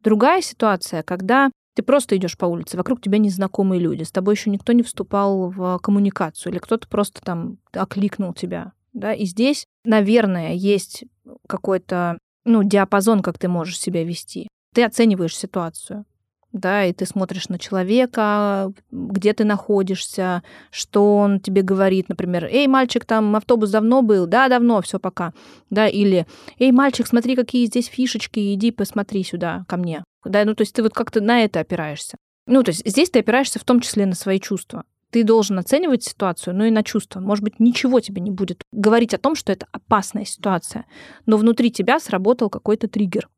Другая 0.03 0.41
ситуация, 0.41 1.03
когда 1.03 1.51
ты 1.75 1.83
просто 1.83 2.17
идешь 2.17 2.37
по 2.37 2.45
улице, 2.45 2.77
вокруг 2.77 3.01
тебя 3.01 3.17
незнакомые 3.17 3.79
люди, 3.79 4.03
с 4.03 4.11
тобой 4.11 4.33
еще 4.33 4.49
никто 4.49 4.73
не 4.73 4.83
вступал 4.83 5.49
в 5.49 5.79
коммуникацию, 5.79 6.51
или 6.51 6.59
кто-то 6.59 6.87
просто 6.87 7.21
там 7.21 7.57
окликнул 7.71 8.33
тебя. 8.33 8.73
Да? 8.93 9.13
И 9.13 9.25
здесь, 9.25 9.65
наверное, 9.85 10.53
есть 10.53 11.05
какой-то 11.47 12.17
ну, 12.43 12.63
диапазон, 12.63 13.21
как 13.21 13.37
ты 13.37 13.47
можешь 13.47 13.79
себя 13.79 14.03
вести. 14.03 14.47
Ты 14.73 14.83
оцениваешь 14.83 15.37
ситуацию 15.37 16.05
да, 16.53 16.85
и 16.85 16.93
ты 16.93 17.05
смотришь 17.05 17.49
на 17.49 17.57
человека, 17.57 18.73
где 18.91 19.33
ты 19.33 19.45
находишься, 19.45 20.43
что 20.69 21.17
он 21.17 21.39
тебе 21.39 21.61
говорит, 21.61 22.09
например, 22.09 22.45
«Эй, 22.45 22.67
мальчик, 22.67 23.05
там 23.05 23.35
автобус 23.35 23.69
давно 23.69 24.01
был?» 24.01 24.27
«Да, 24.27 24.49
давно, 24.49 24.81
все 24.81 24.99
пока». 24.99 25.33
Да, 25.69 25.87
или 25.87 26.27
«Эй, 26.59 26.71
мальчик, 26.71 27.07
смотри, 27.07 27.35
какие 27.35 27.65
здесь 27.65 27.87
фишечки, 27.87 28.53
иди 28.53 28.71
посмотри 28.71 29.23
сюда, 29.23 29.63
ко 29.67 29.77
мне». 29.77 30.03
Да, 30.25 30.43
ну, 30.45 30.53
то 30.53 30.61
есть 30.61 30.75
ты 30.75 30.83
вот 30.83 30.93
как-то 30.93 31.21
на 31.21 31.43
это 31.43 31.61
опираешься. 31.61 32.17
Ну, 32.47 32.63
то 32.63 32.69
есть 32.69 32.85
здесь 32.85 33.09
ты 33.09 33.19
опираешься 33.19 33.59
в 33.59 33.63
том 33.63 33.79
числе 33.79 34.05
на 34.05 34.15
свои 34.15 34.39
чувства. 34.39 34.83
Ты 35.09 35.23
должен 35.23 35.59
оценивать 35.59 36.03
ситуацию, 36.03 36.55
но 36.55 36.65
и 36.65 36.71
на 36.71 36.83
чувства. 36.83 37.19
Может 37.19 37.43
быть, 37.43 37.59
ничего 37.59 37.99
тебе 37.99 38.21
не 38.21 38.31
будет 38.31 38.63
говорить 38.71 39.13
о 39.13 39.17
том, 39.17 39.35
что 39.35 39.51
это 39.51 39.67
опасная 39.71 40.25
ситуация, 40.25 40.85
но 41.25 41.37
внутри 41.37 41.71
тебя 41.71 41.99
сработал 41.99 42.49
какой-то 42.49 42.87
триггер. 42.87 43.29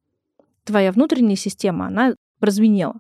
Твоя 0.65 0.91
внутренняя 0.91 1.36
система, 1.36 1.88
она 1.88 2.15
прозвенело, 2.43 2.95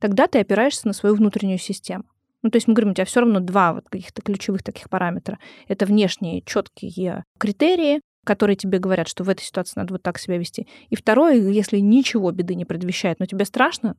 тогда 0.00 0.26
ты 0.26 0.40
опираешься 0.40 0.88
на 0.88 0.92
свою 0.92 1.14
внутреннюю 1.14 1.58
систему. 1.58 2.02
Ну, 2.42 2.50
то 2.50 2.56
есть 2.56 2.66
мы 2.66 2.74
говорим, 2.74 2.90
у 2.90 2.94
тебя 2.94 3.04
все 3.04 3.20
равно 3.20 3.38
два 3.38 3.74
вот 3.74 3.88
каких-то 3.88 4.22
ключевых 4.22 4.64
таких 4.64 4.90
параметра. 4.90 5.38
Это 5.68 5.86
внешние 5.86 6.42
четкие 6.42 7.22
критерии, 7.38 8.00
которые 8.24 8.56
тебе 8.56 8.80
говорят, 8.80 9.06
что 9.06 9.22
в 9.22 9.28
этой 9.28 9.42
ситуации 9.42 9.78
надо 9.78 9.94
вот 9.94 10.02
так 10.02 10.18
себя 10.18 10.36
вести. 10.36 10.66
И 10.90 10.96
второе, 10.96 11.36
если 11.36 11.78
ничего 11.78 12.32
беды 12.32 12.56
не 12.56 12.64
предвещает, 12.64 13.20
но 13.20 13.26
тебе 13.26 13.44
страшно, 13.44 13.96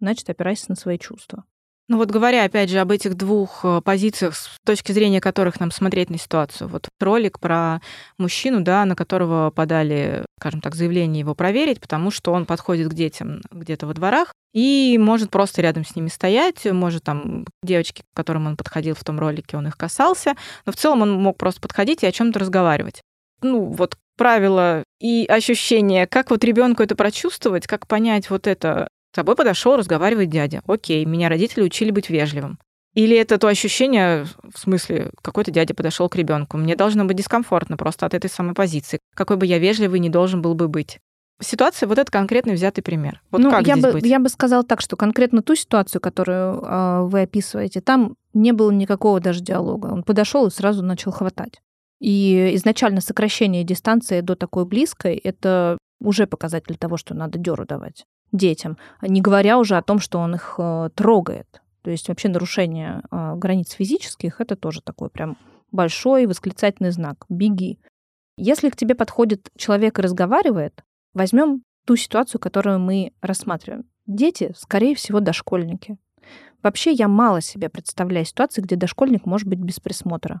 значит, 0.00 0.28
опирайся 0.28 0.64
на 0.70 0.74
свои 0.74 0.98
чувства. 0.98 1.44
Ну 1.86 1.98
вот 1.98 2.10
говоря, 2.10 2.44
опять 2.44 2.70
же, 2.70 2.78
об 2.78 2.90
этих 2.90 3.14
двух 3.14 3.62
э, 3.62 3.82
позициях, 3.82 4.34
с 4.34 4.56
точки 4.64 4.92
зрения 4.92 5.20
которых 5.20 5.60
нам 5.60 5.70
смотреть 5.70 6.08
на 6.08 6.16
ситуацию. 6.16 6.66
Вот 6.68 6.88
ролик 6.98 7.38
про 7.38 7.82
мужчину, 8.16 8.62
да, 8.62 8.86
на 8.86 8.96
которого 8.96 9.50
подали, 9.50 10.24
скажем 10.40 10.62
так, 10.62 10.74
заявление 10.74 11.20
его 11.20 11.34
проверить, 11.34 11.82
потому 11.82 12.10
что 12.10 12.32
он 12.32 12.46
подходит 12.46 12.88
к 12.88 12.94
детям 12.94 13.42
где-то 13.50 13.86
во 13.86 13.92
дворах 13.92 14.32
и 14.54 14.96
может 14.98 15.30
просто 15.30 15.60
рядом 15.60 15.84
с 15.84 15.94
ними 15.94 16.08
стоять, 16.08 16.64
может 16.64 17.04
там 17.04 17.44
девочки, 17.62 18.00
к 18.00 18.16
которым 18.16 18.46
он 18.46 18.56
подходил 18.56 18.94
в 18.94 19.04
том 19.04 19.18
ролике, 19.18 19.58
он 19.58 19.66
их 19.66 19.76
касался, 19.76 20.36
но 20.64 20.72
в 20.72 20.76
целом 20.76 21.02
он 21.02 21.12
мог 21.20 21.36
просто 21.36 21.60
подходить 21.60 22.02
и 22.02 22.06
о 22.06 22.12
чем 22.12 22.32
то 22.32 22.38
разговаривать. 22.38 23.02
Ну, 23.42 23.64
вот 23.64 23.96
правила 24.16 24.84
и 25.00 25.26
ощущения, 25.26 26.06
как 26.06 26.30
вот 26.30 26.44
ребенку 26.44 26.82
это 26.82 26.96
прочувствовать, 26.96 27.66
как 27.66 27.86
понять 27.86 28.30
вот 28.30 28.46
это 28.46 28.88
с 29.14 29.16
тобой 29.16 29.36
подошел, 29.36 29.76
разговаривает 29.76 30.28
дядя. 30.28 30.60
Окей, 30.66 31.04
меня 31.04 31.28
родители 31.28 31.62
учили 31.62 31.92
быть 31.92 32.10
вежливым. 32.10 32.58
Или 32.94 33.16
это 33.16 33.38
то 33.38 33.46
ощущение, 33.46 34.26
в 34.52 34.58
смысле, 34.58 35.12
какой-то 35.22 35.52
дядя 35.52 35.72
подошел 35.72 36.08
к 36.08 36.16
ребенку. 36.16 36.56
Мне 36.56 36.74
должно 36.74 37.04
быть 37.04 37.18
дискомфортно 37.18 37.76
просто 37.76 38.06
от 38.06 38.14
этой 38.14 38.28
самой 38.28 38.54
позиции. 38.54 38.98
Какой 39.14 39.36
бы 39.36 39.46
я 39.46 39.60
вежливый 39.60 40.00
не 40.00 40.10
должен 40.10 40.42
был 40.42 40.56
бы 40.56 40.66
быть. 40.66 40.98
Ситуация, 41.40 41.86
вот 41.86 41.98
это 41.98 42.10
конкретный 42.10 42.54
взятый 42.54 42.82
пример. 42.82 43.22
Вот 43.30 43.40
ну, 43.40 43.52
как 43.52 43.64
я 43.68 43.74
здесь 43.74 43.84
бы, 43.84 43.92
быть? 43.92 44.04
Я 44.04 44.18
бы 44.18 44.28
сказала 44.28 44.64
так, 44.64 44.80
что 44.80 44.96
конкретно 44.96 45.42
ту 45.42 45.54
ситуацию, 45.54 46.00
которую 46.00 46.60
э, 46.60 47.02
вы 47.04 47.22
описываете, 47.22 47.80
там 47.80 48.16
не 48.32 48.50
было 48.50 48.72
никакого 48.72 49.20
даже 49.20 49.42
диалога. 49.42 49.92
Он 49.92 50.02
подошел 50.02 50.44
и 50.48 50.50
сразу 50.50 50.82
начал 50.82 51.12
хватать. 51.12 51.60
И 52.00 52.50
изначально 52.54 53.00
сокращение 53.00 53.62
дистанции 53.62 54.22
до 54.22 54.34
такой 54.34 54.64
близкой— 54.64 55.14
это 55.24 55.78
уже 56.00 56.26
показатель 56.26 56.76
того, 56.76 56.96
что 56.96 57.14
надо 57.14 57.38
дёру 57.38 57.64
давать 57.64 58.06
детям, 58.34 58.76
не 59.00 59.20
говоря 59.20 59.58
уже 59.58 59.76
о 59.76 59.82
том, 59.82 59.98
что 59.98 60.18
он 60.18 60.34
их 60.34 60.56
э, 60.58 60.90
трогает. 60.94 61.62
То 61.82 61.90
есть 61.90 62.08
вообще 62.08 62.28
нарушение 62.28 63.02
э, 63.10 63.34
границ 63.36 63.72
физических 63.72 64.40
это 64.40 64.56
тоже 64.56 64.82
такой 64.82 65.10
прям 65.10 65.36
большой 65.70 66.26
восклицательный 66.26 66.90
знак. 66.90 67.24
Беги. 67.28 67.78
Если 68.36 68.70
к 68.70 68.76
тебе 68.76 68.94
подходит 68.94 69.48
человек 69.56 69.98
и 69.98 70.02
разговаривает, 70.02 70.82
возьмем 71.12 71.62
ту 71.86 71.96
ситуацию, 71.96 72.40
которую 72.40 72.80
мы 72.80 73.12
рассматриваем. 73.20 73.84
Дети, 74.06 74.52
скорее 74.56 74.94
всего, 74.94 75.20
дошкольники. 75.20 75.98
Вообще 76.62 76.92
я 76.92 77.08
мало 77.08 77.40
себе 77.40 77.68
представляю 77.68 78.24
ситуации, 78.24 78.62
где 78.62 78.76
дошкольник 78.76 79.26
может 79.26 79.46
быть 79.46 79.58
без 79.58 79.80
присмотра. 79.80 80.40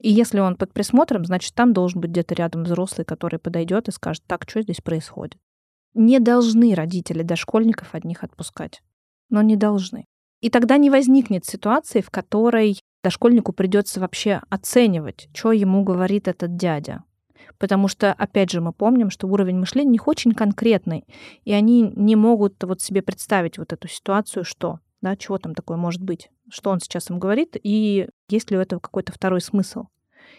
И 0.00 0.10
если 0.10 0.40
он 0.40 0.56
под 0.56 0.72
присмотром, 0.72 1.24
значит, 1.24 1.54
там 1.54 1.72
должен 1.72 2.00
быть 2.00 2.10
где-то 2.10 2.34
рядом 2.34 2.64
взрослый, 2.64 3.04
который 3.04 3.38
подойдет 3.38 3.88
и 3.88 3.92
скажет, 3.92 4.22
так, 4.26 4.48
что 4.48 4.62
здесь 4.62 4.80
происходит. 4.80 5.38
Не 6.00 6.20
должны 6.20 6.76
родители 6.76 7.24
дошкольников 7.24 7.92
одних 7.92 8.22
отпускать. 8.22 8.82
Но 9.30 9.42
не 9.42 9.56
должны. 9.56 10.04
И 10.40 10.48
тогда 10.48 10.76
не 10.76 10.90
возникнет 10.90 11.44
ситуации, 11.44 12.02
в 12.02 12.10
которой 12.10 12.78
дошкольнику 13.02 13.52
придется 13.52 13.98
вообще 13.98 14.40
оценивать, 14.48 15.28
что 15.34 15.50
ему 15.50 15.82
говорит 15.82 16.28
этот 16.28 16.54
дядя. 16.54 17.02
Потому 17.58 17.88
что, 17.88 18.12
опять 18.12 18.52
же, 18.52 18.60
мы 18.60 18.72
помним, 18.72 19.10
что 19.10 19.26
уровень 19.26 19.58
мышления 19.58 19.88
у 19.88 19.92
них 19.92 20.06
очень 20.06 20.34
конкретный, 20.34 21.04
и 21.42 21.52
они 21.52 21.92
не 21.96 22.14
могут 22.14 22.62
вот 22.62 22.80
себе 22.80 23.02
представить 23.02 23.58
вот 23.58 23.72
эту 23.72 23.88
ситуацию, 23.88 24.44
что, 24.44 24.78
да, 25.00 25.16
чего 25.16 25.38
там 25.38 25.52
такое 25.52 25.78
может 25.78 26.00
быть, 26.00 26.30
что 26.48 26.70
он 26.70 26.78
сейчас 26.78 27.10
им 27.10 27.18
говорит, 27.18 27.56
и 27.60 28.08
есть 28.28 28.52
ли 28.52 28.56
у 28.56 28.60
этого 28.60 28.78
какой-то 28.78 29.10
второй 29.10 29.40
смысл. 29.40 29.86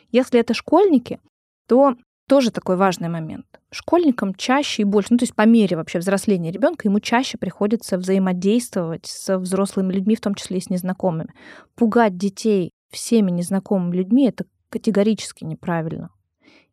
Если 0.09 0.39
это 0.39 0.53
школьники, 0.53 1.19
то 1.67 1.97
тоже 2.29 2.51
такой 2.51 2.77
важный 2.77 3.09
момент. 3.09 3.47
Школьникам 3.71 4.35
чаще 4.35 4.83
и 4.83 4.85
больше, 4.85 5.09
ну 5.11 5.17
то 5.17 5.23
есть 5.23 5.35
по 5.35 5.47
мере 5.47 5.75
вообще 5.75 5.97
взросления 5.97 6.51
ребенка, 6.51 6.87
ему 6.87 6.99
чаще 6.99 7.39
приходится 7.39 7.97
взаимодействовать 7.97 9.07
с 9.07 9.35
взрослыми 9.39 9.91
людьми, 9.91 10.15
в 10.15 10.21
том 10.21 10.35
числе 10.35 10.59
и 10.59 10.61
с 10.61 10.69
незнакомыми. 10.69 11.33
Пугать 11.75 12.17
детей 12.17 12.71
всеми 12.91 13.31
незнакомыми 13.31 13.95
людьми 13.95 14.27
это 14.27 14.45
категорически 14.69 15.43
неправильно. 15.43 16.11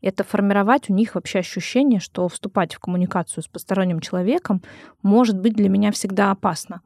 Это 0.03 0.25
формировать 0.25 0.91
у 0.91 0.93
них 0.93 1.15
вообще 1.15 1.39
ощущение, 1.39 2.01
что 2.01 2.29
вступать 2.29 2.75
в 2.75 2.79
коммуникацию 2.79 3.43
с 3.43 3.49
посторонним 3.49 4.01
человеком 4.01 4.63
может 5.03 5.39
быть 5.39 5.55
для 5.55 5.71
меня 5.71 5.91
всегда 5.91 6.31
опасно. 6.33 6.83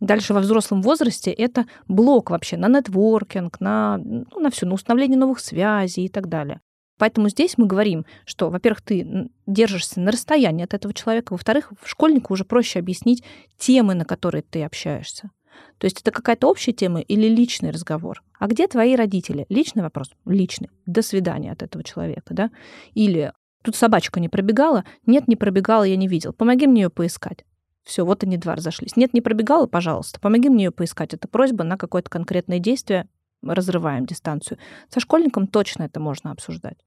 Дальше 0.00 0.32
во 0.32 0.40
взрослом 0.40 0.80
возрасте 0.80 1.30
это 1.30 1.66
блок 1.88 2.30
вообще 2.30 2.56
на 2.56 2.68
нетворкинг, 2.68 3.60
на, 3.60 3.98
ну, 3.98 4.40
на 4.40 4.50
все, 4.50 4.64
на 4.64 4.74
установление 4.74 5.18
новых 5.18 5.40
связей 5.40 6.06
и 6.06 6.08
так 6.08 6.28
далее. 6.28 6.62
Поэтому 6.98 7.28
здесь 7.28 7.58
мы 7.58 7.66
говорим, 7.66 8.06
что, 8.24 8.50
во-первых, 8.50 8.82
ты 8.82 9.30
держишься 9.46 10.00
на 10.00 10.12
расстоянии 10.12 10.64
от 10.64 10.74
этого 10.74 10.94
человека, 10.94 11.32
во-вторых, 11.32 11.72
школьнику 11.84 12.32
уже 12.32 12.44
проще 12.44 12.78
объяснить 12.78 13.24
темы, 13.58 13.94
на 13.94 14.04
которые 14.04 14.42
ты 14.42 14.62
общаешься. 14.62 15.30
То 15.78 15.86
есть 15.86 16.00
это 16.00 16.10
какая-то 16.10 16.48
общая 16.48 16.72
тема 16.72 17.00
или 17.00 17.28
личный 17.28 17.70
разговор. 17.70 18.22
А 18.38 18.46
где 18.46 18.66
твои 18.68 18.96
родители? 18.96 19.46
Личный 19.48 19.82
вопрос? 19.82 20.10
Личный. 20.24 20.70
До 20.86 21.02
свидания 21.02 21.52
от 21.52 21.62
этого 21.62 21.84
человека, 21.84 22.34
да? 22.34 22.50
Или 22.94 23.32
тут 23.62 23.76
собачка 23.76 24.20
не 24.20 24.28
пробегала? 24.28 24.84
Нет, 25.06 25.28
не 25.28 25.36
пробегала, 25.36 25.84
я 25.84 25.96
не 25.96 26.08
видел. 26.08 26.32
Помоги 26.32 26.66
мне 26.66 26.82
ее 26.82 26.90
поискать. 26.90 27.44
Все, 27.84 28.04
вот 28.04 28.24
они 28.24 28.36
два 28.38 28.54
разошлись. 28.54 28.96
Нет, 28.96 29.12
не 29.12 29.20
пробегала, 29.20 29.66
пожалуйста, 29.66 30.18
помоги 30.18 30.48
мне 30.48 30.64
ее 30.64 30.70
поискать. 30.70 31.12
Это 31.12 31.28
просьба 31.28 31.64
на 31.64 31.76
какое-то 31.76 32.08
конкретное 32.08 32.58
действие 32.58 33.08
разрываем 33.50 34.06
дистанцию. 34.06 34.58
Со 34.88 35.00
школьником 35.00 35.46
точно 35.46 35.84
это 35.84 36.00
можно 36.00 36.30
обсуждать. 36.30 36.78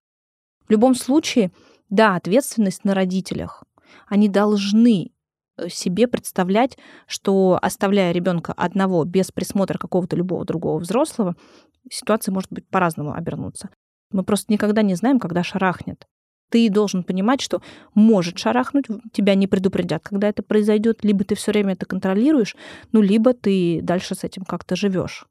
В 0.67 0.71
любом 0.71 0.95
случае, 0.95 1.51
да, 1.89 2.15
ответственность 2.15 2.83
на 2.83 2.93
родителях. 2.93 3.63
Они 4.07 4.27
должны 4.27 5.11
э, 5.57 5.69
себе 5.69 6.07
представлять, 6.07 6.77
что 7.07 7.57
оставляя 7.61 8.11
ребенка 8.11 8.53
одного 8.53 9.03
без 9.05 9.31
присмотра 9.31 9.77
какого-то 9.77 10.15
любого 10.15 10.45
другого 10.45 10.79
взрослого, 10.79 11.35
ситуация 11.89 12.33
может 12.33 12.51
быть 12.51 12.67
по-разному 12.67 13.13
обернуться. 13.13 13.69
Мы 14.11 14.23
просто 14.23 14.51
никогда 14.51 14.81
не 14.81 14.95
знаем, 14.95 15.19
когда 15.19 15.43
шарахнет. 15.43 16.05
Ты 16.49 16.69
должен 16.69 17.03
понимать, 17.03 17.41
что 17.41 17.61
может 17.93 18.37
шарахнуть, 18.37 18.85
тебя 19.11 19.35
не 19.35 19.47
предупредят, 19.47 20.03
когда 20.03 20.29
это 20.29 20.43
произойдет, 20.43 21.03
либо 21.03 21.25
ты 21.25 21.35
все 21.35 21.51
время 21.51 21.73
это 21.73 21.85
контролируешь, 21.85 22.55
ну, 22.93 23.01
либо 23.01 23.33
ты 23.33 23.81
дальше 23.81 24.15
с 24.15 24.23
этим 24.23 24.43
как-то 24.43 24.75
живешь. 24.75 25.25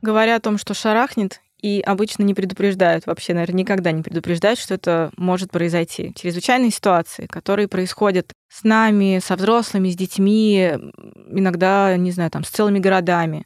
Говоря 0.00 0.36
о 0.36 0.40
том, 0.40 0.58
что 0.58 0.74
шарахнет, 0.74 1.40
и 1.60 1.80
обычно 1.80 2.22
не 2.22 2.34
предупреждают, 2.34 3.06
вообще, 3.06 3.34
наверное, 3.34 3.58
никогда 3.58 3.90
не 3.90 4.02
предупреждают, 4.02 4.60
что 4.60 4.74
это 4.74 5.10
может 5.16 5.50
произойти. 5.50 6.12
Чрезвычайные 6.14 6.70
ситуации, 6.70 7.26
которые 7.26 7.66
происходят 7.66 8.30
с 8.48 8.62
нами, 8.62 9.20
со 9.20 9.34
взрослыми, 9.34 9.90
с 9.90 9.96
детьми, 9.96 10.70
иногда, 11.30 11.96
не 11.96 12.12
знаю, 12.12 12.30
там, 12.30 12.44
с 12.44 12.48
целыми 12.48 12.78
городами. 12.78 13.44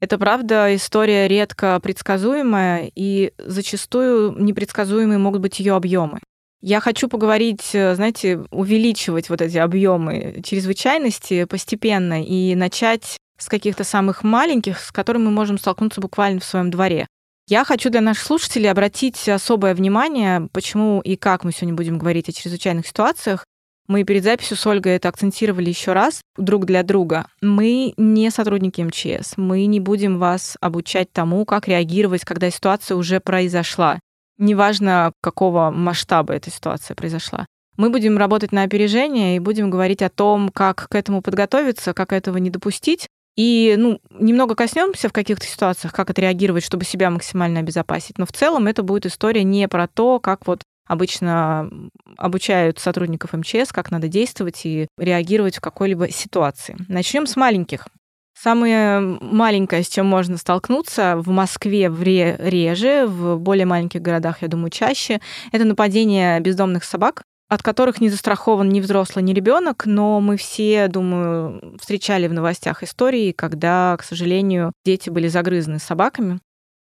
Это, 0.00 0.16
правда, 0.18 0.74
история 0.74 1.28
редко 1.28 1.78
предсказуемая, 1.80 2.90
и 2.94 3.32
зачастую 3.38 4.42
непредсказуемые 4.42 5.18
могут 5.18 5.42
быть 5.42 5.60
ее 5.60 5.74
объемы. 5.74 6.20
Я 6.62 6.80
хочу 6.80 7.08
поговорить, 7.08 7.70
знаете, 7.72 8.42
увеличивать 8.50 9.28
вот 9.28 9.42
эти 9.42 9.58
объемы 9.58 10.40
чрезвычайности 10.42 11.44
постепенно 11.44 12.24
и 12.24 12.54
начать 12.54 13.18
с 13.44 13.48
каких-то 13.48 13.84
самых 13.84 14.24
маленьких, 14.24 14.80
с 14.80 14.90
которыми 14.90 15.24
мы 15.24 15.30
можем 15.30 15.58
столкнуться 15.58 16.00
буквально 16.00 16.40
в 16.40 16.44
своем 16.44 16.70
дворе. 16.70 17.06
Я 17.46 17.64
хочу 17.64 17.90
для 17.90 18.00
наших 18.00 18.24
слушателей 18.24 18.70
обратить 18.70 19.28
особое 19.28 19.74
внимание, 19.74 20.48
почему 20.52 21.02
и 21.02 21.16
как 21.16 21.44
мы 21.44 21.52
сегодня 21.52 21.74
будем 21.74 21.98
говорить 21.98 22.28
о 22.30 22.32
чрезвычайных 22.32 22.86
ситуациях. 22.86 23.44
Мы 23.86 24.04
перед 24.04 24.24
записью 24.24 24.56
с 24.56 24.66
Ольгой 24.66 24.94
это 24.94 25.10
акцентировали 25.10 25.68
еще 25.68 25.92
раз 25.92 26.22
друг 26.38 26.64
для 26.64 26.82
друга. 26.82 27.26
Мы 27.42 27.92
не 27.98 28.30
сотрудники 28.30 28.80
МЧС. 28.80 29.34
Мы 29.36 29.66
не 29.66 29.78
будем 29.78 30.18
вас 30.18 30.56
обучать 30.62 31.12
тому, 31.12 31.44
как 31.44 31.68
реагировать, 31.68 32.24
когда 32.24 32.50
ситуация 32.50 32.96
уже 32.96 33.20
произошла. 33.20 34.00
Неважно, 34.38 35.12
какого 35.20 35.70
масштаба 35.70 36.32
эта 36.32 36.50
ситуация 36.50 36.94
произошла. 36.94 37.44
Мы 37.76 37.90
будем 37.90 38.16
работать 38.16 38.52
на 38.52 38.62
опережение 38.62 39.36
и 39.36 39.40
будем 39.40 39.68
говорить 39.68 40.00
о 40.00 40.08
том, 40.08 40.48
как 40.48 40.88
к 40.88 40.94
этому 40.94 41.20
подготовиться, 41.20 41.92
как 41.92 42.12
этого 42.14 42.38
не 42.38 42.48
допустить, 42.48 43.06
и, 43.36 43.74
ну, 43.76 44.00
немного 44.10 44.54
коснемся 44.54 45.08
в 45.08 45.12
каких-то 45.12 45.46
ситуациях, 45.46 45.92
как 45.92 46.10
отреагировать, 46.10 46.64
чтобы 46.64 46.84
себя 46.84 47.10
максимально 47.10 47.60
обезопасить. 47.60 48.18
Но 48.18 48.26
в 48.26 48.32
целом 48.32 48.66
это 48.66 48.82
будет 48.82 49.06
история 49.06 49.42
не 49.42 49.66
про 49.68 49.88
то, 49.88 50.20
как 50.20 50.46
вот 50.46 50.62
обычно 50.86 51.70
обучают 52.16 52.78
сотрудников 52.78 53.32
МЧС, 53.32 53.72
как 53.72 53.90
надо 53.90 54.08
действовать 54.08 54.64
и 54.64 54.86
реагировать 54.98 55.56
в 55.56 55.60
какой-либо 55.60 56.10
ситуации. 56.10 56.76
Начнем 56.88 57.26
с 57.26 57.36
маленьких. 57.36 57.88
Самое 58.36 59.00
маленькое, 59.00 59.82
с 59.82 59.88
чем 59.88 60.06
можно 60.06 60.36
столкнуться 60.36 61.16
в 61.16 61.28
Москве 61.28 61.88
в 61.88 62.02
реже, 62.02 63.06
в 63.06 63.38
более 63.38 63.64
маленьких 63.64 64.02
городах, 64.02 64.42
я 64.42 64.48
думаю, 64.48 64.70
чаще, 64.70 65.20
это 65.52 65.64
нападение 65.64 66.40
бездомных 66.40 66.84
собак 66.84 67.22
от 67.48 67.62
которых 67.62 68.00
не 68.00 68.08
застрахован 68.08 68.68
ни 68.68 68.80
взрослый, 68.80 69.24
ни 69.24 69.32
ребенок, 69.32 69.86
но 69.86 70.20
мы 70.20 70.36
все, 70.36 70.88
думаю, 70.88 71.76
встречали 71.80 72.26
в 72.26 72.32
новостях 72.32 72.82
истории, 72.82 73.32
когда, 73.32 73.96
к 73.98 74.02
сожалению, 74.02 74.72
дети 74.84 75.10
были 75.10 75.28
загрызены 75.28 75.78
собаками. 75.78 76.40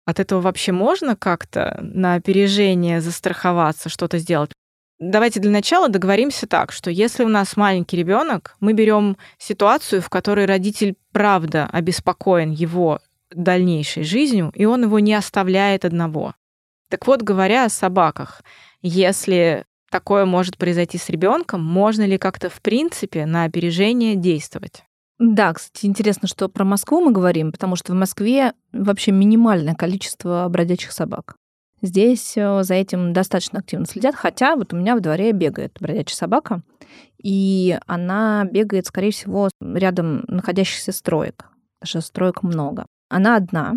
От 0.05 0.19
этого 0.19 0.41
вообще 0.41 0.71
можно 0.71 1.15
как-то 1.15 1.77
на 1.81 2.15
опережение 2.15 3.01
застраховаться, 3.01 3.89
что-то 3.89 4.17
сделать? 4.17 4.51
Давайте 4.99 5.39
для 5.39 5.51
начала 5.51 5.89
договоримся 5.89 6.47
так, 6.47 6.71
что 6.71 6.89
если 6.89 7.23
у 7.23 7.27
нас 7.27 7.55
маленький 7.55 7.97
ребенок, 7.97 8.55
мы 8.59 8.73
берем 8.73 9.17
ситуацию, 9.37 10.01
в 10.01 10.09
которой 10.09 10.45
родитель 10.45 10.95
правда 11.11 11.69
обеспокоен 11.71 12.51
его 12.51 12.99
дальнейшей 13.29 14.03
жизнью, 14.03 14.51
и 14.55 14.65
он 14.65 14.83
его 14.83 14.99
не 14.99 15.13
оставляет 15.13 15.85
одного. 15.85 16.33
Так 16.89 17.05
вот, 17.05 17.21
говоря 17.21 17.65
о 17.65 17.69
собаках, 17.69 18.41
если 18.81 19.65
такое 19.89 20.25
может 20.25 20.57
произойти 20.57 20.97
с 20.97 21.09
ребенком, 21.09 21.63
можно 21.63 22.05
ли 22.05 22.17
как-то 22.17 22.49
в 22.49 22.61
принципе 22.61 23.25
на 23.25 23.43
опережение 23.43 24.15
действовать? 24.15 24.83
Да, 25.19 25.53
кстати, 25.53 25.85
интересно, 25.87 26.27
что 26.27 26.47
про 26.47 26.63
Москву 26.63 27.01
мы 27.01 27.11
говорим, 27.11 27.51
потому 27.51 27.75
что 27.75 27.93
в 27.93 27.95
Москве 27.95 28.53
вообще 28.71 29.11
минимальное 29.11 29.73
количество 29.73 30.47
бродячих 30.49 30.91
собак. 30.91 31.35
Здесь 31.81 32.33
э, 32.37 32.63
за 32.63 32.75
этим 32.75 33.13
достаточно 33.13 33.59
активно 33.59 33.85
следят, 33.85 34.15
хотя 34.15 34.55
вот 34.55 34.73
у 34.73 34.77
меня 34.77 34.95
в 34.95 35.01
дворе 35.01 35.31
бегает 35.31 35.77
бродячая 35.79 36.15
собака, 36.15 36.61
и 37.21 37.77
она 37.87 38.45
бегает, 38.45 38.85
скорее 38.85 39.11
всего, 39.11 39.49
рядом 39.59 40.23
находящихся 40.27 40.91
строек, 40.91 41.49
потому 41.79 41.89
что 41.89 42.01
строек 42.01 42.43
много. 42.43 42.85
Она 43.09 43.35
одна, 43.35 43.73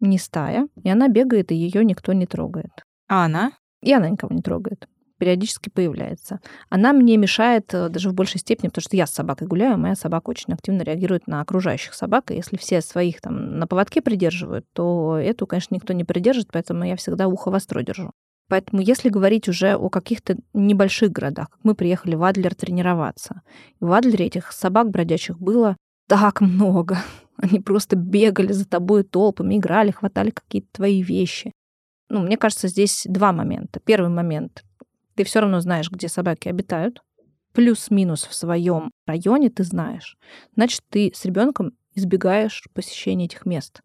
не 0.00 0.18
стая, 0.18 0.68
и 0.82 0.88
она 0.88 1.08
бегает, 1.08 1.52
и 1.52 1.54
ее 1.54 1.84
никто 1.84 2.12
не 2.12 2.26
трогает. 2.26 2.84
А 3.08 3.24
она? 3.24 3.52
И 3.82 3.92
она 3.92 4.08
никого 4.08 4.34
не 4.34 4.42
трогает 4.42 4.88
периодически 5.18 5.68
появляется. 5.68 6.40
Она 6.68 6.92
мне 6.92 7.16
мешает 7.16 7.72
э, 7.74 7.88
даже 7.88 8.10
в 8.10 8.14
большей 8.14 8.40
степени, 8.40 8.68
потому 8.68 8.82
что 8.82 8.96
я 8.96 9.06
с 9.06 9.12
собакой 9.12 9.46
гуляю, 9.46 9.74
а 9.74 9.78
моя 9.78 9.94
собака 9.94 10.30
очень 10.30 10.52
активно 10.52 10.82
реагирует 10.82 11.26
на 11.26 11.40
окружающих 11.40 11.94
собак, 11.94 12.30
и 12.30 12.36
если 12.36 12.56
все 12.56 12.80
своих 12.80 13.20
там 13.20 13.58
на 13.58 13.66
поводке 13.66 14.02
придерживают, 14.02 14.66
то 14.72 15.16
эту, 15.16 15.46
конечно, 15.46 15.74
никто 15.74 15.92
не 15.92 16.04
придержит, 16.04 16.48
поэтому 16.52 16.84
я 16.84 16.96
всегда 16.96 17.28
ухо 17.28 17.50
востро 17.50 17.82
держу. 17.82 18.10
Поэтому 18.48 18.80
если 18.80 19.08
говорить 19.08 19.48
уже 19.48 19.74
о 19.74 19.88
каких-то 19.88 20.36
небольших 20.54 21.10
городах, 21.10 21.50
как 21.50 21.60
мы 21.64 21.74
приехали 21.74 22.14
в 22.14 22.22
Адлер 22.22 22.54
тренироваться, 22.54 23.42
в 23.80 23.92
Адлере 23.92 24.26
этих 24.26 24.52
собак 24.52 24.90
бродячих 24.90 25.38
было 25.38 25.76
так 26.06 26.40
много. 26.40 26.98
Они 27.36 27.60
просто 27.60 27.96
бегали 27.96 28.52
за 28.52 28.66
тобой 28.66 29.02
толпами, 29.02 29.56
играли, 29.56 29.90
хватали 29.90 30.30
какие-то 30.30 30.68
твои 30.72 31.02
вещи. 31.02 31.52
Ну, 32.08 32.20
мне 32.20 32.36
кажется, 32.36 32.68
здесь 32.68 33.04
два 33.08 33.32
момента. 33.32 33.80
Первый 33.80 34.10
момент 34.10 34.64
ты 35.16 35.24
все 35.24 35.40
равно 35.40 35.60
знаешь, 35.60 35.90
где 35.90 36.08
собаки 36.08 36.48
обитают. 36.48 37.02
Плюс-минус 37.52 38.24
в 38.24 38.34
своем 38.34 38.92
районе 39.06 39.48
ты 39.50 39.64
знаешь. 39.64 40.16
Значит, 40.54 40.82
ты 40.90 41.10
с 41.14 41.24
ребенком 41.24 41.72
избегаешь 41.94 42.62
посещения 42.74 43.24
этих 43.24 43.46
мест. 43.46 43.80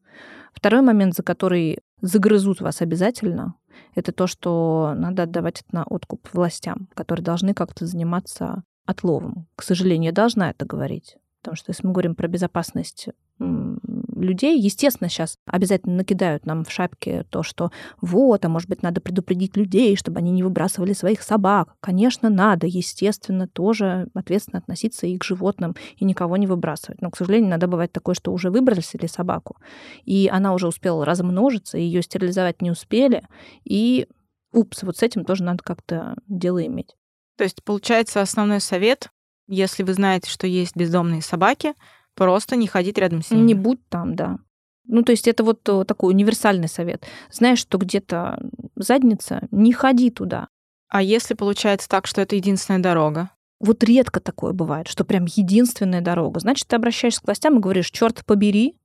Второй 0.54 0.82
момент, 0.82 1.16
за 1.16 1.24
который 1.24 1.80
загрызут 2.02 2.60
вас 2.60 2.82
обязательно, 2.82 3.56
это 3.96 4.12
то, 4.12 4.28
что 4.28 4.94
надо 4.96 5.24
отдавать 5.24 5.62
это 5.62 5.76
на 5.76 5.84
откуп 5.86 6.28
властям, 6.34 6.90
которые 6.94 7.24
должны 7.24 7.54
как-то 7.54 7.86
заниматься 7.86 8.64
отловом. 8.86 9.48
К 9.56 9.64
сожалению, 9.64 10.10
я 10.10 10.14
должна 10.14 10.50
это 10.50 10.66
говорить. 10.66 11.16
Потому 11.42 11.56
что 11.56 11.72
если 11.72 11.88
мы 11.88 11.94
говорим 11.94 12.16
про 12.16 12.28
безопасность 12.28 13.10
людей, 13.40 14.60
естественно, 14.60 15.10
сейчас 15.10 15.38
обязательно 15.46 15.96
накидают 15.96 16.46
нам 16.46 16.64
в 16.64 16.72
шапки 16.72 17.26
то, 17.32 17.42
что 17.42 17.72
вот, 18.00 18.46
а 18.46 18.50
может 18.50 18.70
быть, 18.70 18.84
надо 18.84 19.02
предупредить 19.02 19.58
людей, 19.58 19.96
чтобы 19.96 20.20
они 20.20 20.30
не 20.32 20.44
выбрасывали 20.44 20.94
своих 20.94 21.24
собак. 21.24 21.74
Конечно, 21.80 22.30
надо, 22.30 22.68
естественно, 22.68 23.48
тоже 23.48 24.10
ответственно 24.14 24.60
относиться 24.60 25.08
и 25.08 25.18
к 25.18 25.24
животным, 25.24 25.76
и 25.98 26.06
никого 26.06 26.38
не 26.38 26.46
выбрасывать. 26.46 27.02
Но, 27.02 27.10
к 27.10 27.18
сожалению, 27.18 27.50
иногда 27.50 27.66
бывает 27.66 27.92
такое, 27.92 28.14
что 28.14 28.32
уже 28.32 28.52
выбросили 28.52 29.08
собаку, 29.08 29.58
и 30.06 30.30
она 30.32 30.54
уже 30.54 30.68
успела 30.68 31.04
размножиться, 31.04 31.80
ее 31.80 32.04
стерилизовать 32.04 32.62
не 32.62 32.70
успели, 32.70 33.24
и 33.64 34.08
упс, 34.54 34.84
вот 34.84 34.98
с 34.98 35.04
этим 35.04 35.26
тоже 35.26 35.44
надо 35.44 35.64
как-то 35.64 36.16
дело 36.28 36.64
иметь. 36.66 36.96
То 37.38 37.44
есть, 37.44 37.64
получается, 37.64 38.22
основной 38.22 38.60
совет 38.60 39.10
если 39.52 39.84
вы 39.84 39.94
знаете, 39.94 40.30
что 40.30 40.48
есть 40.48 40.76
бездомные 40.76 41.22
собаки, 41.22 41.74
просто 42.16 42.56
не 42.56 42.68
ходить 42.68 42.98
рядом 42.98 43.22
с 43.22 43.32
ними. 43.32 43.42
Не 43.42 43.54
будь 43.54 43.86
там, 43.90 44.16
да. 44.16 44.38
Ну, 44.86 45.04
то 45.04 45.12
есть 45.12 45.28
это 45.28 45.44
вот 45.44 45.68
э, 45.68 45.84
такой 45.86 46.14
универсальный 46.14 46.68
совет. 46.68 47.06
Знаешь, 47.32 47.60
что 47.60 47.78
где-то 47.78 48.42
задница, 48.76 49.48
не 49.52 49.74
ходи 49.74 50.10
туда. 50.10 50.48
А 50.88 51.02
если 51.02 51.34
получается 51.34 51.88
так, 51.88 52.08
что 52.08 52.22
это 52.22 52.36
единственная 52.36 52.82
дорога? 52.82 53.32
Вот 53.60 53.84
редко 53.84 54.20
такое 54.20 54.54
бывает, 54.54 54.88
что 54.88 55.06
прям 55.06 55.26
единственная 55.26 56.02
дорога. 56.02 56.40
Значит, 56.40 56.68
ты 56.68 56.76
обращаешься 56.76 57.22
к 57.22 57.26
властям 57.26 57.58
и 57.58 57.62
говоришь, 57.62 57.92
черт 57.92 58.26
побери, 58.26 58.76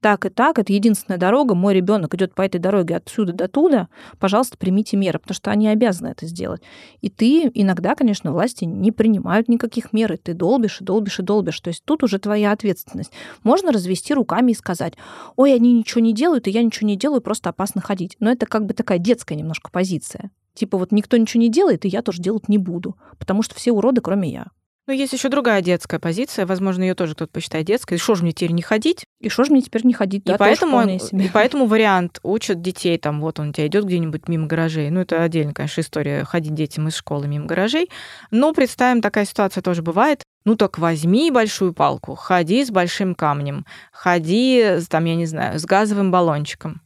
так 0.00 0.24
и 0.26 0.30
так, 0.30 0.58
это 0.58 0.72
единственная 0.72 1.18
дорога, 1.18 1.54
мой 1.54 1.74
ребенок 1.74 2.14
идет 2.14 2.34
по 2.34 2.42
этой 2.42 2.58
дороге 2.58 2.96
отсюда 2.96 3.32
до 3.32 3.48
туда, 3.48 3.88
пожалуйста, 4.18 4.56
примите 4.56 4.96
меры, 4.96 5.18
потому 5.18 5.34
что 5.34 5.50
они 5.50 5.68
обязаны 5.68 6.08
это 6.08 6.26
сделать. 6.26 6.62
И 7.00 7.10
ты 7.10 7.50
иногда, 7.54 7.94
конечно, 7.94 8.32
власти 8.32 8.64
не 8.64 8.92
принимают 8.92 9.48
никаких 9.48 9.92
мер, 9.92 10.12
и 10.12 10.16
ты 10.16 10.34
долбишь, 10.34 10.80
и 10.80 10.84
долбишь, 10.84 11.18
и 11.18 11.22
долбишь. 11.22 11.60
То 11.60 11.68
есть 11.68 11.84
тут 11.84 12.02
уже 12.02 12.18
твоя 12.18 12.52
ответственность. 12.52 13.12
Можно 13.42 13.72
развести 13.72 14.14
руками 14.14 14.52
и 14.52 14.54
сказать, 14.54 14.94
ой, 15.36 15.54
они 15.54 15.72
ничего 15.72 16.00
не 16.00 16.14
делают, 16.14 16.48
и 16.48 16.50
я 16.50 16.62
ничего 16.62 16.86
не 16.86 16.96
делаю, 16.96 17.20
просто 17.20 17.50
опасно 17.50 17.80
ходить. 17.80 18.16
Но 18.20 18.30
это 18.30 18.46
как 18.46 18.66
бы 18.66 18.74
такая 18.74 18.98
детская 18.98 19.34
немножко 19.34 19.70
позиция. 19.70 20.30
Типа 20.54 20.78
вот 20.78 20.92
никто 20.92 21.16
ничего 21.16 21.40
не 21.40 21.48
делает, 21.48 21.84
и 21.84 21.88
я 21.88 22.02
тоже 22.02 22.22
делать 22.22 22.48
не 22.48 22.58
буду, 22.58 22.96
потому 23.18 23.42
что 23.42 23.54
все 23.54 23.72
уроды, 23.72 24.00
кроме 24.00 24.30
я. 24.30 24.46
Ну, 24.90 24.96
есть 24.96 25.12
еще 25.12 25.28
другая 25.28 25.62
детская 25.62 26.00
позиция, 26.00 26.46
возможно, 26.46 26.82
ее 26.82 26.96
тоже 26.96 27.14
кто-то 27.14 27.30
посчитает 27.30 27.64
детской. 27.64 27.96
Что 27.96 28.16
же 28.16 28.24
мне 28.24 28.32
теперь 28.32 28.50
не 28.50 28.60
ходить? 28.60 29.04
И 29.20 29.28
что 29.28 29.44
же 29.44 29.52
мне 29.52 29.62
теперь 29.62 29.86
не 29.86 29.92
ходить? 29.92 30.22
И, 30.24 30.30
да, 30.30 30.36
поэтому, 30.36 30.82
и 30.82 31.28
поэтому 31.32 31.66
вариант 31.66 32.18
учат 32.24 32.60
детей, 32.60 32.98
там, 32.98 33.20
вот 33.20 33.38
он 33.38 33.50
у 33.50 33.52
тебя 33.52 33.68
идет 33.68 33.84
где-нибудь 33.84 34.26
мимо 34.26 34.48
гаражей. 34.48 34.90
Ну, 34.90 34.98
это 34.98 35.22
отдельная, 35.22 35.54
конечно, 35.54 35.82
история, 35.82 36.24
ходить 36.24 36.54
детям 36.54 36.88
из 36.88 36.96
школы 36.96 37.28
мимо 37.28 37.46
гаражей. 37.46 37.88
Но 38.32 38.52
представим, 38.52 39.00
такая 39.00 39.26
ситуация 39.26 39.62
тоже 39.62 39.80
бывает. 39.82 40.24
Ну 40.44 40.56
так 40.56 40.76
возьми 40.80 41.30
большую 41.30 41.72
палку, 41.72 42.16
ходи 42.16 42.64
с 42.64 42.72
большим 42.72 43.14
камнем, 43.14 43.66
ходи, 43.92 44.78
там, 44.88 45.04
я 45.04 45.14
не 45.14 45.26
знаю, 45.26 45.60
с 45.60 45.64
газовым 45.66 46.10
баллончиком. 46.10 46.80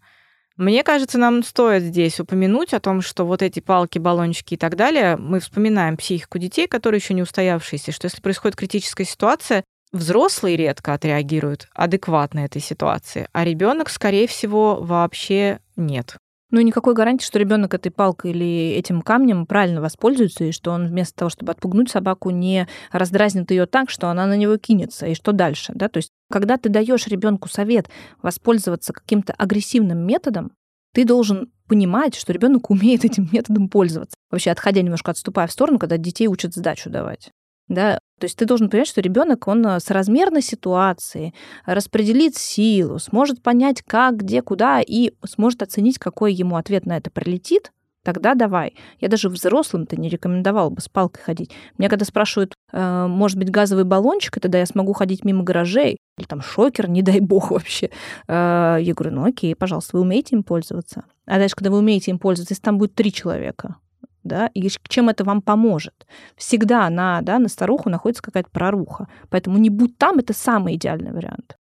Мне 0.56 0.84
кажется, 0.84 1.18
нам 1.18 1.42
стоит 1.42 1.82
здесь 1.82 2.20
упомянуть 2.20 2.74
о 2.74 2.80
том, 2.80 3.02
что 3.02 3.26
вот 3.26 3.42
эти 3.42 3.58
палки, 3.58 3.98
баллончики 3.98 4.54
и 4.54 4.56
так 4.56 4.76
далее, 4.76 5.16
мы 5.16 5.40
вспоминаем 5.40 5.96
психику 5.96 6.38
детей, 6.38 6.68
которые 6.68 7.00
еще 7.00 7.12
не 7.14 7.22
устоявшиеся, 7.22 7.90
что 7.90 8.06
если 8.06 8.20
происходит 8.20 8.56
критическая 8.56 9.04
ситуация, 9.04 9.64
взрослые 9.92 10.56
редко 10.56 10.94
отреагируют 10.94 11.68
адекватно 11.74 12.40
этой 12.40 12.62
ситуации, 12.62 13.28
а 13.32 13.44
ребенок, 13.44 13.90
скорее 13.90 14.28
всего, 14.28 14.76
вообще 14.80 15.58
нет. 15.74 16.16
Ну 16.54 16.60
никакой 16.60 16.94
гарантии, 16.94 17.24
что 17.24 17.40
ребенок 17.40 17.74
этой 17.74 17.90
палкой 17.90 18.30
или 18.30 18.76
этим 18.76 19.02
камнем 19.02 19.44
правильно 19.44 19.80
воспользуется, 19.80 20.44
и 20.44 20.52
что 20.52 20.70
он 20.70 20.86
вместо 20.86 21.16
того, 21.16 21.28
чтобы 21.28 21.50
отпугнуть 21.50 21.90
собаку, 21.90 22.30
не 22.30 22.68
раздразнит 22.92 23.50
ее 23.50 23.66
так, 23.66 23.90
что 23.90 24.08
она 24.08 24.24
на 24.26 24.36
него 24.36 24.56
кинется, 24.56 25.06
и 25.08 25.14
что 25.14 25.32
дальше. 25.32 25.72
Да? 25.74 25.88
То 25.88 25.96
есть, 25.96 26.10
когда 26.30 26.56
ты 26.56 26.68
даешь 26.68 27.08
ребенку 27.08 27.48
совет 27.48 27.88
воспользоваться 28.22 28.92
каким-то 28.92 29.32
агрессивным 29.32 30.06
методом, 30.06 30.52
ты 30.92 31.04
должен 31.04 31.50
понимать, 31.66 32.14
что 32.14 32.32
ребенок 32.32 32.70
умеет 32.70 33.04
этим 33.04 33.28
методом 33.32 33.68
пользоваться. 33.68 34.16
Вообще, 34.30 34.52
отходя 34.52 34.80
немножко, 34.80 35.10
отступая 35.10 35.48
в 35.48 35.52
сторону, 35.52 35.80
когда 35.80 35.96
детей 35.96 36.28
учат 36.28 36.54
сдачу 36.54 36.88
давать. 36.88 37.32
Да, 37.66 37.98
то 38.24 38.26
есть 38.26 38.38
ты 38.38 38.46
должен 38.46 38.70
понять, 38.70 38.88
что 38.88 39.02
ребенок, 39.02 39.46
он 39.48 39.66
э, 39.66 39.78
с 39.78 39.90
размерной 39.90 40.40
ситуации 40.40 41.34
распределит 41.66 42.38
силу, 42.38 42.98
сможет 42.98 43.42
понять, 43.42 43.82
как, 43.86 44.16
где, 44.16 44.40
куда, 44.40 44.80
и 44.80 45.12
сможет 45.26 45.60
оценить, 45.60 45.98
какой 45.98 46.32
ему 46.32 46.56
ответ 46.56 46.86
на 46.86 46.96
это 46.96 47.10
прилетит, 47.10 47.70
тогда 48.02 48.32
давай. 48.32 48.76
Я 48.98 49.08
даже 49.08 49.28
взрослым-то 49.28 50.00
не 50.00 50.08
рекомендовала 50.08 50.70
бы 50.70 50.80
с 50.80 50.88
палкой 50.88 51.22
ходить. 51.22 51.50
Меня 51.76 51.90
когда 51.90 52.06
спрашивают, 52.06 52.54
э, 52.72 53.06
может 53.06 53.36
быть, 53.36 53.50
газовый 53.50 53.84
баллончик, 53.84 54.38
и 54.38 54.40
тогда 54.40 54.58
я 54.58 54.64
смогу 54.64 54.94
ходить 54.94 55.22
мимо 55.22 55.42
гаражей, 55.44 55.98
или 56.16 56.26
там 56.26 56.40
шокер, 56.40 56.88
не 56.88 57.02
дай 57.02 57.20
бог 57.20 57.50
вообще. 57.50 57.90
Э, 58.26 58.78
я 58.80 58.94
говорю, 58.94 59.16
ну 59.16 59.26
окей, 59.26 59.54
пожалуйста, 59.54 59.98
вы 59.98 60.00
умеете 60.00 60.34
им 60.34 60.44
пользоваться? 60.44 61.04
А 61.26 61.36
дальше, 61.36 61.56
когда 61.56 61.70
вы 61.70 61.76
умеете 61.76 62.10
им 62.10 62.18
пользоваться, 62.18 62.54
если 62.54 62.62
там 62.62 62.78
будет 62.78 62.94
три 62.94 63.12
человека, 63.12 63.76
да, 64.24 64.50
и 64.54 64.68
чем 64.88 65.08
это 65.08 65.24
вам 65.24 65.42
поможет. 65.42 66.06
Всегда 66.36 66.88
на, 66.90 67.20
да, 67.22 67.38
на 67.38 67.48
старуху 67.48 67.88
находится 67.90 68.22
какая-то 68.22 68.50
проруха. 68.50 69.08
Поэтому 69.30 69.58
не 69.58 69.70
будь 69.70 69.96
там, 69.98 70.18
это 70.18 70.32
самый 70.32 70.74
идеальный 70.74 71.12
вариант. 71.12 71.56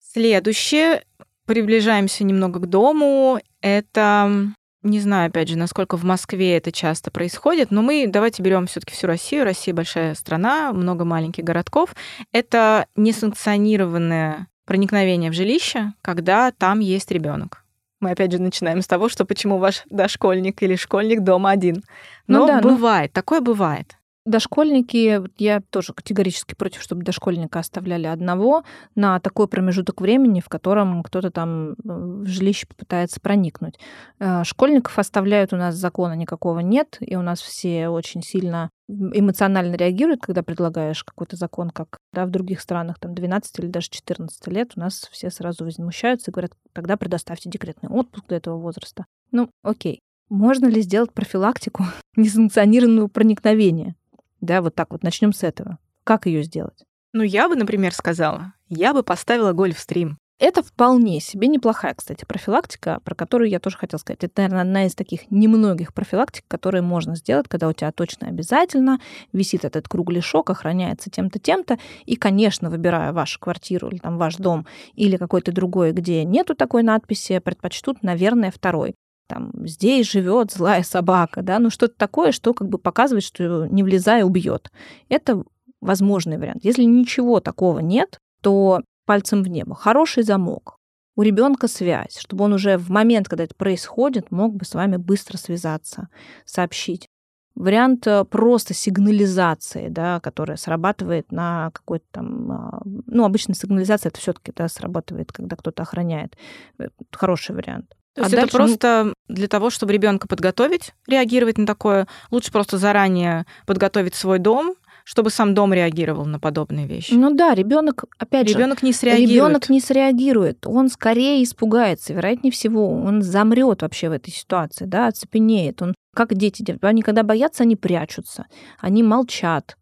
Следующее, 0.00 1.04
приближаемся 1.46 2.24
немного 2.24 2.60
к 2.60 2.66
дому, 2.66 3.40
это 3.60 4.52
не 4.82 4.98
знаю, 4.98 5.28
опять 5.28 5.48
же, 5.48 5.56
насколько 5.56 5.96
в 5.96 6.04
Москве 6.04 6.56
это 6.56 6.72
часто 6.72 7.10
происходит, 7.10 7.70
но 7.70 7.82
мы 7.82 8.06
давайте 8.08 8.42
берем 8.42 8.66
все-таки 8.66 8.94
всю 8.94 9.06
Россию. 9.06 9.44
Россия 9.44 9.72
большая 9.72 10.14
страна, 10.14 10.72
много 10.72 11.04
маленьких 11.04 11.44
городков. 11.44 11.94
Это 12.32 12.86
несанкционированное 12.96 14.48
проникновение 14.66 15.30
в 15.30 15.34
жилище, 15.34 15.92
когда 16.02 16.50
там 16.50 16.80
есть 16.80 17.10
ребенок. 17.12 17.61
Мы 18.02 18.10
опять 18.10 18.32
же 18.32 18.42
начинаем 18.42 18.82
с 18.82 18.88
того, 18.88 19.08
что 19.08 19.24
почему 19.24 19.58
ваш 19.58 19.84
дошкольник 19.88 20.60
или 20.60 20.74
школьник 20.74 21.20
дома 21.20 21.50
один. 21.50 21.84
Но 22.26 22.40
ну, 22.40 22.46
да, 22.48 22.60
ну 22.60 22.70
бывает, 22.74 23.12
такое 23.12 23.40
бывает. 23.40 23.96
Дошкольники, 24.24 25.20
я 25.38 25.60
тоже 25.70 25.92
категорически 25.92 26.54
против, 26.54 26.80
чтобы 26.80 27.02
дошкольника 27.02 27.58
оставляли 27.58 28.06
одного 28.06 28.62
на 28.94 29.18
такой 29.18 29.48
промежуток 29.48 30.00
времени, 30.00 30.40
в 30.40 30.48
котором 30.48 31.02
кто-то 31.02 31.32
там 31.32 31.72
э, 31.72 31.74
в 31.84 32.26
жилище 32.26 32.68
попытается 32.68 33.20
проникнуть. 33.20 33.80
Э, 34.20 34.44
школьников 34.44 34.96
оставляют, 34.96 35.52
у 35.52 35.56
нас 35.56 35.74
закона 35.74 36.12
никакого 36.12 36.60
нет, 36.60 36.98
и 37.00 37.16
у 37.16 37.22
нас 37.22 37.40
все 37.40 37.88
очень 37.88 38.22
сильно 38.22 38.70
эмоционально 38.88 39.74
реагируют, 39.74 40.22
когда 40.22 40.44
предлагаешь 40.44 41.02
какой-то 41.02 41.34
закон, 41.34 41.70
как 41.70 41.98
да, 42.12 42.24
в 42.24 42.30
других 42.30 42.60
странах, 42.60 43.00
там 43.00 43.14
12 43.14 43.58
или 43.58 43.66
даже 43.66 43.90
14 43.90 44.46
лет, 44.48 44.72
у 44.76 44.80
нас 44.80 45.08
все 45.10 45.30
сразу 45.30 45.64
возмущаются 45.64 46.30
и 46.30 46.34
говорят, 46.34 46.52
тогда 46.72 46.96
предоставьте 46.96 47.50
декретный 47.50 47.88
отпуск 47.88 48.26
до 48.28 48.36
этого 48.36 48.58
возраста. 48.58 49.04
Ну, 49.32 49.50
окей. 49.64 50.00
Можно 50.28 50.66
ли 50.66 50.80
сделать 50.80 51.12
профилактику 51.12 51.84
несанкционированного 52.16 53.08
проникновения? 53.08 53.96
Да, 54.42 54.60
вот 54.60 54.74
так 54.74 54.90
вот 54.90 55.04
начнем 55.04 55.32
с 55.32 55.44
этого. 55.44 55.78
Как 56.04 56.26
ее 56.26 56.42
сделать? 56.42 56.84
Ну, 57.12 57.22
я 57.22 57.48
бы, 57.48 57.54
например, 57.54 57.94
сказала, 57.94 58.54
я 58.68 58.92
бы 58.92 59.02
поставила 59.02 59.52
гольф-стрим. 59.52 60.18
Это 60.40 60.64
вполне 60.64 61.20
себе 61.20 61.46
неплохая, 61.46 61.94
кстати, 61.94 62.24
профилактика, 62.24 62.98
про 63.04 63.14
которую 63.14 63.48
я 63.48 63.60
тоже 63.60 63.76
хотела 63.76 64.00
сказать. 64.00 64.24
Это, 64.24 64.42
наверное, 64.42 64.62
одна 64.62 64.86
из 64.86 64.96
таких 64.96 65.30
немногих 65.30 65.94
профилактик, 65.94 66.44
которые 66.48 66.82
можно 66.82 67.14
сделать, 67.14 67.46
когда 67.46 67.68
у 67.68 67.72
тебя 67.72 67.92
точно 67.92 68.26
обязательно 68.26 68.98
висит 69.32 69.64
этот 69.64 69.88
кругляшок, 69.88 70.50
охраняется 70.50 71.10
тем-то, 71.10 71.38
тем-то. 71.38 71.78
И, 72.06 72.16
конечно, 72.16 72.70
выбирая 72.70 73.12
вашу 73.12 73.38
квартиру 73.38 73.88
или 73.90 73.98
там 73.98 74.18
ваш 74.18 74.34
дом 74.34 74.66
или 74.94 75.16
какой-то 75.16 75.52
другой, 75.52 75.92
где 75.92 76.24
нету 76.24 76.56
такой 76.56 76.82
надписи, 76.82 77.38
предпочтут, 77.38 78.02
наверное, 78.02 78.50
второй 78.50 78.96
там, 79.28 79.50
здесь 79.66 80.10
живет 80.10 80.52
злая 80.52 80.82
собака, 80.82 81.42
да, 81.42 81.58
ну 81.58 81.70
что-то 81.70 81.94
такое, 81.96 82.32
что 82.32 82.54
как 82.54 82.68
бы 82.68 82.78
показывает, 82.78 83.24
что 83.24 83.66
не 83.66 83.82
влезая 83.82 84.24
убьет. 84.24 84.70
Это 85.08 85.42
возможный 85.80 86.38
вариант. 86.38 86.64
Если 86.64 86.84
ничего 86.84 87.40
такого 87.40 87.80
нет, 87.80 88.18
то 88.42 88.82
пальцем 89.06 89.42
в 89.42 89.48
небо. 89.48 89.74
Хороший 89.74 90.22
замок. 90.22 90.78
У 91.14 91.22
ребенка 91.22 91.68
связь, 91.68 92.18
чтобы 92.18 92.44
он 92.44 92.54
уже 92.54 92.78
в 92.78 92.88
момент, 92.90 93.28
когда 93.28 93.44
это 93.44 93.54
происходит, 93.54 94.30
мог 94.30 94.54
бы 94.54 94.64
с 94.64 94.74
вами 94.74 94.96
быстро 94.96 95.36
связаться, 95.36 96.08
сообщить. 96.46 97.08
Вариант 97.54 98.06
э, 98.06 98.24
просто 98.24 98.72
сигнализации, 98.72 99.88
да, 99.88 100.20
которая 100.20 100.56
срабатывает 100.56 101.30
на 101.30 101.70
какой-то 101.72 102.06
там... 102.10 102.50
А, 102.50 102.82
ну, 102.84 103.26
обычно 103.26 103.54
сигнализация 103.54 104.08
это 104.08 104.18
все 104.18 104.32
таки 104.32 104.52
да, 104.56 104.68
срабатывает, 104.68 105.32
когда 105.32 105.56
кто-то 105.56 105.82
охраняет. 105.82 106.34
Э, 106.78 106.88
хороший 107.10 107.54
вариант. 107.54 107.94
То 108.14 108.22
есть 108.22 108.34
а 108.34 108.36
это 108.36 108.42
дальше, 108.42 108.56
просто 108.56 109.14
для 109.28 109.48
того, 109.48 109.70
чтобы 109.70 109.92
ребенка 109.92 110.28
подготовить, 110.28 110.92
реагировать 111.06 111.58
на 111.58 111.66
такое. 111.66 112.06
Лучше 112.30 112.52
просто 112.52 112.78
заранее 112.78 113.46
подготовить 113.66 114.14
свой 114.14 114.38
дом, 114.38 114.74
чтобы 115.04 115.30
сам 115.30 115.54
дом 115.54 115.72
реагировал 115.72 116.26
на 116.26 116.38
подобные 116.38 116.86
вещи. 116.86 117.14
Ну 117.14 117.34
да, 117.34 117.54
ребенок, 117.54 118.04
опять 118.18 118.48
ребенок 118.48 118.52
же, 118.52 118.58
ребенок 118.58 118.82
не 118.82 118.92
среагирует. 118.92 119.30
Ребенок 119.30 119.68
не 119.68 119.80
среагирует, 119.80 120.66
он 120.66 120.88
скорее 120.88 121.42
испугается, 121.42 122.12
вероятнее 122.12 122.52
всего, 122.52 122.90
он 122.90 123.22
замрет 123.22 123.82
вообще 123.82 124.08
в 124.08 124.12
этой 124.12 124.30
ситуации, 124.30 124.84
да, 124.84 125.08
оцепенеет. 125.08 125.82
Он 125.82 125.94
как 126.14 126.34
дети 126.34 126.78
они 126.82 127.02
когда 127.02 127.22
боятся, 127.22 127.62
они 127.62 127.76
прячутся, 127.76 128.46
они 128.78 129.02
молчат, 129.02 129.76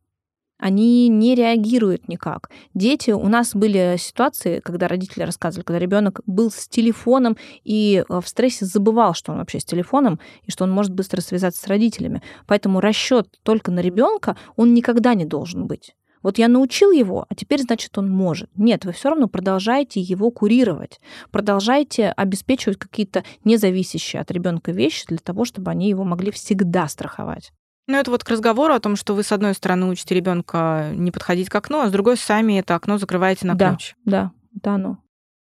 они 0.61 1.09
не 1.09 1.35
реагируют 1.35 2.09
никак. 2.09 2.51
Дети, 2.75 3.11
у 3.11 3.27
нас 3.29 3.55
были 3.55 3.96
ситуации, 3.99 4.61
когда 4.61 4.88
родители 4.88 5.23
рассказывали, 5.23 5.64
когда 5.64 5.79
ребенок 5.79 6.20
был 6.27 6.51
с 6.51 6.68
телефоном 6.68 7.37
и 7.64 8.05
э, 8.09 8.20
в 8.20 8.29
стрессе 8.29 8.66
забывал, 8.66 9.14
что 9.14 9.33
он 9.33 9.38
вообще 9.38 9.59
с 9.61 9.64
телефоном 9.64 10.20
и 10.44 10.51
что 10.51 10.64
он 10.64 10.70
может 10.70 10.92
быстро 10.92 11.20
связаться 11.20 11.62
с 11.62 11.66
родителями. 11.66 12.23
Поэтому 12.46 12.81
расчет 12.81 13.29
только 13.42 13.70
на 13.70 13.81
ребенка 13.81 14.37
он 14.57 14.75
никогда 14.75 15.14
не 15.14 15.25
должен 15.25 15.66
быть. 15.66 15.94
Вот 16.23 16.38
я 16.38 16.49
научил 16.49 16.90
его, 16.90 17.25
а 17.29 17.35
теперь, 17.35 17.62
значит, 17.62 17.96
он 17.96 18.11
может. 18.11 18.51
Нет, 18.57 18.85
вы 18.85 18.92
все 18.92 19.09
равно 19.09 19.27
продолжаете 19.27 20.01
его 20.01 20.31
курировать, 20.31 21.01
продолжаете 21.31 22.11
обеспечивать 22.11 22.79
какие-то 22.79 23.25
независящие 23.44 24.20
от 24.20 24.31
ребенка 24.31 24.73
вещи 24.73 25.07
для 25.07 25.18
того, 25.18 25.44
чтобы 25.44 25.70
они 25.70 25.88
его 25.88 26.05
могли 26.05 26.31
всегда 26.31 26.88
страховать. 26.88 27.53
Ну, 27.87 27.97
это 27.97 28.11
вот 28.11 28.23
к 28.25 28.29
разговору 28.29 28.75
о 28.75 28.81
том, 28.81 28.97
что 28.97 29.14
вы, 29.14 29.23
с 29.23 29.33
одной 29.33 29.55
стороны, 29.55 29.87
учите 29.87 30.14
ребенка 30.14 30.90
не 30.95 31.11
подходить 31.11 31.49
к 31.49 31.55
окну, 31.55 31.81
а 31.81 31.88
с 31.88 31.93
другой 31.93 32.16
сами 32.16 32.59
это 32.59 32.75
окно 32.75 32.99
закрываете 32.99 33.47
на 33.47 33.55
да, 33.55 33.71
ключ. 33.71 33.95
Да, 34.05 34.33
да, 34.53 34.77
ну. 34.77 34.99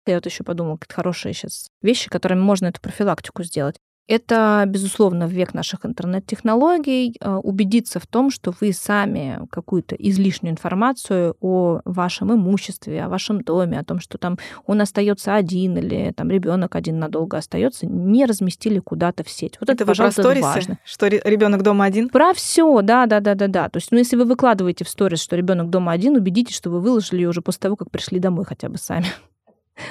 Я 0.06 0.14
вот 0.14 0.26
еще 0.26 0.42
подумала, 0.42 0.76
какие 0.76 0.94
хорошие 0.94 1.34
сейчас 1.34 1.68
вещи, 1.82 2.08
которыми 2.08 2.40
можно 2.40 2.66
эту 2.66 2.80
профилактику 2.80 3.42
сделать. 3.42 3.76
Это, 4.10 4.64
безусловно, 4.66 5.28
век 5.28 5.54
наших 5.54 5.86
интернет-технологий 5.86 7.16
а, 7.20 7.38
убедиться 7.38 8.00
в 8.00 8.08
том, 8.08 8.32
что 8.32 8.52
вы 8.60 8.72
сами 8.72 9.38
какую-то 9.52 9.94
излишнюю 9.94 10.50
информацию 10.50 11.36
о 11.40 11.80
вашем 11.84 12.34
имуществе, 12.34 13.04
о 13.04 13.08
вашем 13.08 13.42
доме, 13.42 13.78
о 13.78 13.84
том, 13.84 14.00
что 14.00 14.18
там 14.18 14.36
он 14.66 14.80
остается 14.80 15.36
один 15.36 15.78
или 15.78 16.12
там 16.16 16.28
ребенок 16.28 16.74
один 16.74 16.98
надолго 16.98 17.36
остается, 17.36 17.86
не 17.86 18.26
разместили 18.26 18.80
куда-то 18.80 19.22
в 19.22 19.30
сеть. 19.30 19.58
Вот 19.60 19.68
это, 19.68 19.84
это 19.84 19.86
пожалуйста, 19.86 20.22
про 20.22 20.30
сторисы, 20.30 20.44
важно. 20.44 20.78
Что 20.84 21.06
ребенок 21.06 21.62
дома 21.62 21.84
один? 21.84 22.08
Про 22.08 22.34
все, 22.34 22.82
да, 22.82 23.06
да, 23.06 23.20
да, 23.20 23.36
да, 23.36 23.46
да. 23.46 23.68
То 23.68 23.76
есть, 23.76 23.92
ну, 23.92 23.98
если 23.98 24.16
вы 24.16 24.24
выкладываете 24.24 24.84
в 24.84 24.88
сторис, 24.88 25.22
что 25.22 25.36
ребенок 25.36 25.70
дома 25.70 25.92
один, 25.92 26.16
убедитесь, 26.16 26.56
что 26.56 26.68
вы 26.70 26.80
выложили 26.80 27.20
ее 27.20 27.28
уже 27.28 27.42
после 27.42 27.60
того, 27.60 27.76
как 27.76 27.92
пришли 27.92 28.18
домой 28.18 28.44
хотя 28.44 28.68
бы 28.68 28.76
сами. 28.76 29.06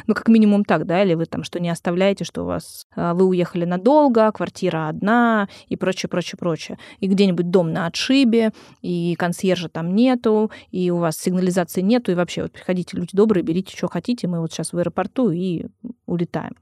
Ну, 0.07 0.13
как 0.13 0.27
минимум 0.27 0.65
так, 0.65 0.85
да, 0.85 1.03
или 1.03 1.13
вы 1.13 1.25
там 1.25 1.43
что 1.43 1.59
не 1.59 1.69
оставляете, 1.69 2.23
что 2.23 2.43
у 2.43 2.45
вас 2.45 2.85
а, 2.95 3.13
вы 3.13 3.25
уехали 3.25 3.65
надолго, 3.65 4.31
квартира 4.31 4.87
одна 4.87 5.47
и 5.67 5.75
прочее, 5.75 6.09
прочее, 6.09 6.37
прочее. 6.37 6.77
И 6.99 7.07
где-нибудь 7.07 7.49
дом 7.49 7.71
на 7.71 7.85
отшибе, 7.85 8.51
и 8.81 9.15
консьержа 9.15 9.69
там 9.69 9.95
нету, 9.95 10.51
и 10.71 10.89
у 10.91 10.97
вас 10.97 11.17
сигнализации 11.17 11.81
нету, 11.81 12.11
и 12.11 12.15
вообще 12.15 12.43
вот 12.43 12.51
приходите, 12.51 12.97
люди 12.97 13.09
добрые, 13.13 13.43
берите, 13.43 13.75
что 13.75 13.87
хотите, 13.87 14.27
мы 14.27 14.39
вот 14.41 14.51
сейчас 14.51 14.73
в 14.73 14.77
аэропорту 14.77 15.31
и 15.31 15.65
улетаем. 16.05 16.55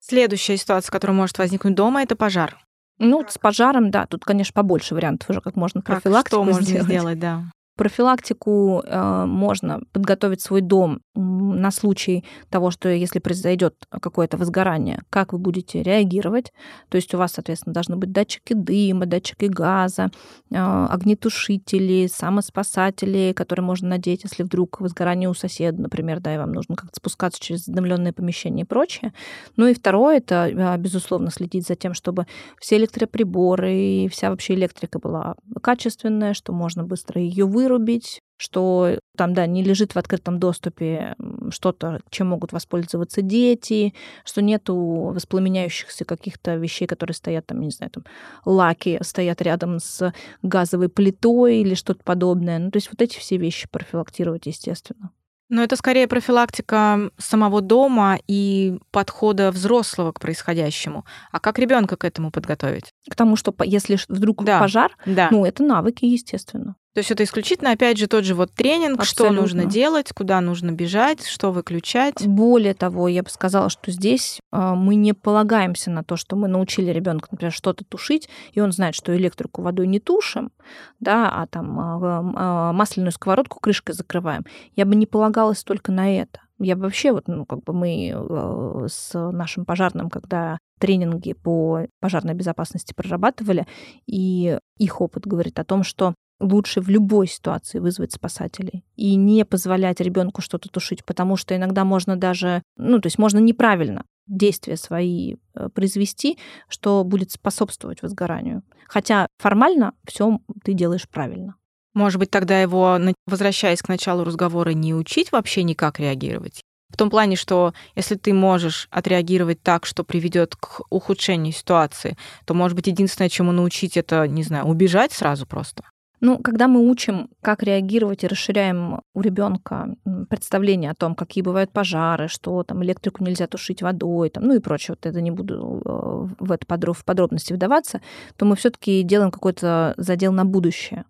Следующая 0.00 0.56
ситуация, 0.56 0.90
которая 0.90 1.16
может 1.16 1.38
возникнуть 1.38 1.74
дома, 1.74 2.02
это 2.02 2.16
пожар. 2.16 2.56
Ну, 2.98 3.24
с 3.28 3.38
пожаром, 3.38 3.90
да, 3.90 4.06
тут, 4.06 4.24
конечно, 4.24 4.52
побольше 4.54 4.94
вариантов 4.94 5.30
уже, 5.30 5.40
как 5.40 5.54
можно 5.54 5.82
профилактику 5.82 6.14
как, 6.14 6.28
что 6.28 6.44
можно 6.44 6.82
сделать, 6.82 7.18
да 7.18 7.44
профилактику 7.78 8.82
э, 8.84 9.24
можно 9.26 9.80
подготовить 9.92 10.42
свой 10.42 10.60
дом 10.60 11.00
на 11.14 11.70
случай 11.70 12.24
того, 12.50 12.70
что 12.70 12.88
если 12.88 13.20
произойдет 13.20 13.74
какое-то 13.90 14.36
возгорание, 14.36 15.02
как 15.10 15.32
вы 15.32 15.38
будете 15.38 15.82
реагировать. 15.82 16.52
То 16.88 16.96
есть 16.96 17.14
у 17.14 17.18
вас, 17.18 17.32
соответственно, 17.32 17.72
должны 17.72 17.96
быть 17.96 18.12
датчики 18.12 18.52
дыма, 18.52 19.06
датчики 19.06 19.46
газа, 19.46 20.10
э, 20.50 20.56
огнетушители, 20.56 22.08
самоспасатели, 22.12 23.32
которые 23.34 23.64
можно 23.64 23.88
надеть, 23.90 24.24
если 24.24 24.42
вдруг 24.42 24.80
возгорание 24.80 25.30
у 25.30 25.34
соседа, 25.34 25.80
например, 25.80 26.20
да, 26.20 26.34
и 26.34 26.38
вам 26.38 26.52
нужно 26.52 26.74
как-то 26.74 26.96
спускаться 26.96 27.40
через 27.40 27.64
задымленное 27.64 28.12
помещение 28.12 28.64
и 28.64 28.66
прочее. 28.66 29.12
Ну 29.56 29.66
и 29.68 29.74
второе, 29.74 30.18
это, 30.18 30.48
э, 30.48 30.76
безусловно, 30.78 31.30
следить 31.30 31.66
за 31.66 31.76
тем, 31.76 31.94
чтобы 31.94 32.26
все 32.60 32.76
электроприборы 32.76 33.74
и 33.74 34.08
вся 34.08 34.30
вообще 34.30 34.54
электрика 34.54 34.98
была 34.98 35.36
качественная, 35.62 36.34
что 36.34 36.52
можно 36.52 36.82
быстро 36.82 37.20
ее 37.20 37.46
вырубить, 37.46 37.67
вырубить, 37.68 38.20
что 38.36 38.98
там, 39.16 39.34
да, 39.34 39.46
не 39.46 39.62
лежит 39.62 39.94
в 39.94 39.98
открытом 39.98 40.38
доступе 40.38 41.16
что-то, 41.50 42.00
чем 42.08 42.28
могут 42.28 42.52
воспользоваться 42.52 43.20
дети, 43.20 43.94
что 44.24 44.42
нету 44.42 44.76
воспламеняющихся 45.14 46.04
каких-то 46.04 46.54
вещей, 46.54 46.86
которые 46.86 47.14
стоят 47.14 47.46
там, 47.46 47.60
не 47.60 47.70
знаю, 47.70 47.90
там 47.90 48.04
лаки 48.44 48.98
стоят 49.02 49.42
рядом 49.42 49.80
с 49.80 50.12
газовой 50.42 50.88
плитой 50.88 51.58
или 51.58 51.74
что-то 51.74 52.02
подобное. 52.04 52.58
Ну, 52.58 52.70
то 52.70 52.76
есть 52.76 52.90
вот 52.90 53.02
эти 53.02 53.18
все 53.18 53.36
вещи 53.36 53.68
профилактировать, 53.68 54.46
естественно. 54.46 55.10
Но 55.50 55.62
это 55.62 55.76
скорее 55.76 56.06
профилактика 56.06 57.10
самого 57.16 57.62
дома 57.62 58.18
и 58.26 58.78
подхода 58.90 59.50
взрослого 59.50 60.12
к 60.12 60.20
происходящему. 60.20 61.06
А 61.32 61.40
как 61.40 61.58
ребенка 61.58 61.96
к 61.96 62.04
этому 62.04 62.30
подготовить? 62.30 62.92
К 63.10 63.16
тому, 63.16 63.34
что 63.34 63.54
если 63.64 63.98
вдруг 64.08 64.44
да. 64.44 64.60
пожар, 64.60 64.94
да. 65.06 65.28
ну 65.30 65.46
это 65.46 65.62
навыки, 65.62 66.04
естественно. 66.04 66.76
То 66.94 67.00
есть 67.00 67.10
это 67.10 67.22
исключительно, 67.22 67.72
опять 67.72 67.98
же, 67.98 68.08
тот 68.08 68.24
же 68.24 68.34
вот 68.34 68.52
тренинг, 68.52 69.00
Абсолютно. 69.00 69.34
что 69.34 69.42
нужно 69.42 69.64
делать, 69.66 70.12
куда 70.12 70.40
нужно 70.40 70.72
бежать, 70.72 71.24
что 71.26 71.52
выключать. 71.52 72.26
Более 72.26 72.74
того, 72.74 73.08
я 73.08 73.22
бы 73.22 73.30
сказала, 73.30 73.68
что 73.68 73.90
здесь 73.92 74.40
э, 74.52 74.74
мы 74.74 74.94
не 74.94 75.12
полагаемся 75.12 75.90
на 75.90 76.02
то, 76.02 76.16
что 76.16 76.34
мы 76.34 76.48
научили 76.48 76.90
ребенка, 76.90 77.28
например, 77.30 77.52
что-то 77.52 77.84
тушить, 77.84 78.28
и 78.52 78.60
он 78.60 78.72
знает, 78.72 78.94
что 78.94 79.16
электрику 79.16 79.62
водой 79.62 79.86
не 79.86 80.00
тушим, 80.00 80.50
да, 80.98 81.30
а 81.30 81.46
там 81.46 81.78
э, 81.78 82.72
масляную 82.72 83.12
сковородку 83.12 83.60
крышкой 83.60 83.94
закрываем. 83.94 84.44
Я 84.74 84.84
бы 84.86 84.96
не 84.96 85.06
полагалась 85.06 85.62
только 85.62 85.92
на 85.92 86.12
это. 86.12 86.40
Я 86.58 86.74
бы 86.74 86.82
вообще, 86.82 87.12
вот, 87.12 87.28
ну, 87.28 87.46
как 87.46 87.62
бы 87.62 87.72
мы 87.72 88.88
с 88.88 89.12
нашим 89.14 89.64
пожарным, 89.64 90.10
когда 90.10 90.58
тренинги 90.80 91.32
по 91.32 91.86
пожарной 92.00 92.34
безопасности 92.34 92.94
прорабатывали, 92.96 93.66
и 94.06 94.58
их 94.76 95.00
опыт 95.00 95.26
говорит 95.26 95.60
о 95.60 95.64
том, 95.64 95.84
что 95.84 96.14
лучше 96.40 96.80
в 96.80 96.88
любой 96.88 97.26
ситуации 97.26 97.78
вызвать 97.78 98.12
спасателей 98.12 98.84
и 98.96 99.14
не 99.16 99.44
позволять 99.44 100.00
ребенку 100.00 100.40
что-то 100.40 100.68
тушить, 100.68 101.04
потому 101.04 101.36
что 101.36 101.56
иногда 101.56 101.84
можно 101.84 102.16
даже, 102.16 102.62
ну, 102.76 103.00
то 103.00 103.06
есть 103.06 103.18
можно 103.18 103.38
неправильно 103.38 104.04
действия 104.26 104.76
свои 104.76 105.36
э, 105.54 105.68
произвести, 105.70 106.38
что 106.68 107.02
будет 107.04 107.32
способствовать 107.32 108.02
возгоранию. 108.02 108.62
Хотя 108.86 109.26
формально 109.38 109.92
все 110.06 110.40
ты 110.62 110.74
делаешь 110.74 111.08
правильно. 111.08 111.56
Может 111.94 112.18
быть, 112.20 112.30
тогда 112.30 112.60
его, 112.60 112.98
возвращаясь 113.26 113.82
к 113.82 113.88
началу 113.88 114.24
разговора, 114.24 114.70
не 114.70 114.94
учить 114.94 115.32
вообще 115.32 115.62
никак 115.62 115.98
реагировать? 115.98 116.62
В 116.90 116.96
том 116.96 117.10
плане, 117.10 117.36
что 117.36 117.74
если 117.96 118.14
ты 118.14 118.32
можешь 118.32 118.88
отреагировать 118.90 119.62
так, 119.62 119.84
что 119.84 120.04
приведет 120.04 120.56
к 120.56 120.82
ухудшению 120.90 121.52
ситуации, 121.52 122.16
то, 122.46 122.54
может 122.54 122.76
быть, 122.76 122.86
единственное, 122.86 123.28
чему 123.28 123.52
научить, 123.52 123.96
это, 123.96 124.26
не 124.26 124.42
знаю, 124.42 124.66
убежать 124.66 125.12
сразу 125.12 125.46
просто. 125.46 125.84
Ну, 126.20 126.38
когда 126.38 126.66
мы 126.66 126.88
учим, 126.88 127.30
как 127.40 127.62
реагировать 127.62 128.24
и 128.24 128.26
расширяем 128.26 129.02
у 129.14 129.20
ребенка 129.20 129.94
представление 130.28 130.90
о 130.90 130.94
том, 130.94 131.14
какие 131.14 131.42
бывают 131.42 131.70
пожары, 131.70 132.28
что 132.28 132.64
там 132.64 132.82
электрику 132.82 133.22
нельзя 133.22 133.46
тушить 133.46 133.82
водой, 133.82 134.30
там, 134.30 134.44
ну 134.44 134.54
и 134.54 134.58
прочее, 134.58 134.96
вот 134.96 135.06
это 135.06 135.20
не 135.20 135.30
буду 135.30 135.82
э, 135.84 136.44
в, 136.44 136.52
это 136.52 136.92
в 136.92 137.04
подробности 137.04 137.52
вдаваться, 137.52 138.00
то 138.36 138.46
мы 138.46 138.56
все-таки 138.56 139.02
делаем 139.02 139.30
какой-то 139.30 139.94
задел 139.96 140.32
на 140.32 140.44
будущее. 140.44 141.04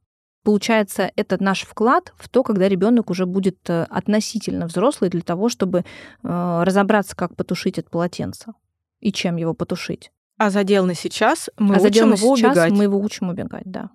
Получается, 0.44 1.10
это 1.16 1.42
наш 1.42 1.62
вклад 1.62 2.12
в 2.16 2.28
то, 2.28 2.42
когда 2.42 2.68
ребенок 2.68 3.10
уже 3.10 3.26
будет 3.26 3.58
э, 3.68 3.84
относительно 3.90 4.66
взрослый 4.66 5.10
для 5.10 5.22
того, 5.22 5.48
чтобы 5.48 5.80
э, 5.80 6.62
разобраться, 6.64 7.16
как 7.16 7.34
потушить 7.34 7.78
это 7.78 7.90
полотенце 7.90 8.52
и 9.00 9.12
чем 9.12 9.36
его 9.36 9.54
потушить. 9.54 10.12
А 10.38 10.50
задел 10.50 10.86
на 10.86 10.94
сейчас 10.94 11.50
мы 11.58 11.76
а 11.76 11.80
учим 11.80 12.12
его 12.12 12.36
сейчас 12.36 12.56
убегать. 12.56 12.72
Мы 12.72 12.84
его 12.84 12.98
учим 12.98 13.28
убегать, 13.28 13.64
да. 13.66 13.90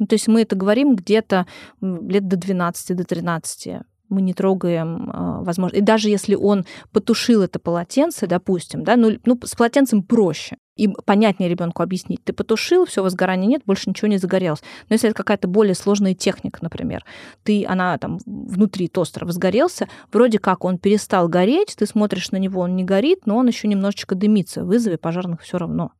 Ну, 0.00 0.06
то 0.06 0.14
есть 0.14 0.28
мы 0.28 0.42
это 0.42 0.56
говорим 0.56 0.96
где-то 0.96 1.46
лет 1.80 2.26
до 2.26 2.36
12, 2.36 2.96
до 2.96 3.04
13 3.04 3.82
мы 4.08 4.22
не 4.22 4.34
трогаем, 4.34 5.08
а, 5.12 5.40
возможно, 5.42 5.76
и 5.76 5.80
даже 5.80 6.08
если 6.08 6.34
он 6.34 6.66
потушил 6.90 7.42
это 7.42 7.60
полотенце, 7.60 8.26
допустим, 8.26 8.82
да, 8.82 8.96
ну, 8.96 9.16
ну 9.24 9.38
с 9.44 9.54
полотенцем 9.54 10.02
проще, 10.02 10.56
и 10.74 10.88
понятнее 10.88 11.48
ребенку 11.48 11.82
объяснить. 11.82 12.24
Ты 12.24 12.32
потушил, 12.32 12.86
все, 12.86 13.02
возгорания 13.02 13.46
нет, 13.46 13.62
больше 13.66 13.88
ничего 13.88 14.08
не 14.08 14.18
загорелось. 14.18 14.62
Но 14.88 14.94
если 14.94 15.10
это 15.10 15.16
какая-то 15.16 15.46
более 15.46 15.74
сложная 15.74 16.14
техника, 16.14 16.58
например, 16.62 17.04
ты, 17.44 17.64
она 17.66 17.96
там 17.98 18.18
внутри 18.26 18.88
тостера 18.88 19.26
возгорелся, 19.26 19.88
вроде 20.10 20.38
как 20.38 20.64
он 20.64 20.78
перестал 20.78 21.28
гореть, 21.28 21.76
ты 21.78 21.86
смотришь 21.86 22.32
на 22.32 22.38
него, 22.38 22.62
он 22.62 22.74
не 22.74 22.82
горит, 22.82 23.26
но 23.26 23.36
он 23.36 23.46
еще 23.46 23.68
немножечко 23.68 24.16
дымится, 24.16 24.64
вызови 24.64 24.96
пожарных 24.96 25.42
все 25.42 25.58
равно. 25.58 25.92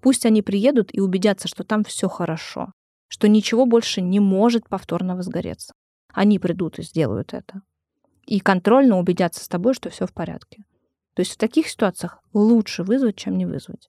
Пусть 0.00 0.24
они 0.24 0.40
приедут 0.40 0.88
и 0.92 1.00
убедятся, 1.00 1.48
что 1.48 1.64
там 1.64 1.84
все 1.84 2.08
хорошо 2.08 2.72
что 3.08 3.28
ничего 3.28 3.66
больше 3.66 4.00
не 4.00 4.20
может 4.20 4.68
повторно 4.68 5.16
возгореться. 5.16 5.74
Они 6.12 6.38
придут 6.38 6.78
и 6.78 6.82
сделают 6.82 7.34
это. 7.34 7.62
И 8.26 8.40
контрольно 8.40 8.98
убедятся 8.98 9.44
с 9.44 9.48
тобой, 9.48 9.74
что 9.74 9.90
все 9.90 10.06
в 10.06 10.12
порядке. 10.12 10.64
То 11.14 11.20
есть 11.20 11.32
в 11.32 11.38
таких 11.38 11.68
ситуациях 11.68 12.20
лучше 12.32 12.84
вызвать, 12.84 13.16
чем 13.16 13.36
не 13.36 13.46
вызвать. 13.46 13.88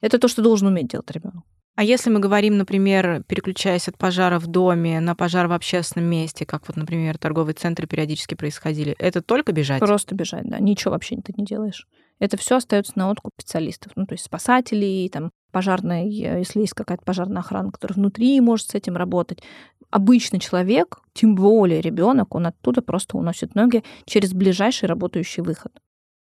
Это 0.00 0.18
то, 0.18 0.28
что 0.28 0.42
должен 0.42 0.68
уметь 0.68 0.88
делать 0.88 1.10
ребенок. 1.10 1.44
А 1.76 1.82
если 1.82 2.10
мы 2.10 2.20
говорим, 2.20 2.58
например, 2.58 3.22
переключаясь 3.26 3.88
от 3.88 3.96
пожара 3.96 4.38
в 4.38 4.46
доме 4.46 5.00
на 5.00 5.14
пожар 5.14 5.46
в 5.46 5.52
общественном 5.52 6.10
месте, 6.10 6.44
как 6.44 6.68
вот, 6.68 6.76
например, 6.76 7.16
торговые 7.16 7.54
центры 7.54 7.86
периодически 7.86 8.34
происходили, 8.34 8.94
это 8.98 9.22
только 9.22 9.52
бежать? 9.52 9.80
Просто 9.80 10.14
бежать, 10.14 10.44
да. 10.44 10.58
Ничего 10.58 10.92
вообще 10.92 11.16
ты 11.16 11.32
не 11.36 11.44
делаешь. 11.44 11.86
Это 12.18 12.36
все 12.36 12.56
остается 12.56 12.92
на 12.96 13.10
откуп 13.10 13.32
специалистов, 13.38 13.92
ну, 13.96 14.06
то 14.06 14.12
есть 14.12 14.24
спасателей, 14.24 15.08
там, 15.08 15.30
пожарной, 15.50 16.08
если 16.08 16.60
есть 16.60 16.74
какая-то 16.74 17.04
пожарная 17.04 17.40
охрана, 17.40 17.70
которая 17.72 17.96
внутри 17.96 18.40
может 18.40 18.70
с 18.70 18.74
этим 18.74 18.96
работать. 18.96 19.42
Обычный 19.90 20.38
человек, 20.38 21.00
тем 21.12 21.34
более 21.34 21.80
ребенок, 21.80 22.34
он 22.34 22.46
оттуда 22.46 22.82
просто 22.82 23.16
уносит 23.16 23.54
ноги 23.54 23.82
через 24.04 24.32
ближайший 24.32 24.86
работающий 24.86 25.42
выход. 25.42 25.72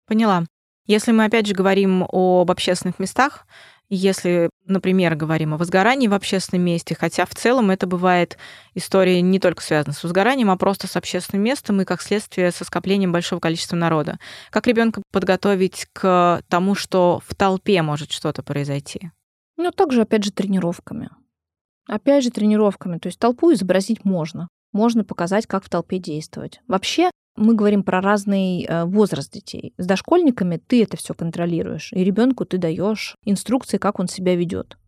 Поняла. 0.07 0.45
Если 0.87 1.13
мы 1.13 1.25
опять 1.25 1.47
же 1.47 1.55
говорим 1.55 2.05
об 2.11 2.51
общественных 2.51 2.99
местах, 2.99 3.47
если, 3.89 4.51
например, 4.67 5.15
говорим 5.15 5.55
о 5.55 5.59
возгорании 5.59 6.09
в 6.09 6.15
общественном 6.15 6.65
месте, 6.65 6.97
хотя 6.99 7.27
в 7.27 7.35
целом 7.35 7.71
это 7.71 7.87
бывает 7.87 8.39
история 8.75 9.21
не 9.21 9.39
только 9.39 9.63
связана 9.63 9.93
с 9.93 10.03
возгоранием, 10.03 10.51
а 10.51 10.57
просто 10.57 10.87
с 10.87 10.97
общественным 10.97 11.45
местом 11.45 11.81
и, 11.81 11.85
как 11.85 12.03
следствие, 12.03 12.51
со 12.51 12.65
скоплением 12.65 13.13
большого 13.13 13.41
количества 13.41 13.77
народа. 13.77 14.19
Как 14.51 14.67
ребенка 14.67 15.03
подготовить 15.13 15.87
к 15.93 16.43
тому, 16.49 16.75
что 16.75 17.21
в 17.27 17.35
толпе 17.35 17.83
может 17.83 18.11
что-то 18.11 18.43
произойти? 18.43 19.11
Ну, 19.57 19.71
также, 19.71 20.03
опять 20.03 20.25
же, 20.25 20.33
тренировками. 20.33 21.11
Опять 21.87 22.25
же, 22.25 22.31
тренировками. 22.31 22.99
То 22.99 23.09
есть 23.09 23.19
толпу 23.19 23.53
изобразить 23.53 24.05
можно. 24.05 24.49
Можно 24.73 25.05
показать, 25.05 25.47
как 25.47 25.65
в 25.65 25.69
толпе 25.69 25.99
действовать. 25.99 26.61
Вообще, 26.67 27.11
мы 27.37 27.55
говорим 27.55 27.83
про 27.83 28.01
разный 28.01 28.65
э, 28.65 28.85
возраст 28.85 29.33
детей. 29.33 29.75
С 29.77 29.87
дошкольниками 29.87 30.57
ты 30.57 30.83
это 30.83 30.97
все 30.97 31.15
контролируешь, 31.15 31.93
и 31.93 32.05
ребенку 32.05 32.45
ты 32.45 32.59
даешь 32.59 33.17
инструкции, 33.25 33.79
как 33.79 33.99
он 33.99 34.09
себя 34.09 34.37
ведет, 34.37 34.79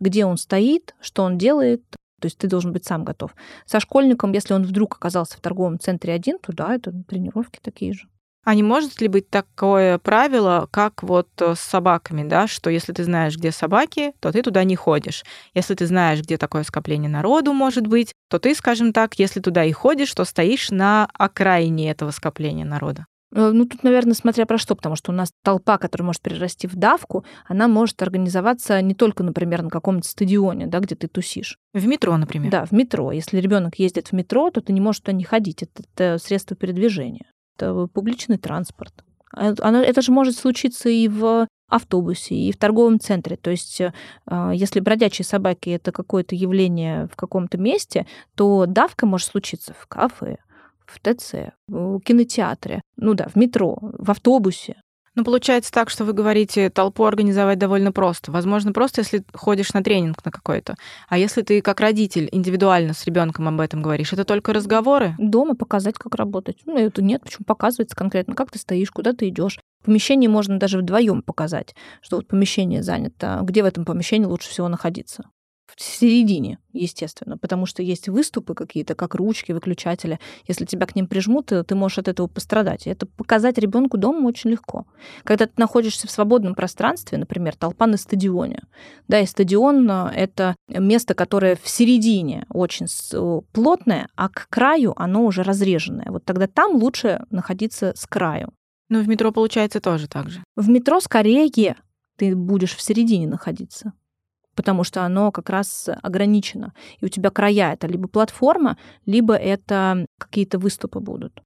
где 0.00 0.24
он 0.24 0.36
стоит, 0.36 0.94
что 1.00 1.22
он 1.22 1.38
делает. 1.38 1.82
То 2.20 2.26
есть 2.26 2.38
ты 2.38 2.46
должен 2.46 2.72
быть 2.72 2.84
сам 2.84 3.04
готов. 3.04 3.34
Со 3.66 3.80
школьником, 3.80 4.32
если 4.32 4.54
он 4.54 4.62
вдруг 4.62 4.96
оказался 4.96 5.36
в 5.36 5.40
торговом 5.40 5.80
центре 5.80 6.12
один, 6.12 6.38
то 6.38 6.52
да, 6.52 6.74
это 6.74 6.92
тренировки 7.08 7.58
такие 7.60 7.92
же. 7.92 8.08
А 8.44 8.54
не 8.56 8.62
может 8.64 9.00
ли 9.00 9.06
быть 9.06 9.30
такое 9.30 9.98
правило, 9.98 10.68
как 10.72 11.04
вот 11.04 11.28
э, 11.40 11.54
с 11.54 11.60
собаками, 11.60 12.28
да, 12.28 12.48
что 12.48 12.70
если 12.70 12.92
ты 12.92 13.04
знаешь, 13.04 13.36
где 13.36 13.52
собаки, 13.52 14.14
то 14.18 14.32
ты 14.32 14.42
туда 14.42 14.64
не 14.64 14.74
ходишь. 14.74 15.24
Если 15.54 15.74
ты 15.74 15.86
знаешь, 15.86 16.22
где 16.22 16.36
такое 16.38 16.64
скопление 16.64 17.08
народу 17.08 17.52
может 17.52 17.86
быть, 17.86 18.12
то 18.28 18.40
ты, 18.40 18.54
скажем 18.56 18.92
так, 18.92 19.14
если 19.18 19.38
туда 19.38 19.64
и 19.64 19.70
ходишь, 19.70 20.12
то 20.12 20.24
стоишь 20.24 20.70
на 20.70 21.08
окраине 21.14 21.88
этого 21.90 22.10
скопления 22.10 22.64
народа. 22.64 23.06
Э, 23.32 23.52
ну, 23.52 23.64
тут, 23.64 23.84
наверное, 23.84 24.14
смотря 24.14 24.44
про 24.44 24.58
что, 24.58 24.74
потому 24.74 24.96
что 24.96 25.12
у 25.12 25.14
нас 25.14 25.30
толпа, 25.44 25.78
которая 25.78 26.06
может 26.06 26.22
перерасти 26.22 26.66
в 26.66 26.74
давку, 26.74 27.24
она 27.46 27.68
может 27.68 28.02
организоваться 28.02 28.82
не 28.82 28.94
только, 28.94 29.22
например, 29.22 29.62
на 29.62 29.70
каком-то 29.70 30.08
стадионе, 30.08 30.66
да, 30.66 30.80
где 30.80 30.96
ты 30.96 31.06
тусишь. 31.06 31.58
В 31.74 31.86
метро, 31.86 32.16
например. 32.16 32.50
Да, 32.50 32.64
в 32.64 32.72
метро. 32.72 33.12
Если 33.12 33.38
ребенок 33.38 33.76
ездит 33.76 34.08
в 34.08 34.12
метро, 34.12 34.50
то 34.50 34.60
ты 34.60 34.72
не 34.72 34.80
можешь 34.80 35.00
туда 35.00 35.12
не 35.12 35.22
ходить. 35.22 35.62
Это, 35.62 35.84
это 35.94 36.18
средство 36.18 36.56
передвижения 36.56 37.26
публичный 37.56 38.38
транспорт. 38.38 39.04
А, 39.34 39.54
оно, 39.60 39.78
это 39.78 40.02
же 40.02 40.12
может 40.12 40.36
случиться 40.36 40.88
и 40.88 41.08
в 41.08 41.46
автобусе, 41.68 42.34
и 42.34 42.52
в 42.52 42.56
торговом 42.58 43.00
центре. 43.00 43.36
То 43.36 43.50
есть, 43.50 43.80
э, 43.80 43.92
если 44.54 44.80
бродячие 44.80 45.24
собаки 45.24 45.70
это 45.70 45.90
какое-то 45.90 46.34
явление 46.34 47.08
в 47.10 47.16
каком-то 47.16 47.58
месте, 47.58 48.06
то 48.34 48.66
давка 48.66 49.06
может 49.06 49.28
случиться 49.28 49.74
в 49.78 49.86
кафе, 49.86 50.36
в 50.84 51.00
ТЦ, 51.00 51.54
в 51.68 52.00
кинотеатре, 52.00 52.82
ну 52.96 53.14
да, 53.14 53.28
в 53.28 53.36
метро, 53.36 53.78
в 53.80 54.10
автобусе. 54.10 54.76
Ну, 55.14 55.24
получается 55.24 55.70
так, 55.70 55.90
что 55.90 56.06
вы 56.06 56.14
говорите, 56.14 56.70
толпу 56.70 57.04
организовать 57.04 57.58
довольно 57.58 57.92
просто. 57.92 58.32
Возможно, 58.32 58.72
просто 58.72 59.02
если 59.02 59.22
ходишь 59.34 59.74
на 59.74 59.82
тренинг 59.82 60.24
на 60.24 60.30
какой-то. 60.30 60.76
А 61.08 61.18
если 61.18 61.42
ты 61.42 61.60
как 61.60 61.80
родитель 61.80 62.30
индивидуально 62.32 62.94
с 62.94 63.04
ребенком 63.04 63.46
об 63.46 63.60
этом 63.60 63.82
говоришь, 63.82 64.14
это 64.14 64.24
только 64.24 64.54
разговоры? 64.54 65.14
Дома 65.18 65.54
показать, 65.54 65.98
как 65.98 66.14
работать. 66.14 66.58
Ну, 66.64 66.78
это 66.78 67.02
нет, 67.02 67.22
почему 67.22 67.44
показывается 67.44 67.94
конкретно, 67.94 68.34
как 68.34 68.50
ты 68.50 68.58
стоишь, 68.58 68.90
куда 68.90 69.12
ты 69.12 69.28
идешь. 69.28 69.58
В 69.82 69.84
помещении 69.84 70.28
можно 70.28 70.58
даже 70.58 70.78
вдвоем 70.78 71.20
показать, 71.20 71.74
что 72.00 72.16
вот 72.16 72.28
помещение 72.28 72.82
занято, 72.82 73.40
где 73.42 73.62
в 73.62 73.66
этом 73.66 73.84
помещении 73.84 74.26
лучше 74.26 74.48
всего 74.48 74.68
находиться 74.68 75.24
в 75.76 75.82
середине, 75.82 76.58
естественно, 76.72 77.38
потому 77.38 77.66
что 77.66 77.82
есть 77.82 78.08
выступы 78.08 78.54
какие-то, 78.54 78.94
как 78.94 79.14
ручки, 79.14 79.52
выключатели. 79.52 80.18
Если 80.46 80.64
тебя 80.64 80.86
к 80.86 80.94
ним 80.94 81.06
прижмут, 81.06 81.46
ты 81.46 81.74
можешь 81.74 81.98
от 81.98 82.08
этого 82.08 82.26
пострадать. 82.26 82.86
И 82.86 82.90
это 82.90 83.06
показать 83.06 83.58
ребенку 83.58 83.98
дома 83.98 84.26
очень 84.26 84.50
легко. 84.50 84.86
Когда 85.24 85.46
ты 85.46 85.52
находишься 85.56 86.06
в 86.06 86.10
свободном 86.10 86.54
пространстве, 86.54 87.18
например, 87.18 87.56
толпа 87.56 87.86
на 87.86 87.96
стадионе, 87.96 88.62
да, 89.08 89.20
и 89.20 89.26
стадион— 89.26 89.90
это 90.14 90.56
место, 90.68 91.14
которое 91.14 91.56
в 91.56 91.68
середине 91.68 92.46
очень 92.48 92.86
плотное, 93.52 94.08
а 94.16 94.28
к 94.28 94.48
краю 94.50 94.92
оно 94.96 95.24
уже 95.24 95.42
разреженное. 95.42 96.06
Вот 96.10 96.24
тогда 96.24 96.46
там 96.46 96.76
лучше 96.76 97.24
находиться 97.30 97.92
с 97.96 98.06
краю. 98.06 98.52
Ну, 98.88 99.00
в 99.02 99.08
метро 99.08 99.32
получается 99.32 99.80
тоже 99.80 100.08
так 100.08 100.28
же. 100.28 100.42
В 100.56 100.68
метро 100.68 101.00
скорее 101.00 101.76
ты 102.16 102.36
будешь 102.36 102.74
в 102.76 102.82
середине 102.82 103.26
находиться 103.26 103.92
потому 104.54 104.84
что 104.84 105.04
оно 105.04 105.32
как 105.32 105.50
раз 105.50 105.88
ограничено. 106.02 106.72
И 107.00 107.04
у 107.04 107.08
тебя 107.08 107.30
края— 107.30 107.72
это 107.74 107.86
либо 107.86 108.08
платформа, 108.08 108.76
либо 109.06 109.34
это 109.34 110.06
какие-то 110.18 110.58
выступы 110.58 111.00
будут. 111.00 111.42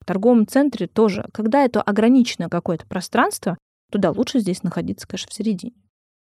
В 0.00 0.06
торговом 0.06 0.46
центре 0.46 0.86
тоже, 0.86 1.26
когда 1.32 1.64
это 1.64 1.82
ограниченное 1.82 2.48
какое-то 2.48 2.86
пространство, 2.86 3.58
туда 3.90 4.10
лучше 4.10 4.40
здесь 4.40 4.62
находиться, 4.62 5.06
конечно, 5.06 5.30
в 5.30 5.34
середине. 5.34 5.74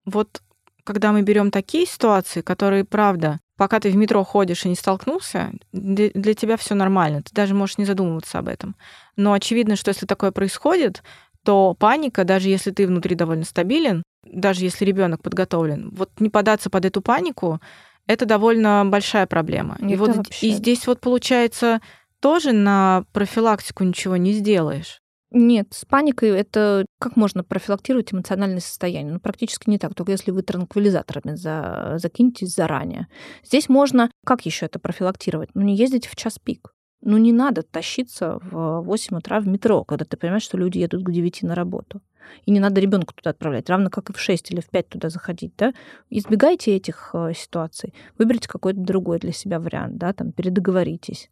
Вот 0.05 0.43
когда 0.85 1.13
мы 1.13 1.23
берем 1.23 1.51
такие 1.51 1.87
ситуации, 1.87 2.41
которые, 2.41 2.85
правда, 2.85 3.39
пока 3.57 3.79
ты 3.79 3.91
в 3.91 3.97
метро 3.97 4.25
ходишь 4.25 4.65
и 4.65 4.69
не 4.69 4.75
столкнулся, 4.75 5.53
для 5.73 6.35
тебя 6.35 6.57
все 6.57 6.75
нормально, 6.75 7.23
ты 7.23 7.33
даже 7.33 7.55
можешь 7.55 7.79
не 7.79 7.85
задумываться 7.85 8.39
об 8.39 8.49
этом. 8.49 8.77
Но 9.17 9.33
очевидно, 9.33 9.77
что 9.77 9.91
если 9.91 10.07
такое 10.07 10.33
происходит, 10.33 11.03
то 11.45 11.75
паника, 11.75 12.25
даже 12.25 12.49
если 12.49 12.71
ты 12.73 12.87
внутри 12.87 13.15
довольно 13.15 13.45
стабилен, 13.45 14.03
даже 14.25 14.65
если 14.65 14.85
ребенок 14.85 15.23
подготовлен, 15.23 15.91
вот 15.93 16.11
не 16.21 16.31
податься 16.31 16.71
под 16.71 16.85
эту 16.85 17.03
панику, 17.03 17.61
это 18.07 18.27
довольно 18.27 18.85
большая 18.87 19.27
проблема. 19.27 19.77
Это 19.79 19.87
и 19.87 19.97
вот 19.97 20.17
вообще... 20.17 20.49
и 20.49 20.51
здесь 20.51 20.87
вот 20.87 21.01
получается 21.01 21.81
тоже 22.21 22.53
на 22.53 23.05
профилактику 23.13 23.85
ничего 23.85 24.17
не 24.17 24.33
сделаешь. 24.33 25.01
Нет, 25.35 25.69
с 25.71 25.87
паникой 25.87 26.29
это 26.31 26.85
как 27.01 27.17
можно 27.17 27.43
профилактировать 27.43 28.13
эмоциональное 28.13 28.61
состояние? 28.61 29.15
Ну, 29.15 29.21
практически 29.21 29.71
не 29.71 29.79
так, 29.79 29.95
только 29.95 30.13
если 30.13 30.31
вы 30.31 30.43
транквилизаторами 30.43 31.37
за, 31.37 31.95
закинетесь 31.97 32.55
заранее. 32.55 33.09
Здесь 33.43 33.71
можно, 33.71 34.11
как 34.27 34.45
еще 34.45 34.67
это 34.67 34.79
профилактировать? 34.79 35.49
Ну, 35.55 35.63
не 35.63 35.75
ездить 35.75 36.07
в 36.07 36.17
час 36.17 36.39
пик. 36.39 36.75
Ну, 37.01 37.17
не 37.17 37.33
надо 37.33 37.63
тащиться 37.63 38.39
в 38.43 38.83
8 38.83 39.17
утра 39.17 39.41
в 39.41 39.47
метро, 39.49 39.85
когда 39.85 40.05
ты 40.05 40.17
понимаешь, 40.17 40.43
что 40.43 40.59
люди 40.59 40.79
едут 40.79 41.03
к 41.03 41.11
9 41.11 41.43
на 41.43 41.55
работу. 41.55 42.03
И 42.45 42.51
не 42.51 42.61
надо 42.61 42.81
ребенка 42.81 43.15
туда 43.15 43.31
отправлять, 43.31 43.69
равно 43.71 43.91
как 43.91 44.11
и 44.11 44.13
в 44.13 44.21
6 44.21 44.51
или 44.51 44.61
в 44.61 44.69
5 44.69 44.89
туда 44.89 45.09
заходить, 45.09 45.55
да. 45.57 45.73
Избегайте 46.11 46.77
этих 46.77 47.11
э, 47.15 47.33
ситуаций. 47.35 47.95
Выберите 48.19 48.49
какой-то 48.49 48.81
другой 48.81 49.19
для 49.19 49.33
себя 49.33 49.61
вариант, 49.61 49.97
да, 49.97 50.13
там, 50.13 50.33
передоговоритесь. 50.33 51.31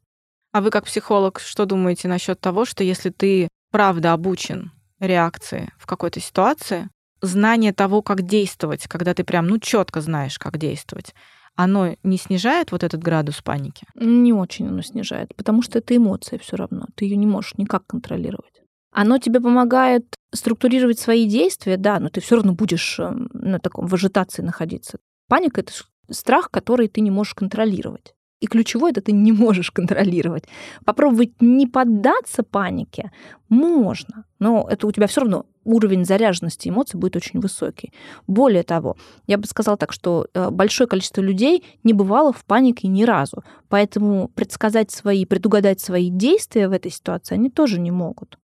А 0.53 0.61
вы 0.61 0.71
как 0.71 0.85
психолог 0.85 1.39
что 1.41 1.65
думаете 1.65 2.09
насчет 2.09 2.41
того, 2.41 2.65
что 2.65 2.83
если 2.83 3.11
ты 3.11 3.49
правда 3.71 4.13
обучен 4.13 4.73
реакции 4.99 5.73
в 5.79 5.87
какой-то 5.87 6.21
ситуации, 6.21 6.89
знание 7.23 7.73
того, 7.73 8.03
как 8.03 8.23
действовать, 8.23 8.87
когда 8.89 9.15
ты 9.15 9.25
прям, 9.25 9.47
ну, 9.47 9.59
четко 9.59 10.01
знаешь, 10.01 10.39
как 10.39 10.59
действовать, 10.59 11.15
оно 11.55 11.95
не 12.03 12.17
снижает 12.17 12.73
вот 12.73 12.83
этот 12.83 13.03
градус 13.03 13.43
паники? 13.43 13.87
Не 13.95 14.33
очень 14.33 14.69
оно 14.69 14.83
снижает, 14.83 15.35
потому 15.37 15.63
что 15.63 15.79
это 15.79 15.97
эмоция 15.97 16.39
все 16.39 16.57
равно. 16.57 16.87
Ты 16.95 17.05
ее 17.05 17.17
не 17.17 17.27
можешь 17.27 17.55
никак 17.57 17.87
контролировать. 17.87 18.63
Оно 18.93 19.19
тебе 19.19 19.41
помогает 19.41 20.15
структурировать 20.33 20.99
свои 20.99 21.27
действия, 21.27 21.77
да, 21.77 21.99
но 22.01 22.09
ты 22.09 22.21
все 22.21 22.37
равно 22.37 22.55
будешь 22.55 22.99
эм, 22.99 23.31
на 23.33 23.59
таком 23.59 23.87
в 23.87 23.95
ажитации 23.95 24.43
находиться. 24.43 24.99
Паника 25.29 25.61
это 25.61 25.73
страх, 26.11 26.51
который 26.51 26.89
ты 26.89 27.01
не 27.01 27.11
можешь 27.11 27.35
контролировать. 27.35 28.15
И 28.41 28.47
ключевое 28.47 28.91
это 28.91 29.03
ты 29.03 29.13
не 29.13 29.33
можешь 29.33 29.71
контролировать. 29.73 30.45
Попробовать 30.85 31.41
не 31.41 31.67
поддаться 31.67 32.43
панике 32.43 33.13
можно, 33.49 34.25
но 34.39 34.67
это 34.69 34.87
у 34.87 34.93
тебя 34.93 35.07
все 35.07 35.21
равно 35.21 35.47
уровень 35.65 36.05
заряженности 36.05 36.69
эмоций 36.69 36.99
будет 36.99 37.17
очень 37.17 37.39
высокий. 37.39 37.93
Более 38.27 38.63
того, 38.63 38.97
я 39.27 39.37
бы 39.39 39.47
сказала 39.47 39.77
так, 39.77 39.93
что 39.93 40.27
э, 40.33 40.51
большое 40.51 40.89
количество 40.89 41.21
людей 41.21 41.65
не 41.85 41.93
бывало 41.93 42.33
в 42.33 42.45
панике 42.45 42.89
ни 42.89 43.05
разу, 43.05 43.45
поэтому 43.69 44.29
предсказать 44.29 44.91
свои, 44.91 45.27
предугадать 45.27 45.81
свои 45.81 46.09
действия 46.09 46.69
в 46.69 46.73
этой 46.73 46.91
ситуации 46.91 47.35
они 47.35 47.51
тоже 47.51 47.79
не 47.79 47.91
могут. 47.91 48.40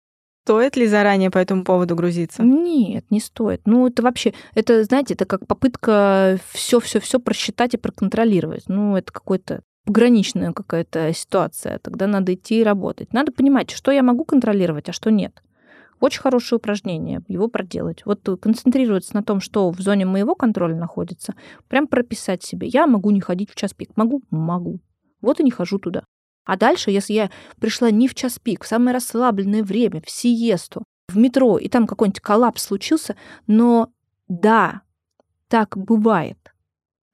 Стоит 0.45 0.77
ли 0.77 0.85
заранее 0.85 1.31
по 1.31 1.39
этому 1.39 1.63
поводу 1.63 1.95
грузиться? 1.95 2.43
Нет, 2.43 3.03
не 3.09 3.19
стоит. 3.19 3.61
Ну, 3.65 3.87
это 3.87 4.03
вообще, 4.03 4.35
это, 4.53 4.83
знаете, 4.83 5.15
это 5.15 5.25
как 5.25 5.47
попытка 5.47 6.37
все-все-все 6.51 7.19
просчитать 7.19 7.73
и 7.73 7.77
проконтролировать. 7.77 8.65
Ну, 8.67 8.95
это 8.95 9.11
какой-то 9.11 9.63
пограничная 9.85 10.53
какая-то 10.53 11.13
ситуация, 11.15 11.79
тогда 11.79 12.05
надо 12.05 12.35
идти 12.35 12.61
и 12.61 12.63
работать. 12.63 13.11
Надо 13.11 13.31
понимать, 13.31 13.71
что 13.71 13.89
я 13.89 14.03
могу 14.03 14.23
контролировать, 14.23 14.87
а 14.87 14.93
что 14.93 15.09
нет. 15.09 15.41
Очень 15.99 16.21
хорошее 16.21 16.57
упражнение, 16.57 17.23
его 17.27 17.47
проделать. 17.47 18.05
Вот 18.05 18.21
концентрироваться 18.39 19.15
на 19.15 19.23
том, 19.23 19.39
что 19.39 19.71
в 19.71 19.79
зоне 19.79 20.05
моего 20.05 20.35
контроля 20.35 20.75
находится, 20.75 21.33
прям 21.69 21.87
прописать 21.87 22.43
себе. 22.43 22.67
Я 22.67 22.85
могу 22.85 23.09
не 23.09 23.19
ходить 23.19 23.49
в 23.49 23.55
час 23.55 23.73
пик. 23.73 23.89
Могу? 23.95 24.21
Могу. 24.29 24.79
Вот 25.21 25.39
и 25.39 25.43
не 25.43 25.49
хожу 25.49 25.79
туда. 25.79 26.03
А 26.45 26.57
дальше, 26.57 26.91
если 26.91 27.13
я 27.13 27.31
пришла 27.59 27.91
не 27.91 28.07
в 28.07 28.15
час 28.15 28.39
пик, 28.39 28.63
в 28.63 28.67
самое 28.67 28.93
расслабленное 28.93 29.63
время, 29.63 30.01
в 30.05 30.09
сиесту, 30.09 30.83
в 31.07 31.17
метро, 31.17 31.57
и 31.57 31.67
там 31.67 31.87
какой-нибудь 31.87 32.21
коллапс 32.21 32.63
случился, 32.63 33.15
но 33.47 33.89
да, 34.27 34.81
так 35.47 35.77
бывает 35.77 36.54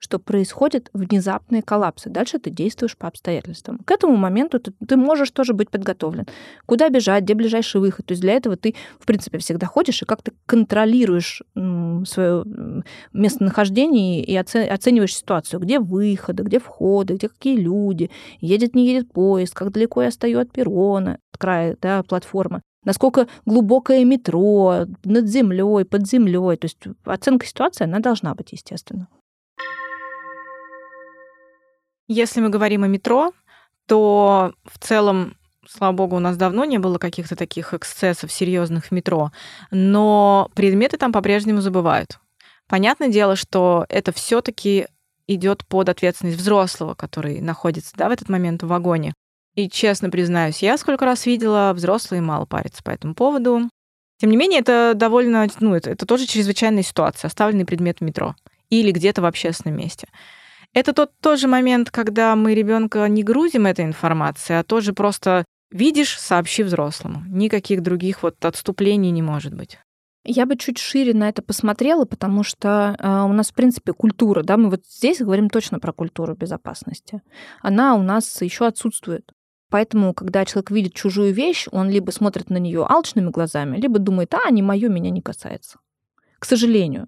что 0.01 0.17
происходят 0.17 0.89
внезапные 0.93 1.61
коллапсы. 1.61 2.09
Дальше 2.09 2.39
ты 2.39 2.49
действуешь 2.49 2.97
по 2.97 3.07
обстоятельствам. 3.07 3.77
К 3.85 3.91
этому 3.91 4.15
моменту 4.15 4.59
ты, 4.59 4.73
ты 4.85 4.97
можешь 4.97 5.29
тоже 5.29 5.53
быть 5.53 5.69
подготовлен. 5.69 6.25
Куда 6.65 6.89
бежать, 6.89 7.23
где 7.23 7.35
ближайший 7.35 7.79
выход. 7.79 8.07
То 8.07 8.13
есть 8.13 8.21
для 8.21 8.33
этого 8.33 8.57
ты, 8.57 8.73
в 8.99 9.05
принципе, 9.05 9.37
всегда 9.37 9.67
ходишь 9.67 10.01
и 10.01 10.05
как-то 10.05 10.31
контролируешь 10.47 11.43
свое 11.53 12.43
местонахождение 13.13 14.23
и 14.23 14.35
оцениваешь 14.35 15.15
ситуацию. 15.15 15.59
Где 15.59 15.79
выходы, 15.79 16.41
где 16.41 16.59
входы, 16.59 17.13
где 17.13 17.29
какие 17.29 17.57
люди, 17.57 18.09
едет, 18.39 18.73
не 18.73 18.87
едет 18.87 19.13
поезд, 19.13 19.53
как 19.53 19.71
далеко 19.71 20.01
я 20.01 20.09
стою 20.09 20.39
от 20.39 20.51
перрона, 20.51 21.19
от 21.31 21.37
края 21.37 21.77
да, 21.79 22.01
платформы 22.01 22.61
насколько 22.83 23.27
глубокое 23.45 24.03
метро, 24.05 24.87
над 25.03 25.27
землей, 25.27 25.85
под 25.85 26.07
землей. 26.07 26.57
То 26.57 26.65
есть 26.65 26.79
оценка 27.05 27.45
ситуации, 27.45 27.83
она 27.83 27.99
должна 27.99 28.33
быть, 28.33 28.53
естественно. 28.53 29.07
Если 32.13 32.41
мы 32.41 32.49
говорим 32.49 32.83
о 32.83 32.87
метро, 32.87 33.31
то 33.87 34.53
в 34.65 34.79
целом 34.79 35.37
слава 35.65 35.93
богу, 35.93 36.17
у 36.17 36.19
нас 36.19 36.35
давно 36.35 36.65
не 36.65 36.77
было 36.77 36.97
каких-то 36.97 37.37
таких 37.37 37.73
эксцессов 37.73 38.33
серьезных 38.33 38.87
в 38.87 38.91
метро, 38.91 39.31
но 39.71 40.51
предметы 40.53 40.97
там 40.97 41.13
по-прежнему 41.13 41.61
забывают. 41.61 42.19
Понятное 42.67 43.07
дело, 43.07 43.37
что 43.37 43.85
это 43.87 44.11
все-таки 44.11 44.87
идет 45.25 45.65
под 45.65 45.87
ответственность 45.87 46.37
взрослого, 46.37 46.95
который 46.95 47.39
находится 47.39 47.93
да, 47.95 48.09
в 48.09 48.11
этот 48.11 48.27
момент 48.27 48.61
в 48.61 48.67
вагоне. 48.67 49.13
И 49.55 49.69
честно 49.69 50.09
признаюсь, 50.09 50.61
я 50.61 50.77
сколько 50.77 51.05
раз 51.05 51.25
видела, 51.25 51.71
взрослые 51.73 52.21
мало 52.21 52.45
парятся 52.45 52.83
по 52.83 52.89
этому 52.89 53.15
поводу. 53.15 53.69
Тем 54.19 54.31
не 54.31 54.35
менее, 54.35 54.59
это 54.59 54.91
довольно, 54.95 55.47
ну, 55.61 55.75
это, 55.75 55.89
это 55.91 56.05
тоже 56.05 56.25
чрезвычайная 56.25 56.83
ситуация, 56.83 57.29
оставленный 57.29 57.65
предмет 57.65 57.99
в 57.99 58.03
метро 58.03 58.35
или 58.69 58.91
где-то 58.91 59.21
в 59.21 59.25
общественном 59.25 59.77
месте. 59.77 60.09
Это 60.73 60.93
тот 60.93 61.11
тоже 61.19 61.47
момент, 61.47 61.91
когда 61.91 62.35
мы 62.35 62.53
ребенка 62.53 63.07
не 63.09 63.23
грузим 63.23 63.65
этой 63.65 63.85
информацией, 63.85 64.59
а 64.59 64.63
тоже 64.63 64.93
просто 64.93 65.45
видишь, 65.71 66.19
сообщи 66.19 66.63
взрослому. 66.63 67.23
Никаких 67.27 67.81
других 67.81 68.23
вот 68.23 68.43
отступлений 68.45 69.11
не 69.11 69.21
может 69.21 69.53
быть. 69.53 69.79
Я 70.23 70.45
бы 70.45 70.55
чуть 70.55 70.77
шире 70.77 71.15
на 71.15 71.29
это 71.29 71.41
посмотрела, 71.41 72.05
потому 72.05 72.43
что 72.43 72.95
э, 72.99 73.21
у 73.23 73.33
нас, 73.33 73.49
в 73.49 73.55
принципе, 73.55 73.91
культура, 73.91 74.43
да, 74.43 74.55
мы 74.55 74.69
вот 74.69 74.85
здесь 74.85 75.19
говорим 75.19 75.49
точно 75.49 75.79
про 75.79 75.93
культуру 75.93 76.35
безопасности. 76.35 77.23
Она 77.61 77.95
у 77.95 78.03
нас 78.03 78.41
еще 78.41 78.67
отсутствует. 78.67 79.31
Поэтому, 79.69 80.13
когда 80.13 80.45
человек 80.45 80.69
видит 80.69 80.93
чужую 80.93 81.33
вещь, 81.33 81.67
он 81.71 81.89
либо 81.89 82.11
смотрит 82.11 82.51
на 82.51 82.57
нее 82.57 82.85
алчными 82.87 83.29
глазами, 83.29 83.77
либо 83.77 83.97
думает, 83.97 84.33
а, 84.35 84.51
не 84.51 84.61
мое, 84.61 84.89
меня 84.89 85.09
не 85.09 85.21
касается. 85.21 85.79
К 86.37 86.45
сожалению. 86.45 87.07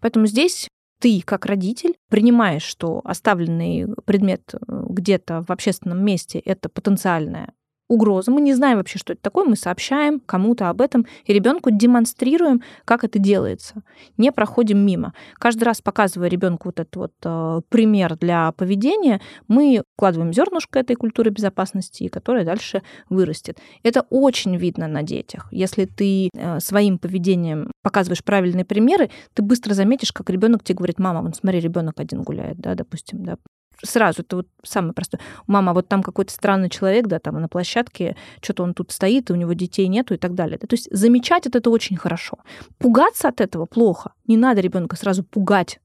Поэтому 0.00 0.26
здесь 0.26 0.68
ты, 1.00 1.22
как 1.24 1.46
родитель, 1.46 1.96
принимаешь, 2.08 2.62
что 2.62 3.00
оставленный 3.04 3.88
предмет 4.04 4.54
э, 4.54 4.58
где-то 4.88 5.42
в 5.42 5.50
общественном 5.50 6.04
месте 6.04 6.38
это 6.38 6.68
потенциальная 6.68 7.54
угроза. 7.90 8.30
Мы 8.30 8.40
не 8.40 8.54
знаем 8.54 8.78
вообще, 8.78 8.98
что 8.98 9.12
это 9.12 9.20
такое. 9.20 9.44
Мы 9.44 9.56
сообщаем 9.56 10.20
кому-то 10.20 10.70
об 10.70 10.80
этом 10.80 11.06
и 11.24 11.32
ребенку 11.32 11.70
демонстрируем, 11.70 12.62
как 12.84 13.04
это 13.04 13.18
делается. 13.18 13.82
Не 14.16 14.30
проходим 14.30 14.78
мимо. 14.78 15.12
Каждый 15.34 15.64
раз 15.64 15.82
показывая 15.82 16.28
ребенку 16.28 16.68
вот 16.68 16.78
этот 16.78 16.96
вот 16.96 17.12
э, 17.24 17.60
пример 17.68 18.16
для 18.16 18.52
поведения, 18.52 19.20
мы 19.48 19.82
вкладываем 19.96 20.32
зернышко 20.32 20.78
этой 20.78 20.94
культуры 20.94 21.30
безопасности, 21.30 22.06
которая 22.06 22.44
дальше 22.44 22.82
вырастет. 23.08 23.58
Это 23.82 24.06
очень 24.08 24.56
видно 24.56 24.86
на 24.86 25.02
детях. 25.02 25.48
Если 25.50 25.84
ты 25.84 26.30
э, 26.32 26.60
своим 26.60 26.96
поведением 26.98 27.72
показываешь 27.82 28.22
правильные 28.22 28.64
примеры, 28.64 29.10
ты 29.34 29.42
быстро 29.42 29.74
заметишь, 29.74 30.12
как 30.12 30.30
ребенок 30.30 30.62
тебе 30.62 30.76
говорит, 30.76 31.00
мама, 31.00 31.22
вон 31.22 31.34
смотри, 31.34 31.58
ребенок 31.58 31.98
один 31.98 32.22
гуляет, 32.22 32.58
да, 32.58 32.76
допустим, 32.76 33.24
да, 33.24 33.36
сразу, 33.82 34.22
это 34.22 34.36
вот 34.36 34.48
самое 34.62 34.92
простое. 34.92 35.20
Мама, 35.46 35.72
вот 35.72 35.88
там 35.88 36.02
какой-то 36.02 36.32
странный 36.32 36.70
человек, 36.70 37.06
да, 37.06 37.18
там 37.18 37.40
на 37.40 37.48
площадке, 37.48 38.16
что-то 38.40 38.62
он 38.62 38.74
тут 38.74 38.92
стоит, 38.92 39.30
и 39.30 39.32
у 39.32 39.36
него 39.36 39.52
детей 39.52 39.88
нету 39.88 40.14
и 40.14 40.16
так 40.16 40.34
далее. 40.34 40.58
Да? 40.60 40.66
То 40.66 40.74
есть 40.74 40.88
замечать 40.90 41.46
это, 41.46 41.58
это 41.58 41.70
очень 41.70 41.96
хорошо. 41.96 42.38
Пугаться 42.78 43.28
от 43.28 43.40
этого 43.40 43.66
плохо. 43.66 44.12
Не 44.26 44.36
надо 44.36 44.60
ребенка 44.60 44.96
сразу 44.96 45.24
пугать. 45.24 45.80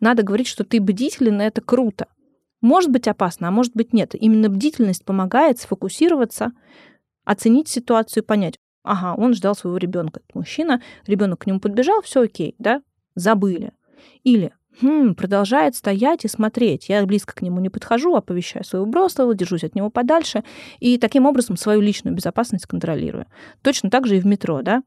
Надо 0.00 0.22
говорить, 0.22 0.46
что 0.46 0.64
ты 0.64 0.80
бдителен, 0.80 1.40
это 1.40 1.60
круто. 1.60 2.06
Может 2.60 2.90
быть 2.90 3.06
опасно, 3.06 3.48
а 3.48 3.50
может 3.50 3.74
быть 3.74 3.92
нет. 3.92 4.14
Именно 4.14 4.48
бдительность 4.48 5.04
помогает 5.04 5.58
сфокусироваться, 5.60 6.52
оценить 7.24 7.68
ситуацию, 7.68 8.24
понять, 8.24 8.58
ага, 8.82 9.14
он 9.16 9.34
ждал 9.34 9.54
своего 9.54 9.76
ребенка, 9.76 10.20
мужчина, 10.34 10.82
ребенок 11.06 11.40
к 11.40 11.46
нему 11.46 11.60
подбежал, 11.60 12.02
все 12.02 12.22
окей, 12.22 12.54
да, 12.58 12.82
забыли. 13.14 13.72
Или 14.24 14.52
хм, 14.80 15.14
продолжает 15.14 15.74
стоять 15.74 16.24
и 16.24 16.28
смотреть. 16.28 16.88
Я 16.88 17.04
близко 17.06 17.34
к 17.34 17.42
нему 17.42 17.60
не 17.60 17.68
подхожу, 17.68 18.14
оповещаю 18.14 18.64
своего 18.64 18.86
взрослого, 18.86 19.34
держусь 19.34 19.64
от 19.64 19.74
него 19.74 19.90
подальше 19.90 20.44
и 20.78 20.98
таким 20.98 21.26
образом 21.26 21.56
свою 21.56 21.80
личную 21.80 22.14
безопасность 22.14 22.66
контролирую. 22.66 23.26
Точно 23.62 23.90
так 23.90 24.06
же 24.06 24.16
и 24.16 24.20
в 24.20 24.26
метро, 24.26 24.62
да? 24.62 24.82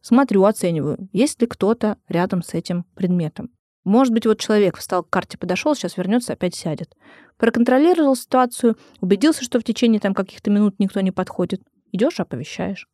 Смотрю, 0.00 0.44
оцениваю, 0.44 1.08
есть 1.12 1.40
ли 1.40 1.46
кто-то 1.46 1.96
рядом 2.08 2.42
с 2.42 2.54
этим 2.54 2.84
предметом. 2.94 3.50
Может 3.84 4.12
быть, 4.12 4.26
вот 4.26 4.38
человек 4.38 4.76
встал 4.76 5.02
к 5.02 5.10
карте, 5.10 5.38
подошел, 5.38 5.74
сейчас 5.74 5.96
вернется, 5.96 6.32
опять 6.34 6.54
сядет. 6.54 6.94
Проконтролировал 7.36 8.14
ситуацию, 8.14 8.76
убедился, 9.00 9.42
что 9.42 9.58
в 9.58 9.64
течение 9.64 10.00
там 10.00 10.14
каких-то 10.14 10.50
минут 10.50 10.76
никто 10.78 11.00
не 11.00 11.10
подходит. 11.10 11.62
Идешь, 11.90 12.20
оповещаешь. 12.20 12.88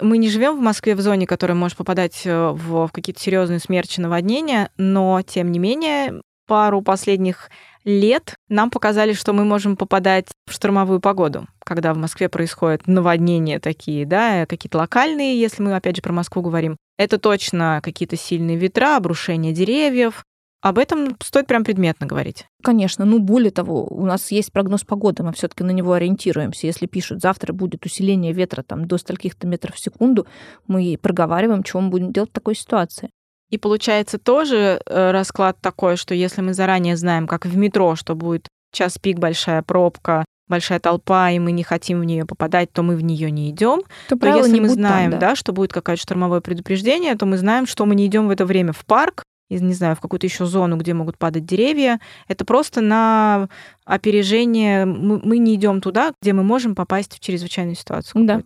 Мы 0.00 0.18
не 0.18 0.28
живем 0.28 0.56
в 0.56 0.60
Москве 0.60 0.94
в 0.94 1.00
зоне, 1.00 1.26
которая 1.26 1.56
может 1.56 1.78
попадать 1.78 2.22
э, 2.26 2.50
в, 2.50 2.86
в 2.86 2.92
какие-то 2.92 3.20
серьезные 3.20 3.60
смерчи 3.60 4.00
наводнения, 4.00 4.70
но 4.76 5.22
тем 5.22 5.50
не 5.50 5.58
менее 5.58 6.20
пару 6.46 6.82
последних 6.82 7.50
лет 7.84 8.34
нам 8.48 8.70
показали, 8.70 9.12
что 9.12 9.32
мы 9.32 9.44
можем 9.44 9.76
попадать 9.76 10.26
в 10.46 10.52
штормовую 10.52 11.00
погоду, 11.00 11.46
когда 11.64 11.94
в 11.94 11.98
Москве 11.98 12.28
происходят 12.28 12.86
наводнения 12.86 13.58
такие, 13.58 14.04
да, 14.04 14.44
какие-то 14.46 14.78
локальные, 14.78 15.40
если 15.40 15.62
мы 15.62 15.74
опять 15.74 15.96
же 15.96 16.02
про 16.02 16.12
Москву 16.12 16.42
говорим. 16.42 16.76
Это 16.98 17.18
точно 17.18 17.80
какие-то 17.82 18.16
сильные 18.16 18.56
ветра, 18.56 18.96
обрушение 18.96 19.52
деревьев. 19.52 20.24
Об 20.66 20.78
этом 20.78 21.16
стоит 21.22 21.46
прям 21.46 21.62
предметно 21.62 22.08
говорить. 22.08 22.46
Конечно, 22.60 23.04
ну 23.04 23.20
более 23.20 23.52
того, 23.52 23.86
у 23.86 24.04
нас 24.04 24.32
есть 24.32 24.50
прогноз 24.50 24.82
погоды, 24.82 25.22
мы 25.22 25.32
все-таки 25.32 25.62
на 25.62 25.70
него 25.70 25.92
ориентируемся. 25.92 26.66
Если 26.66 26.86
пишут, 26.86 27.20
завтра 27.20 27.52
будет 27.52 27.86
усиление 27.86 28.32
ветра 28.32 28.64
там 28.64 28.88
до 28.88 28.98
стольких-то 28.98 29.46
метров 29.46 29.76
в 29.76 29.78
секунду, 29.78 30.26
мы 30.66 30.98
проговариваем, 31.00 31.64
что 31.64 31.80
мы 31.80 31.90
будем 31.90 32.12
делать 32.12 32.30
в 32.30 32.32
такой 32.32 32.56
ситуации. 32.56 33.10
И 33.48 33.58
получается 33.58 34.18
тоже 34.18 34.80
э, 34.84 35.10
расклад 35.12 35.56
такой, 35.60 35.94
что 35.94 36.16
если 36.16 36.40
мы 36.40 36.52
заранее 36.52 36.96
знаем, 36.96 37.28
как 37.28 37.46
в 37.46 37.56
метро, 37.56 37.94
что 37.94 38.16
будет 38.16 38.48
час 38.72 38.98
пик, 38.98 39.20
большая 39.20 39.62
пробка, 39.62 40.24
большая 40.48 40.80
толпа, 40.80 41.30
и 41.30 41.38
мы 41.38 41.52
не 41.52 41.62
хотим 41.62 42.00
в 42.00 42.04
нее 42.04 42.26
попадать, 42.26 42.72
то 42.72 42.82
мы 42.82 42.96
в 42.96 43.04
нее 43.04 43.30
не 43.30 43.50
идем. 43.50 43.82
То, 44.08 44.18
то 44.18 44.26
если 44.26 44.58
мы 44.58 44.68
знаем, 44.68 45.12
там, 45.12 45.20
да. 45.20 45.28
да, 45.28 45.36
что 45.36 45.52
будет 45.52 45.72
какое-то 45.72 46.02
штормовое 46.02 46.40
предупреждение, 46.40 47.14
то 47.14 47.24
мы 47.24 47.36
знаем, 47.36 47.68
что 47.68 47.86
мы 47.86 47.94
не 47.94 48.06
идем 48.06 48.26
в 48.26 48.30
это 48.30 48.44
время 48.44 48.72
в 48.72 48.84
парк, 48.84 49.22
не 49.48 49.74
знаю, 49.74 49.96
в 49.96 50.00
какую-то 50.00 50.26
еще 50.26 50.46
зону, 50.46 50.76
где 50.76 50.94
могут 50.94 51.18
падать 51.18 51.46
деревья. 51.46 52.00
Это 52.28 52.44
просто 52.44 52.80
на 52.80 53.48
опережение. 53.84 54.84
Мы, 54.84 55.38
не 55.38 55.54
идем 55.54 55.80
туда, 55.80 56.12
где 56.20 56.32
мы 56.32 56.42
можем 56.42 56.74
попасть 56.74 57.14
в 57.14 57.20
чрезвычайную 57.20 57.76
ситуацию. 57.76 58.24
Да. 58.26 58.42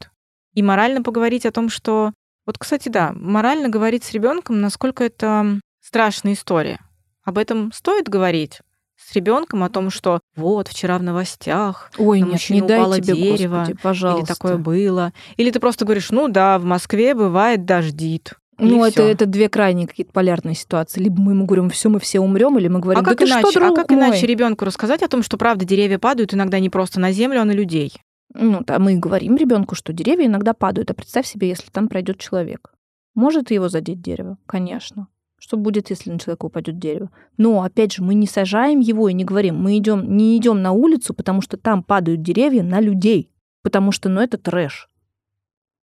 И 0.55 0.63
морально 0.63 1.03
поговорить 1.03 1.47
о 1.47 1.53
том, 1.53 1.69
что 1.69 2.13
вот, 2.47 2.59
кстати, 2.59 2.89
да, 2.89 3.13
морально 3.15 3.69
говорить 3.69 4.05
с 4.05 4.13
ребенком, 4.13 4.61
насколько 4.61 5.05
это 5.05 5.61
страшная 5.81 6.33
история. 6.33 6.81
Об 7.25 7.39
этом 7.39 7.73
стоит 7.73 8.09
говорить 8.09 8.61
с 8.97 9.15
ребенком 9.15 9.63
о 9.63 9.71
том, 9.71 9.91
что 9.91 10.21
вот 10.37 10.69
вчера 10.69 10.99
в 10.99 11.03
новостях 11.03 11.91
Ой, 11.97 12.21
на 12.21 12.33
нет, 12.33 12.51
не 12.51 12.63
упало 12.63 13.01
тебе, 13.01 13.15
дерево, 13.15 13.61
Господи, 13.61 13.79
пожалуйста. 13.83 14.21
или 14.21 14.27
такое 14.27 14.57
было, 14.57 15.13
или 15.37 15.51
ты 15.51 15.61
просто 15.61 15.85
говоришь, 15.85 16.11
ну 16.11 16.29
да, 16.29 16.59
в 16.59 16.65
Москве 16.65 17.15
бывает 17.15 17.65
дождит. 17.65 18.35
Ну, 18.61 18.85
это, 18.85 19.03
это 19.03 19.27
две 19.27 19.49
крайние 19.49 19.87
какие-то 19.87 20.13
полярные 20.13 20.55
ситуации. 20.55 21.01
Либо 21.01 21.21
мы 21.21 21.33
ему 21.33 21.47
говорим, 21.47 21.71
все, 21.71 21.89
мы 21.89 21.99
все 21.99 22.21
умрем, 22.21 22.59
или 22.59 22.69
мы 22.69 22.81
говорим, 22.81 23.03
а 23.03 23.05
как 23.05 23.19
да 23.19 23.25
иначе? 23.25 23.51
что, 23.51 23.61
друг 23.61 23.79
а 23.79 23.83
как 23.83 23.91
мой? 23.91 23.99
иначе 23.99 24.27
ребенку 24.27 24.65
рассказать 24.65 25.03
о 25.03 25.09
том, 25.09 25.23
что 25.23 25.39
правда 25.39 25.65
деревья 25.65 25.99
падают 25.99 26.35
иногда 26.35 26.59
не 26.59 26.71
просто 26.71 27.01
на 27.01 27.13
землю, 27.13 27.41
а 27.41 27.45
на 27.45 27.53
людей? 27.53 27.93
Ну, 28.35 28.61
да, 28.65 28.79
мы 28.79 28.97
говорим 28.97 29.37
ребенку, 29.37 29.75
что 29.75 29.93
деревья 29.93 30.27
иногда 30.27 30.55
падают, 30.55 30.91
а 30.91 30.95
представь 30.95 31.27
себе, 31.27 31.49
если 31.49 31.71
там 31.71 31.89
пройдет 31.89 32.19
человек. 32.19 32.73
Может 33.15 33.51
его 33.51 33.69
задеть 33.69 34.01
дерево? 34.01 34.39
Конечно. 34.47 35.09
Что 35.39 35.57
будет, 35.57 35.89
если 35.89 36.11
на 36.11 36.19
человека 36.19 36.45
упадет 36.45 36.79
дерево? 36.79 37.11
Но, 37.39 37.63
опять 37.63 37.95
же, 37.95 38.03
мы 38.03 38.15
не 38.15 38.27
сажаем 38.27 38.81
его 38.81 39.09
и 39.09 39.15
не 39.15 39.25
говорим, 39.25 39.57
мы 39.57 39.79
идем, 39.79 40.17
не 40.17 40.37
идем 40.37 40.61
на 40.61 40.73
улицу, 40.73 41.15
потому 41.15 41.41
что 41.41 41.57
там 41.57 41.83
падают 41.83 42.23
деревья 42.23 42.63
на 42.63 42.79
людей. 42.79 43.33
Потому 43.63 43.91
что, 43.91 44.11
ну, 44.11 44.21
это 44.21 44.37
трэш. 44.37 44.90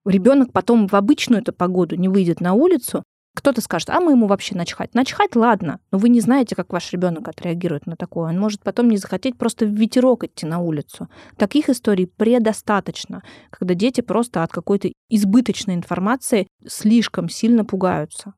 Ребенок 0.09 0.53
потом 0.53 0.89
в 0.89 0.95
обычную 0.95 1.43
эту 1.43 1.53
погоду 1.53 1.97
не 1.97 2.09
выйдет 2.09 2.41
на 2.41 2.55
улицу, 2.55 3.03
кто-то 3.35 3.61
скажет, 3.61 3.91
а 3.91 4.01
мы 4.01 4.13
ему 4.13 4.27
вообще 4.27 4.57
начхать. 4.57 4.95
Начхать, 4.95 5.37
ладно, 5.37 5.79
но 5.93 5.99
вы 5.99 6.09
не 6.09 6.21
знаете, 6.21 6.57
как 6.57 6.73
ваш 6.73 6.93
ребенок 6.93 7.29
отреагирует 7.29 7.87
на 7.87 7.95
такое. 7.95 8.31
Он 8.31 8.41
может 8.41 8.63
потом 8.63 8.89
не 8.89 8.97
захотеть 8.97 9.39
просто 9.39 9.65
в 9.65 9.69
ветерок 9.69 10.25
идти 10.25 10.45
на 10.45 10.59
улицу. 10.59 11.09
Таких 11.37 11.69
историй 11.69 12.09
предостаточно, 12.09 13.23
когда 13.51 13.75
дети 13.75 14.01
просто 14.01 14.43
от 14.43 14.51
какой-то 14.51 14.91
избыточной 15.09 15.75
информации 15.75 16.49
слишком 16.67 17.29
сильно 17.29 17.65
пугаются. 17.65 18.35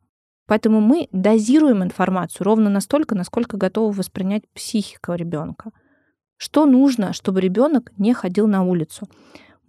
Поэтому 0.47 0.81
мы 0.81 1.09
дозируем 1.12 1.83
информацию 1.83 2.45
ровно 2.45 2.68
настолько, 2.68 3.14
насколько 3.14 3.57
готова 3.57 3.93
воспринять 3.93 4.43
психика 4.53 5.14
ребенка. 5.14 5.71
Что 6.37 6.66
нужно, 6.66 7.14
чтобы 7.14 7.41
ребенок 7.41 7.91
не 7.97 8.12
ходил 8.12 8.47
на 8.49 8.64
улицу? 8.64 9.09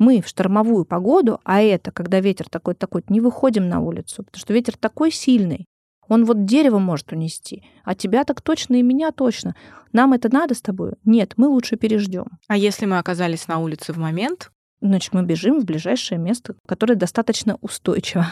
Мы 0.02 0.20
в 0.20 0.28
штормовую 0.28 0.84
погоду, 0.84 1.40
а 1.44 1.62
это, 1.62 1.92
когда 1.92 2.20
ветер 2.20 2.50
такой-такой, 2.50 3.04
не 3.08 3.22
выходим 3.22 3.70
на 3.70 3.82
улицу, 3.82 4.24
потому 4.24 4.40
что 4.42 4.52
ветер 4.52 4.76
такой 4.76 5.12
сильный, 5.12 5.68
он 6.08 6.26
вот 6.26 6.46
дерево 6.46 6.80
может 6.80 7.12
унести, 7.12 7.64
а 7.84 7.94
тебя 7.94 8.24
так 8.24 8.42
точно 8.42 8.76
и 8.76 8.82
меня 8.82 9.12
точно. 9.12 9.56
Нам 9.94 10.14
это 10.14 10.34
надо 10.34 10.56
с 10.56 10.62
тобой? 10.62 10.94
Нет, 11.06 11.34
мы 11.38 11.48
лучше 11.50 11.78
переждем. 11.78 12.26
А 12.48 12.58
если 12.58 12.88
мы 12.88 12.98
оказались 12.98 13.48
на 13.48 13.60
улице 13.60 13.94
в 13.94 13.98
момент? 13.98 14.52
Значит, 14.82 15.14
мы 15.14 15.22
бежим 15.22 15.62
в 15.62 15.66
ближайшее 15.66 16.18
место, 16.18 16.56
которое 16.68 16.96
достаточно 16.96 17.60
устойчиво. 17.62 18.26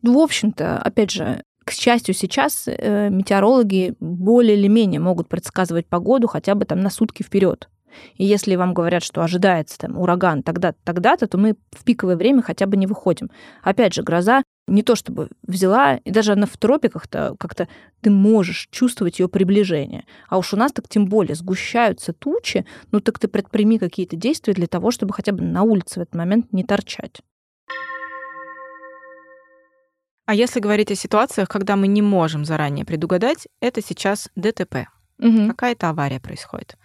В 0.00 0.16
общем-то, 0.16 0.78
опять 0.78 1.10
же, 1.10 1.42
к 1.64 1.72
счастью, 1.72 2.14
сейчас 2.14 2.64
э, 2.66 3.10
метеорологи 3.10 3.94
более 4.00 4.56
или 4.56 4.68
менее 4.68 5.00
могут 5.00 5.28
предсказывать 5.28 5.86
погоду 5.86 6.28
хотя 6.28 6.54
бы 6.54 6.64
там 6.64 6.80
на 6.80 6.88
сутки 6.88 7.22
вперед. 7.22 7.68
И 8.16 8.24
если 8.24 8.56
вам 8.56 8.74
говорят, 8.74 9.02
что 9.02 9.22
ожидается 9.22 9.78
там 9.78 9.98
ураган 9.98 10.42
тогда-то, 10.42 10.78
тогда-то, 10.84 11.26
то 11.26 11.38
мы 11.38 11.56
в 11.72 11.84
пиковое 11.84 12.16
время 12.16 12.42
хотя 12.42 12.66
бы 12.66 12.76
не 12.76 12.86
выходим. 12.86 13.30
Опять 13.62 13.94
же, 13.94 14.02
гроза 14.02 14.42
не 14.66 14.82
то 14.82 14.96
чтобы 14.96 15.28
взяла, 15.42 15.96
и 15.96 16.10
даже 16.10 16.32
она 16.32 16.46
в 16.46 16.56
тропиках-то 16.56 17.36
как-то 17.38 17.68
ты 18.00 18.10
можешь 18.10 18.68
чувствовать 18.70 19.20
ее 19.20 19.28
приближение. 19.28 20.04
А 20.28 20.38
уж 20.38 20.54
у 20.54 20.56
нас 20.56 20.72
так 20.72 20.88
тем 20.88 21.06
более 21.06 21.34
сгущаются 21.34 22.12
тучи, 22.12 22.64
ну 22.90 23.00
так 23.00 23.18
ты 23.18 23.28
предприми 23.28 23.78
какие-то 23.78 24.16
действия 24.16 24.54
для 24.54 24.66
того, 24.66 24.90
чтобы 24.90 25.12
хотя 25.12 25.32
бы 25.32 25.42
на 25.42 25.62
улице 25.62 26.00
в 26.00 26.02
этот 26.02 26.14
момент 26.14 26.52
не 26.52 26.64
торчать. 26.64 27.20
А 30.26 30.34
если 30.34 30.60
говорить 30.60 30.90
о 30.90 30.94
ситуациях, 30.94 31.48
когда 31.48 31.76
мы 31.76 31.86
не 31.86 32.00
можем 32.00 32.46
заранее 32.46 32.86
предугадать, 32.86 33.46
это 33.60 33.82
сейчас 33.82 34.30
ДТП. 34.34 34.86
Угу. 35.18 35.48
Какая-то 35.48 35.90
авария 35.90 36.18
происходит. 36.18 36.76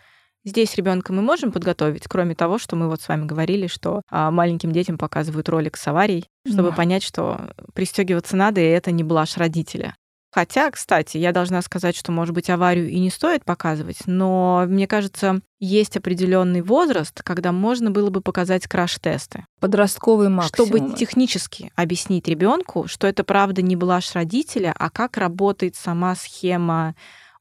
Здесь 0.49 0.73
ребенка 0.73 1.13
мы 1.13 1.21
можем 1.21 1.51
подготовить, 1.51 2.05
кроме 2.07 2.33
того, 2.33 2.57
что 2.57 2.75
мы 2.75 2.89
вот 2.89 3.03
с 3.03 3.07
вами 3.07 3.25
говорили, 3.25 3.67
что 3.67 4.01
а, 4.09 4.31
маленьким 4.31 4.71
детям 4.71 4.97
показывают 4.97 5.47
ролик 5.47 5.77
с 5.77 5.87
аварией, 5.87 6.25
чтобы 6.43 6.71
да. 6.71 6.75
понять, 6.75 7.03
что 7.03 7.51
пристегиваться 7.75 8.35
надо, 8.35 8.59
и 8.59 8.63
это 8.63 8.89
не 8.89 9.03
блажь 9.03 9.37
родителя. 9.37 9.95
Хотя, 10.31 10.71
кстати, 10.71 11.17
я 11.17 11.33
должна 11.33 11.61
сказать, 11.61 11.95
что, 11.95 12.11
может 12.11 12.33
быть, 12.33 12.49
аварию 12.49 12.89
и 12.89 12.97
не 12.97 13.11
стоит 13.11 13.45
показывать, 13.45 13.99
но 14.07 14.65
мне 14.67 14.87
кажется, 14.87 15.41
есть 15.59 15.97
определенный 15.97 16.61
возраст, 16.63 17.21
когда 17.21 17.51
можно 17.51 17.91
было 17.91 18.09
бы 18.09 18.21
показать 18.21 18.67
краш-тесты. 18.67 19.45
Подростковый 19.59 20.29
максимум. 20.29 20.67
Чтобы 20.67 20.95
технически 20.97 21.71
объяснить 21.75 22.27
ребенку, 22.27 22.87
что 22.87 23.05
это 23.05 23.23
правда 23.23 23.61
не 23.61 23.75
блажь 23.75 24.13
родителя, 24.13 24.73
а 24.79 24.89
как 24.89 25.17
работает 25.17 25.75
сама 25.75 26.15
схема 26.15 26.95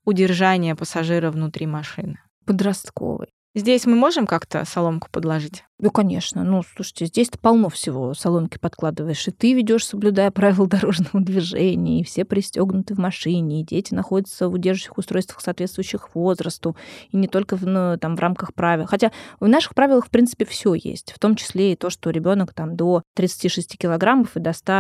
удержания 0.04 0.76
пассажира 0.76 1.30
внутри 1.30 1.66
машины 1.66 2.18
подростковый. 2.48 3.28
Здесь 3.54 3.84
мы 3.84 3.94
можем 3.94 4.26
как-то 4.26 4.64
соломку 4.64 5.08
подложить? 5.10 5.64
Ну, 5.80 5.92
конечно. 5.92 6.42
Ну, 6.42 6.64
слушайте, 6.74 7.06
здесь-то 7.06 7.38
полно 7.38 7.68
всего. 7.68 8.12
Соломки 8.12 8.58
подкладываешь, 8.58 9.28
и 9.28 9.30
ты 9.30 9.52
ведешь, 9.52 9.86
соблюдая 9.86 10.30
правила 10.32 10.66
дорожного 10.66 11.24
движения, 11.24 12.00
и 12.00 12.04
все 12.04 12.24
пристегнуты 12.24 12.96
в 12.96 12.98
машине, 12.98 13.60
и 13.60 13.64
дети 13.64 13.94
находятся 13.94 14.48
в 14.48 14.54
удерживающих 14.54 14.98
устройствах, 14.98 15.40
соответствующих 15.40 16.16
возрасту, 16.16 16.76
и 17.12 17.16
не 17.16 17.28
только 17.28 17.56
в, 17.56 17.64
ну, 17.64 17.96
там, 17.96 18.16
в 18.16 18.20
рамках 18.20 18.54
правил. 18.54 18.86
Хотя 18.86 19.12
в 19.38 19.46
наших 19.46 19.76
правилах, 19.76 20.06
в 20.06 20.10
принципе, 20.10 20.44
все 20.44 20.74
есть, 20.74 21.12
в 21.12 21.20
том 21.20 21.36
числе 21.36 21.74
и 21.74 21.76
то, 21.76 21.90
что 21.90 22.10
ребенок 22.10 22.54
там 22.54 22.76
до 22.76 23.04
36 23.14 23.78
килограммов 23.78 24.36
и 24.36 24.40
до 24.40 24.52
100, 24.52 24.72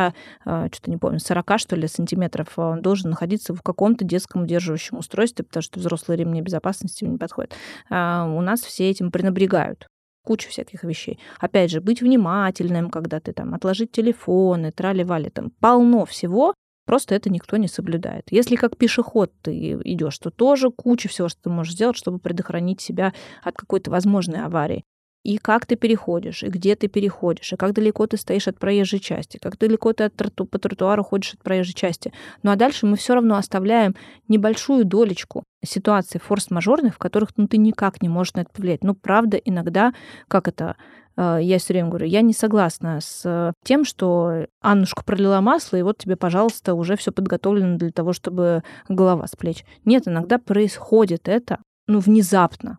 а, 0.44 0.66
что-то 0.72 0.90
не 0.90 0.96
помню, 0.96 1.20
40, 1.20 1.58
что 1.58 1.76
ли, 1.76 1.86
сантиметров, 1.86 2.48
а, 2.56 2.70
он 2.70 2.82
должен 2.82 3.10
находиться 3.10 3.54
в 3.54 3.62
каком-то 3.62 4.04
детском 4.04 4.42
удерживающем 4.42 4.98
устройстве, 4.98 5.44
потому 5.44 5.62
что 5.62 5.78
взрослые 5.78 6.18
ремни 6.18 6.42
безопасности 6.42 7.04
не 7.04 7.18
подходят. 7.18 7.52
А 7.88 8.26
у 8.26 8.40
нас 8.40 8.62
все 8.62 8.90
этим 8.90 9.12
пренебрегают 9.12 9.86
куча 10.28 10.50
всяких 10.50 10.84
вещей. 10.84 11.18
Опять 11.40 11.70
же, 11.70 11.80
быть 11.80 12.02
внимательным, 12.02 12.90
когда 12.90 13.18
ты 13.18 13.32
там 13.32 13.54
отложить 13.54 13.92
телефоны, 13.92 14.70
трали-вали, 14.72 15.30
там 15.30 15.50
полно 15.60 16.04
всего, 16.04 16.54
Просто 16.86 17.14
это 17.14 17.28
никто 17.28 17.58
не 17.58 17.68
соблюдает. 17.68 18.24
Если 18.30 18.56
как 18.56 18.78
пешеход 18.78 19.30
ты 19.42 19.78
идешь, 19.84 20.18
то 20.18 20.30
тоже 20.30 20.70
куча 20.70 21.10
всего, 21.10 21.28
что 21.28 21.42
ты 21.42 21.50
можешь 21.50 21.74
сделать, 21.74 21.98
чтобы 21.98 22.18
предохранить 22.18 22.80
себя 22.80 23.12
от 23.44 23.56
какой-то 23.56 23.90
возможной 23.90 24.42
аварии 24.42 24.84
и 25.28 25.36
как 25.36 25.66
ты 25.66 25.76
переходишь, 25.76 26.42
и 26.42 26.48
где 26.48 26.74
ты 26.74 26.88
переходишь, 26.88 27.52
и 27.52 27.56
как 27.56 27.74
далеко 27.74 28.06
ты 28.06 28.16
стоишь 28.16 28.48
от 28.48 28.58
проезжей 28.58 28.98
части, 28.98 29.36
как 29.36 29.58
далеко 29.58 29.92
ты 29.92 30.04
от 30.04 30.16
троту 30.16 30.46
по 30.46 30.58
тротуару 30.58 31.04
ходишь 31.04 31.34
от 31.34 31.42
проезжей 31.42 31.74
части. 31.74 32.14
Ну 32.42 32.50
а 32.50 32.56
дальше 32.56 32.86
мы 32.86 32.96
все 32.96 33.12
равно 33.12 33.36
оставляем 33.36 33.94
небольшую 34.28 34.86
долечку 34.86 35.44
ситуаций 35.62 36.18
форс-мажорных, 36.18 36.94
в 36.94 36.98
которых 36.98 37.32
ну, 37.36 37.46
ты 37.46 37.58
никак 37.58 38.00
не 38.00 38.08
можешь 38.08 38.32
на 38.32 38.40
это 38.40 38.50
повлиять. 38.54 38.82
Ну, 38.82 38.94
правда, 38.94 39.36
иногда, 39.36 39.92
как 40.28 40.48
это, 40.48 40.76
э, 41.18 41.40
я 41.42 41.58
все 41.58 41.74
время 41.74 41.90
говорю, 41.90 42.06
я 42.06 42.22
не 42.22 42.32
согласна 42.32 43.00
с 43.02 43.52
тем, 43.64 43.84
что 43.84 44.46
Аннушка 44.62 45.04
пролила 45.04 45.42
масло, 45.42 45.76
и 45.76 45.82
вот 45.82 45.98
тебе, 45.98 46.16
пожалуйста, 46.16 46.72
уже 46.72 46.96
все 46.96 47.12
подготовлено 47.12 47.76
для 47.76 47.90
того, 47.90 48.14
чтобы 48.14 48.62
голова 48.88 49.26
с 49.26 49.36
плеч. 49.36 49.66
Нет, 49.84 50.08
иногда 50.08 50.38
происходит 50.38 51.28
это, 51.28 51.58
ну, 51.86 51.98
внезапно 51.98 52.78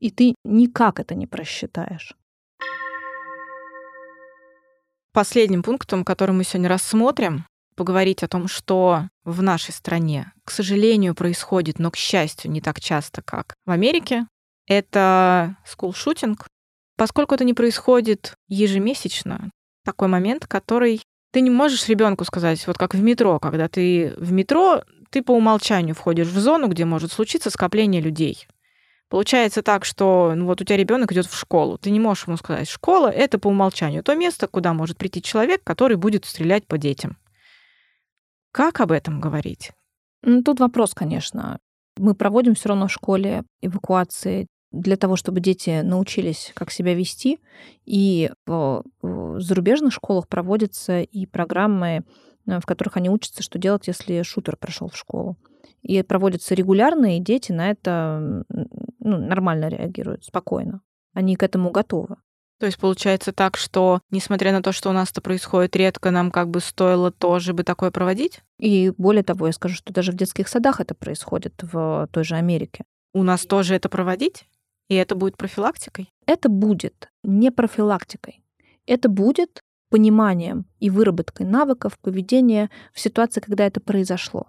и 0.00 0.10
ты 0.10 0.34
никак 0.44 1.00
это 1.00 1.14
не 1.14 1.26
просчитаешь. 1.26 2.14
Последним 5.12 5.62
пунктом, 5.62 6.04
который 6.04 6.32
мы 6.32 6.44
сегодня 6.44 6.68
рассмотрим, 6.68 7.44
поговорить 7.74 8.22
о 8.22 8.28
том, 8.28 8.48
что 8.48 9.08
в 9.24 9.42
нашей 9.42 9.72
стране, 9.72 10.32
к 10.44 10.50
сожалению, 10.50 11.14
происходит, 11.14 11.78
но, 11.78 11.90
к 11.90 11.96
счастью, 11.96 12.50
не 12.50 12.60
так 12.60 12.80
часто, 12.80 13.22
как 13.22 13.54
в 13.64 13.70
Америке, 13.70 14.26
это 14.66 15.56
скулшутинг. 15.64 16.46
Поскольку 16.96 17.34
это 17.34 17.44
не 17.44 17.54
происходит 17.54 18.34
ежемесячно, 18.48 19.50
такой 19.84 20.08
момент, 20.08 20.46
который 20.46 21.02
ты 21.32 21.40
не 21.40 21.50
можешь 21.50 21.88
ребенку 21.88 22.24
сказать, 22.24 22.66
вот 22.66 22.78
как 22.78 22.94
в 22.94 23.02
метро, 23.02 23.38
когда 23.38 23.68
ты 23.68 24.14
в 24.16 24.32
метро, 24.32 24.82
ты 25.10 25.22
по 25.22 25.32
умолчанию 25.32 25.94
входишь 25.94 26.28
в 26.28 26.38
зону, 26.38 26.68
где 26.68 26.84
может 26.84 27.12
случиться 27.12 27.50
скопление 27.50 28.02
людей. 28.02 28.46
Получается 29.08 29.62
так, 29.62 29.84
что 29.84 30.34
ну, 30.36 30.46
вот 30.46 30.60
у 30.60 30.64
тебя 30.64 30.76
ребенок 30.76 31.12
идет 31.12 31.26
в 31.26 31.38
школу. 31.38 31.78
Ты 31.78 31.90
не 31.90 32.00
можешь 32.00 32.26
ему 32.26 32.36
сказать, 32.36 32.68
школа 32.68 33.08
это 33.08 33.38
по 33.38 33.48
умолчанию 33.48 34.02
то 34.02 34.14
место, 34.14 34.46
куда 34.48 34.74
может 34.74 34.98
прийти 34.98 35.22
человек, 35.22 35.62
который 35.64 35.96
будет 35.96 36.26
стрелять 36.26 36.66
по 36.66 36.76
детям. 36.76 37.16
Как 38.52 38.80
об 38.80 38.92
этом 38.92 39.20
говорить? 39.20 39.72
Ну, 40.22 40.42
тут 40.42 40.60
вопрос, 40.60 40.94
конечно. 40.94 41.58
Мы 41.96 42.14
проводим 42.14 42.54
все 42.54 42.68
равно 42.70 42.88
в 42.88 42.92
школе 42.92 43.44
эвакуации 43.62 44.46
для 44.72 44.96
того, 44.96 45.16
чтобы 45.16 45.40
дети 45.40 45.80
научились, 45.82 46.52
как 46.54 46.70
себя 46.70 46.94
вести. 46.94 47.38
И 47.86 48.30
в 48.46 48.84
зарубежных 49.40 49.92
школах 49.94 50.28
проводятся 50.28 51.00
и 51.00 51.24
программы, 51.26 52.04
э, 52.46 52.60
в 52.60 52.66
которых 52.66 52.96
они 52.98 53.08
учатся, 53.08 53.42
что 53.42 53.58
делать, 53.58 53.86
если 53.86 54.22
шутер 54.22 54.56
пришел 54.56 54.88
в 54.88 54.96
школу. 54.96 55.36
И 55.82 56.02
проводятся 56.02 56.54
регулярно, 56.54 57.16
и 57.16 57.20
дети 57.20 57.52
на 57.52 57.70
это 57.70 58.44
ну, 58.48 59.18
нормально 59.18 59.68
реагируют, 59.68 60.24
спокойно. 60.24 60.80
Они 61.14 61.36
к 61.36 61.42
этому 61.42 61.70
готовы. 61.70 62.16
То 62.58 62.66
есть 62.66 62.78
получается 62.78 63.32
так, 63.32 63.56
что, 63.56 64.00
несмотря 64.10 64.52
на 64.52 64.62
то, 64.62 64.72
что 64.72 64.90
у 64.90 64.92
нас 64.92 65.10
это 65.10 65.20
происходит 65.20 65.76
редко, 65.76 66.10
нам 66.10 66.32
как 66.32 66.50
бы 66.50 66.60
стоило 66.60 67.12
тоже 67.12 67.52
бы 67.52 67.62
такое 67.62 67.92
проводить? 67.92 68.40
И 68.58 68.92
более 68.98 69.22
того, 69.22 69.46
я 69.46 69.52
скажу, 69.52 69.76
что 69.76 69.92
даже 69.92 70.10
в 70.10 70.16
детских 70.16 70.48
садах 70.48 70.80
это 70.80 70.94
происходит 70.94 71.54
в 71.62 72.08
той 72.10 72.24
же 72.24 72.34
Америке. 72.34 72.84
У 73.14 73.22
нас 73.22 73.46
тоже 73.46 73.76
это 73.76 73.88
проводить? 73.88 74.44
И 74.88 74.94
это 74.94 75.14
будет 75.14 75.36
профилактикой? 75.36 76.10
Это 76.26 76.48
будет 76.48 77.08
не 77.22 77.52
профилактикой. 77.52 78.42
Это 78.86 79.08
будет 79.08 79.60
пониманием 79.90 80.66
и 80.80 80.90
выработкой 80.90 81.46
навыков 81.46 81.98
поведения 82.00 82.70
в 82.92 83.00
ситуации, 83.00 83.40
когда 83.40 83.66
это 83.66 83.80
произошло. 83.80 84.48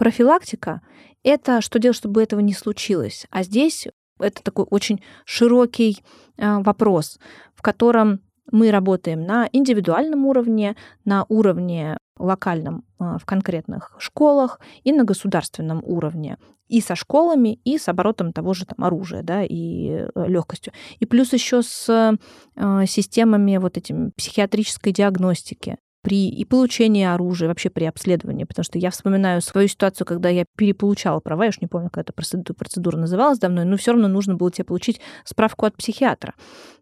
Профилактика— 0.00 0.80
это 1.24 1.60
что 1.60 1.78
делать, 1.78 1.98
чтобы 1.98 2.22
этого 2.22 2.40
не 2.40 2.54
случилось. 2.54 3.26
А 3.28 3.42
здесь 3.42 3.86
это 4.18 4.42
такой 4.42 4.64
очень 4.70 5.02
широкий 5.26 6.02
а, 6.38 6.60
вопрос, 6.60 7.18
в 7.54 7.60
котором 7.60 8.20
мы 8.50 8.70
работаем 8.70 9.26
на 9.26 9.46
индивидуальном 9.52 10.24
уровне, 10.24 10.74
на 11.04 11.26
уровне 11.28 11.98
локальном 12.18 12.84
а, 12.98 13.18
в 13.18 13.26
конкретных 13.26 13.94
школах 13.98 14.58
и 14.84 14.92
на 14.92 15.04
государственном 15.04 15.82
уровне. 15.84 16.38
И 16.68 16.80
со 16.80 16.96
школами, 16.96 17.60
и 17.64 17.76
с 17.76 17.86
оборотом 17.86 18.32
того 18.32 18.54
же 18.54 18.64
там 18.64 18.82
оружия, 18.82 19.22
да, 19.22 19.42
и 19.44 20.06
э, 20.14 20.26
легкостью. 20.28 20.72
И 20.98 21.04
плюс 21.04 21.34
еще 21.34 21.60
с 21.62 22.16
э, 22.56 22.86
системами 22.86 23.58
вот 23.58 23.76
этим 23.76 24.12
психиатрической 24.16 24.92
диагностики 24.92 25.76
при 26.02 26.28
и 26.28 26.44
получении 26.44 27.04
оружия, 27.04 27.48
вообще 27.48 27.70
при 27.70 27.84
обследовании, 27.84 28.44
потому 28.44 28.64
что 28.64 28.78
я 28.78 28.90
вспоминаю 28.90 29.40
свою 29.42 29.68
ситуацию, 29.68 30.06
когда 30.06 30.28
я 30.28 30.44
переполучала 30.56 31.20
права, 31.20 31.44
я 31.44 31.50
уж 31.50 31.60
не 31.60 31.66
помню, 31.66 31.90
как 31.90 32.04
эта 32.04 32.12
процедура, 32.12 32.96
называлась 32.96 33.38
давно, 33.38 33.64
но 33.64 33.76
все 33.76 33.92
равно 33.92 34.08
нужно 34.08 34.34
было 34.34 34.50
тебе 34.50 34.64
получить 34.64 35.00
справку 35.24 35.66
от 35.66 35.76
психиатра. 35.76 36.34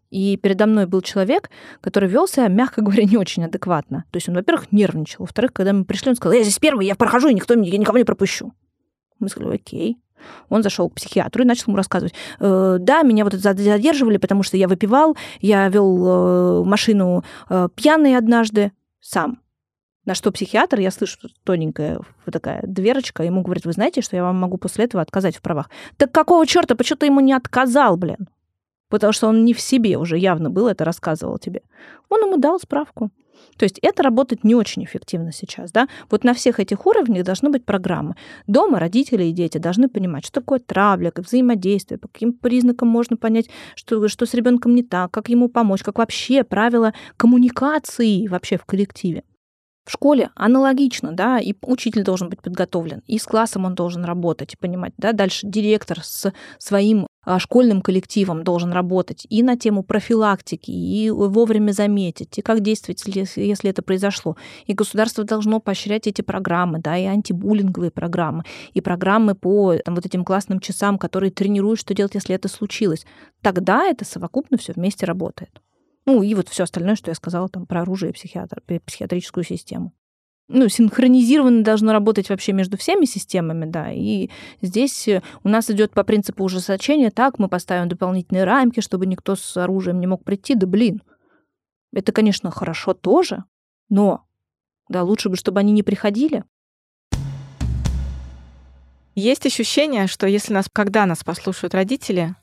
И 0.09 0.37
передо 0.37 0.65
мной 0.65 0.87
был 0.87 1.01
человек, 1.01 1.49
который 1.81 2.09
вел 2.09 2.27
себя, 2.27 2.47
мягко 2.47 2.81
говоря, 2.81 3.03
не 3.03 3.17
очень 3.17 3.45
адекватно. 3.45 4.05
То 4.11 4.17
есть 4.17 4.29
он, 4.29 4.35
во-первых, 4.35 4.71
нервничал. 4.71 5.25
Во-вторых, 5.25 5.53
когда 5.53 5.73
мы 5.73 5.85
пришли, 5.85 6.09
он 6.09 6.15
сказал, 6.15 6.33
я 6.33 6.43
здесь 6.43 6.59
первый, 6.59 6.87
я 6.87 6.95
прохожу, 6.95 7.27
и 7.27 7.33
никто, 7.33 7.53
я 7.53 7.77
никого 7.77 7.97
не 7.97 8.05
пропущу. 8.05 8.53
Мы 9.19 9.29
сказали, 9.29 9.55
окей. 9.55 9.97
Он 10.49 10.63
зашел 10.63 10.89
к 10.89 10.95
психиатру 10.95 11.43
и 11.43 11.47
начал 11.47 11.65
ему 11.67 11.77
рассказывать. 11.77 12.13
Э, 12.39 12.77
да, 12.79 13.03
меня 13.03 13.23
вот 13.23 13.33
задерживали, 13.33 14.17
потому 14.17 14.43
что 14.43 14.57
я 14.57 14.67
выпивал, 14.67 15.15
я 15.39 15.67
вел 15.69 16.07
э, 16.07 16.63
машину 16.65 17.23
э, 17.49 17.69
пьяный 17.75 18.17
однажды 18.17 18.71
сам. 18.99 19.41
На 20.05 20.15
что 20.15 20.31
психиатр, 20.31 20.79
я 20.79 20.91
слышу 20.91 21.29
тоненькая 21.43 21.99
такая 22.31 22.61
дверочка, 22.63 23.23
ему 23.23 23.41
говорит, 23.41 23.65
вы 23.65 23.73
знаете, 23.73 24.01
что 24.01 24.15
я 24.15 24.23
вам 24.23 24.37
могу 24.37 24.57
после 24.57 24.85
этого 24.85 25.01
отказать 25.01 25.35
в 25.35 25.41
правах. 25.41 25.69
Так 25.97 26.11
какого 26.11 26.47
черта, 26.47 26.75
почему 26.75 26.97
ты 26.97 27.05
ему 27.07 27.19
не 27.19 27.33
отказал, 27.33 27.97
блин? 27.97 28.27
потому 28.89 29.13
что 29.13 29.27
он 29.27 29.45
не 29.45 29.53
в 29.53 29.61
себе 29.61 29.97
уже 29.97 30.17
явно 30.17 30.49
был, 30.49 30.67
это 30.67 30.83
рассказывал 30.83 31.37
тебе. 31.37 31.61
Он 32.09 32.21
ему 32.21 32.37
дал 32.37 32.59
справку. 32.59 33.11
То 33.57 33.63
есть 33.63 33.79
это 33.81 34.03
работает 34.03 34.43
не 34.43 34.55
очень 34.55 34.83
эффективно 34.83 35.31
сейчас. 35.31 35.71
Да? 35.71 35.87
Вот 36.09 36.23
на 36.23 36.33
всех 36.33 36.59
этих 36.59 36.85
уровнях 36.85 37.23
должны 37.25 37.49
быть 37.49 37.65
программы. 37.65 38.15
Дома 38.47 38.79
родители 38.79 39.25
и 39.25 39.31
дети 39.31 39.57
должны 39.57 39.89
понимать, 39.89 40.25
что 40.25 40.39
такое 40.41 40.59
травля, 40.59 41.11
как 41.11 41.25
взаимодействие, 41.25 41.97
по 41.97 42.07
каким 42.07 42.33
признакам 42.33 42.87
можно 42.87 43.17
понять, 43.17 43.49
что, 43.75 44.07
что 44.07 44.25
с 44.25 44.33
ребенком 44.33 44.75
не 44.75 44.83
так, 44.83 45.11
как 45.11 45.29
ему 45.29 45.49
помочь, 45.49 45.83
как 45.83 45.97
вообще 45.97 46.43
правила 46.43 46.93
коммуникации 47.17 48.27
вообще 48.27 48.57
в 48.57 48.65
коллективе. 48.65 49.23
В 49.89 49.91
школе 49.91 50.29
аналогично, 50.35 51.13
да, 51.13 51.39
и 51.39 51.55
учитель 51.63 52.03
должен 52.03 52.29
быть 52.29 52.43
подготовлен, 52.43 53.01
и 53.07 53.17
с 53.17 53.23
классом 53.23 53.65
он 53.65 53.73
должен 53.73 54.05
работать, 54.05 54.55
понимать, 54.59 54.93
да, 54.97 55.13
дальше 55.13 55.47
директор 55.47 56.03
с 56.03 56.31
своим 56.59 57.07
школьным 57.37 57.81
коллективом 57.81 58.43
должен 58.43 58.71
работать 58.71 59.27
и 59.29 59.43
на 59.43 59.57
тему 59.57 59.83
профилактики, 59.83 60.71
и 60.71 61.09
вовремя 61.09 61.71
заметить, 61.71 62.37
и 62.37 62.41
как 62.41 62.61
действовать, 62.61 63.03
если 63.05 63.69
это 63.69 63.81
произошло. 63.81 64.37
И 64.65 64.73
государство 64.73 65.23
должно 65.23 65.59
поощрять 65.59 66.07
эти 66.07 66.21
программы, 66.21 66.79
да, 66.79 66.97
и 66.97 67.05
антибуллинговые 67.05 67.91
программы, 67.91 68.43
и 68.73 68.81
программы 68.81 69.35
по 69.35 69.75
там, 69.77 69.95
вот 69.95 70.05
этим 70.05 70.23
классным 70.23 70.59
часам, 70.59 70.97
которые 70.97 71.31
тренируют, 71.31 71.79
что 71.79 71.93
делать, 71.93 72.15
если 72.15 72.35
это 72.35 72.47
случилось. 72.47 73.05
Тогда 73.41 73.85
это 73.85 74.05
совокупно 74.05 74.57
все 74.57 74.73
вместе 74.73 75.05
работает. 75.05 75.61
Ну, 76.05 76.23
и 76.23 76.33
вот 76.33 76.49
все 76.49 76.63
остальное, 76.63 76.95
что 76.95 77.11
я 77.11 77.15
сказала 77.15 77.49
там 77.49 77.65
про 77.65 77.81
оружие 77.81 78.11
и 78.11 78.13
психиатр, 78.13 78.63
психиатрическую 78.85 79.43
систему. 79.43 79.93
Ну, 80.51 80.67
синхронизированно 80.67 81.63
должно 81.63 81.93
работать 81.93 82.29
вообще 82.29 82.53
между 82.53 82.75
всеми 82.75 83.05
системами, 83.05 83.65
да. 83.65 83.91
И 83.91 84.31
здесь 84.63 85.07
э, 85.07 85.21
у 85.43 85.49
нас 85.49 85.69
идет 85.69 85.91
по 85.91 86.03
принципу 86.03 86.43
ужесточения, 86.43 87.11
так, 87.11 87.37
мы 87.37 87.47
поставим 87.47 87.87
дополнительные 87.87 88.45
рамки, 88.45 88.79
чтобы 88.79 89.05
никто 89.05 89.35
с 89.35 89.57
оружием 89.57 89.99
не 89.99 90.07
мог 90.07 90.23
прийти. 90.23 90.55
Да 90.55 90.65
блин, 90.65 91.03
это, 91.93 92.11
конечно, 92.11 92.49
хорошо 92.49 92.95
тоже, 92.95 93.43
но 93.89 94.25
да, 94.89 95.03
лучше 95.03 95.29
бы, 95.29 95.35
чтобы 95.35 95.59
они 95.59 95.71
не 95.71 95.83
приходили. 95.83 96.43
Есть 99.13 99.45
ощущение, 99.45 100.07
что 100.07 100.25
если 100.25 100.51
нас, 100.51 100.67
когда 100.71 101.05
нас 101.05 101.23
послушают 101.23 101.75
родители, 101.75 102.35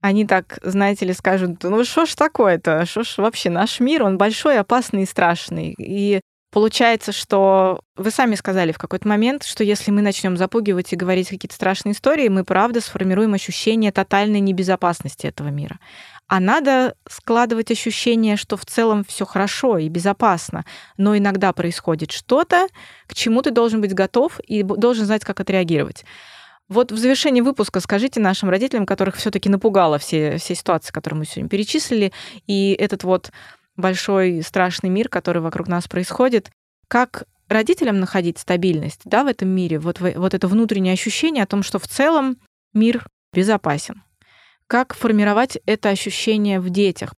они 0.00 0.26
так, 0.26 0.58
знаете 0.64 1.06
ли, 1.06 1.12
скажут, 1.12 1.62
ну 1.62 1.84
что 1.84 2.04
ж 2.04 2.16
такое-то, 2.16 2.84
что 2.84 3.04
ж 3.04 3.18
вообще 3.18 3.48
наш 3.48 3.78
мир, 3.78 4.02
он 4.02 4.18
большой, 4.18 4.58
опасный 4.58 5.04
и 5.04 5.06
страшный. 5.06 5.76
И 5.78 6.20
Получается, 6.52 7.12
что 7.12 7.80
вы 7.96 8.10
сами 8.10 8.34
сказали 8.34 8.72
в 8.72 8.78
какой-то 8.78 9.08
момент, 9.08 9.42
что 9.42 9.64
если 9.64 9.90
мы 9.90 10.02
начнем 10.02 10.36
запугивать 10.36 10.92
и 10.92 10.96
говорить 10.96 11.30
какие-то 11.30 11.54
страшные 11.54 11.94
истории, 11.94 12.28
мы 12.28 12.44
правда 12.44 12.82
сформируем 12.82 13.32
ощущение 13.32 13.90
тотальной 13.90 14.40
небезопасности 14.40 15.26
этого 15.26 15.48
мира. 15.48 15.78
А 16.28 16.40
надо 16.40 16.94
складывать 17.08 17.70
ощущение, 17.70 18.36
что 18.36 18.58
в 18.58 18.66
целом 18.66 19.02
все 19.02 19.24
хорошо 19.24 19.78
и 19.78 19.88
безопасно, 19.88 20.66
но 20.98 21.16
иногда 21.16 21.54
происходит 21.54 22.12
что-то, 22.12 22.66
к 23.06 23.14
чему 23.14 23.40
ты 23.40 23.50
должен 23.50 23.80
быть 23.80 23.94
готов 23.94 24.38
и 24.40 24.62
должен 24.62 25.06
знать, 25.06 25.24
как 25.24 25.40
отреагировать. 25.40 26.04
Вот 26.68 26.92
в 26.92 26.98
завершении 26.98 27.40
выпуска 27.40 27.80
скажите 27.80 28.20
нашим 28.20 28.50
родителям, 28.50 28.84
которых 28.84 29.16
все-таки 29.16 29.48
напугало 29.48 29.98
все, 29.98 30.36
все 30.36 30.54
ситуации, 30.54 30.92
которые 30.92 31.20
мы 31.20 31.24
сегодня 31.24 31.48
перечислили, 31.48 32.12
и 32.46 32.76
этот 32.78 33.04
вот 33.04 33.30
большой 33.82 34.40
страшный 34.42 34.88
мир, 34.88 35.10
который 35.10 35.42
вокруг 35.42 35.68
нас 35.68 35.86
происходит, 35.86 36.50
как 36.88 37.24
родителям 37.48 38.00
находить 38.00 38.38
стабильность 38.38 39.02
да, 39.04 39.24
в 39.24 39.26
этом 39.26 39.48
мире, 39.48 39.78
вот, 39.78 40.00
вот 40.00 40.32
это 40.32 40.48
внутреннее 40.48 40.94
ощущение 40.94 41.44
о 41.44 41.46
том, 41.46 41.62
что 41.62 41.78
в 41.78 41.86
целом 41.86 42.38
мир 42.72 43.06
безопасен. 43.34 44.02
Как 44.66 44.94
формировать 44.94 45.58
это 45.66 45.90
ощущение 45.90 46.58
в 46.60 46.70
детях? 46.70 47.12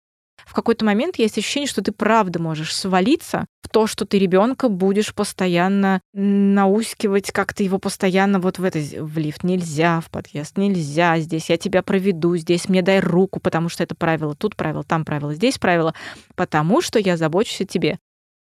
В 0.46 0.54
какой-то 0.54 0.84
момент 0.84 1.16
есть 1.16 1.38
ощущение, 1.38 1.68
что 1.68 1.82
ты 1.82 1.92
правда 1.92 2.40
можешь 2.40 2.74
свалиться 2.74 3.46
в 3.62 3.68
то, 3.68 3.86
что 3.86 4.04
ты 4.04 4.18
ребенка 4.18 4.68
будешь 4.68 5.14
постоянно 5.14 6.00
наускивать, 6.12 7.30
как-то 7.30 7.62
его 7.62 7.78
постоянно 7.78 8.40
вот 8.40 8.58
в 8.58 8.64
это 8.64 8.78
в 8.78 9.18
лифт 9.18 9.44
нельзя, 9.44 10.00
в 10.00 10.10
подъезд 10.10 10.56
нельзя, 10.58 11.18
здесь 11.18 11.50
я 11.50 11.56
тебя 11.56 11.82
проведу, 11.82 12.36
здесь 12.36 12.68
мне 12.68 12.82
дай 12.82 13.00
руку, 13.00 13.40
потому 13.40 13.68
что 13.68 13.82
это 13.82 13.94
правило, 13.94 14.34
тут 14.34 14.56
правило, 14.56 14.84
там 14.84 15.04
правило, 15.04 15.34
здесь 15.34 15.58
правило, 15.58 15.94
потому 16.34 16.80
что 16.80 16.98
я 16.98 17.16
забочусь 17.16 17.62
о 17.62 17.64
тебе. 17.64 17.98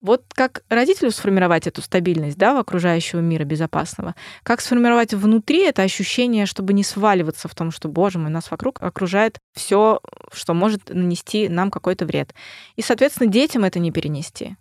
Вот 0.07 0.23
как 0.33 0.63
родителю 0.69 1.11
сформировать 1.11 1.67
эту 1.67 1.83
стабильность 1.83 2.39
да, 2.39 2.55
в 2.55 2.59
окружающего 2.59 3.19
мира 3.19 3.43
безопасного? 3.43 4.15
Как 4.45 4.61
сформировать 4.61 5.13
внутри 5.13 5.65
это 5.65 5.83
ощущение, 5.83 6.47
чтобы 6.47 6.75
не 6.75 6.85
сваливаться 6.85 7.49
в 7.49 7.57
том, 7.57 7.73
что, 7.73 7.89
боже 7.89 8.21
мой, 8.21 8.31
нас 8.31 8.53
вокруг 8.53 8.81
окружает 8.81 9.41
все, 9.53 10.01
что 10.33 10.55
может 10.55 10.95
нанести 10.95 11.49
нам 11.49 11.73
какой-то 11.73 12.07
вред. 12.07 12.37
И, 12.77 12.83
соответственно, 12.83 13.29
детям 13.29 13.65
это 13.65 13.81
не 13.81 13.91
перенести. 13.91 14.57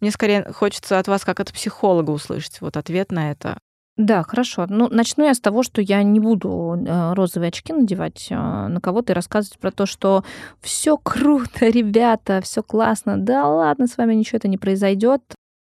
Мне 0.00 0.10
скорее 0.10 0.52
хочется 0.52 0.98
от 0.98 1.06
вас, 1.06 1.24
как 1.24 1.38
от 1.38 1.52
психолога, 1.52 2.10
услышать 2.10 2.60
вот 2.60 2.76
ответ 2.76 3.12
на 3.12 3.30
это. 3.30 3.58
Да, 3.98 4.22
хорошо. 4.22 4.66
Ну, 4.68 4.88
начну 4.88 5.24
я 5.24 5.34
с 5.34 5.40
того, 5.40 5.64
что 5.64 5.82
я 5.82 6.04
не 6.04 6.20
буду 6.20 6.78
э, 6.86 7.14
розовые 7.14 7.48
очки 7.48 7.72
надевать 7.72 8.28
э, 8.30 8.36
на 8.36 8.80
кого-то 8.80 9.12
и 9.12 9.14
рассказывать 9.14 9.58
про 9.58 9.72
то, 9.72 9.86
что 9.86 10.22
все 10.60 10.96
круто, 10.96 11.66
ребята, 11.68 12.40
все 12.40 12.62
классно. 12.62 13.18
Да 13.18 13.48
ладно, 13.48 13.88
с 13.88 13.96
вами 13.96 14.14
ничего 14.14 14.36
это 14.36 14.46
не 14.46 14.56
произойдет. 14.56 15.22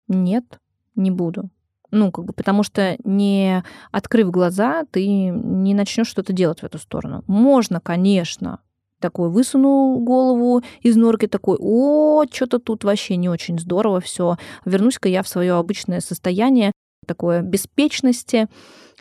Нет, 0.07 0.45
не 0.95 1.09
буду. 1.09 1.49
Ну, 1.89 2.11
как 2.11 2.25
бы, 2.25 2.33
потому 2.33 2.61
что 2.61 2.97
не 3.03 3.63
открыв 3.91 4.29
глаза, 4.29 4.83
ты 4.91 5.07
не 5.07 5.73
начнешь 5.73 6.07
что-то 6.07 6.31
делать 6.31 6.59
в 6.59 6.63
эту 6.63 6.77
сторону. 6.77 7.23
Можно, 7.25 7.79
конечно, 7.79 8.59
такой 8.99 9.31
высунул 9.31 9.99
голову 10.03 10.61
из 10.81 10.95
норки, 10.95 11.25
такой, 11.25 11.57
о, 11.59 12.25
что-то 12.31 12.59
тут 12.59 12.83
вообще 12.83 13.15
не 13.15 13.27
очень 13.27 13.57
здорово 13.57 14.01
все. 14.01 14.37
Вернусь-ка 14.65 15.09
я 15.09 15.23
в 15.23 15.27
свое 15.27 15.53
обычное 15.53 15.99
состояние, 15.99 16.71
такое 17.09 17.41
беспечности, 17.41 18.47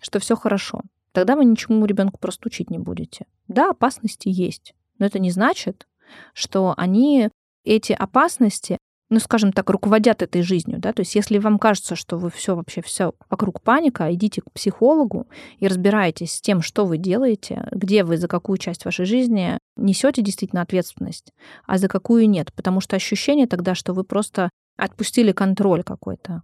что 0.00 0.18
все 0.18 0.34
хорошо. 0.34 0.80
Тогда 1.12 1.36
вы 1.36 1.44
ничему 1.44 1.84
ребенку 1.86 2.18
просто 2.18 2.48
учить 2.48 2.70
не 2.70 2.78
будете. 2.78 3.26
Да, 3.46 3.70
опасности 3.70 4.28
есть, 4.28 4.74
но 4.98 5.06
это 5.06 5.18
не 5.18 5.30
значит, 5.30 5.86
что 6.32 6.74
они 6.76 7.30
эти 7.64 7.92
опасности 7.92 8.78
ну, 9.10 9.20
скажем 9.20 9.52
так, 9.52 9.70
руководят 9.70 10.22
этой 10.22 10.42
жизнью, 10.42 10.78
да, 10.78 10.92
то 10.92 11.00
есть 11.00 11.14
если 11.14 11.38
вам 11.38 11.58
кажется, 11.58 11.96
что 11.96 12.18
вы 12.18 12.30
все 12.30 12.54
вообще 12.54 12.82
все 12.82 13.14
вокруг 13.30 13.62
паника, 13.62 14.12
идите 14.12 14.42
к 14.42 14.52
психологу 14.52 15.26
и 15.58 15.66
разбирайтесь 15.66 16.32
с 16.32 16.40
тем, 16.40 16.60
что 16.60 16.84
вы 16.84 16.98
делаете, 16.98 17.66
где 17.72 18.04
вы 18.04 18.18
за 18.18 18.28
какую 18.28 18.58
часть 18.58 18.84
вашей 18.84 19.06
жизни 19.06 19.58
несете 19.76 20.20
действительно 20.20 20.62
ответственность, 20.62 21.32
а 21.66 21.78
за 21.78 21.88
какую 21.88 22.28
нет, 22.28 22.52
потому 22.52 22.80
что 22.80 22.96
ощущение 22.96 23.46
тогда, 23.46 23.74
что 23.74 23.94
вы 23.94 24.04
просто 24.04 24.50
отпустили 24.76 25.32
контроль 25.32 25.82
какой-то. 25.82 26.42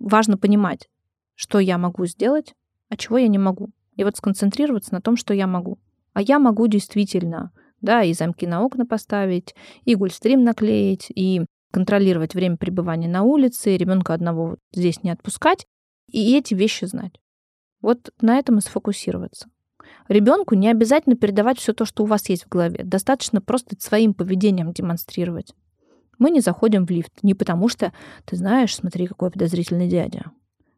Важно 0.00 0.36
понимать, 0.36 0.88
что 1.34 1.58
я 1.58 1.78
могу 1.78 2.06
сделать, 2.06 2.54
а 2.88 2.96
чего 2.96 3.18
я 3.18 3.28
не 3.28 3.38
могу. 3.38 3.70
И 3.96 4.04
вот 4.04 4.16
сконцентрироваться 4.16 4.92
на 4.92 5.00
том, 5.00 5.16
что 5.16 5.34
я 5.34 5.46
могу. 5.46 5.78
А 6.12 6.22
я 6.22 6.38
могу 6.38 6.66
действительно 6.66 7.52
да, 7.82 8.02
и 8.02 8.14
замки 8.14 8.46
на 8.46 8.62
окна 8.62 8.86
поставить, 8.86 9.54
и 9.84 9.94
гульстрим 9.94 10.44
наклеить, 10.44 11.08
и 11.10 11.42
контролировать 11.72 12.34
время 12.34 12.56
пребывания 12.56 13.08
на 13.08 13.22
улице, 13.22 13.76
ребенка 13.76 14.14
одного 14.14 14.56
здесь 14.72 15.02
не 15.02 15.10
отпускать, 15.10 15.66
и 16.06 16.36
эти 16.36 16.54
вещи 16.54 16.84
знать. 16.84 17.20
Вот 17.80 18.12
на 18.20 18.38
этом 18.38 18.58
и 18.58 18.60
сфокусироваться. 18.60 19.48
Ребенку 20.08 20.54
не 20.54 20.70
обязательно 20.70 21.16
передавать 21.16 21.58
все 21.58 21.72
то, 21.72 21.84
что 21.84 22.04
у 22.04 22.06
вас 22.06 22.28
есть 22.28 22.44
в 22.44 22.48
голове. 22.48 22.84
Достаточно 22.84 23.40
просто 23.40 23.76
своим 23.80 24.14
поведением 24.14 24.72
демонстрировать. 24.72 25.54
Мы 26.18 26.30
не 26.30 26.40
заходим 26.40 26.86
в 26.86 26.90
лифт 26.90 27.12
не 27.22 27.34
потому, 27.34 27.68
что 27.68 27.92
ты 28.24 28.36
знаешь, 28.36 28.76
смотри, 28.76 29.06
какой 29.06 29.30
подозрительный 29.30 29.88
дядя. 29.88 30.30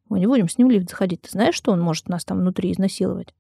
Мы 0.09 0.21
не 0.21 0.27
будем 0.27 0.49
с 0.49 0.59
ним 0.59 0.69
в 0.69 0.71
лифт 0.71 0.91
заходить. 0.91 1.23
Ты 1.23 1.31
знаешь, 1.31 1.55
что 1.55 1.73
он 1.73 1.81
может 1.81 2.09
нас 2.09 2.25
там 2.25 2.39
внутри 2.39 2.73
изнасиловать? 2.73 3.35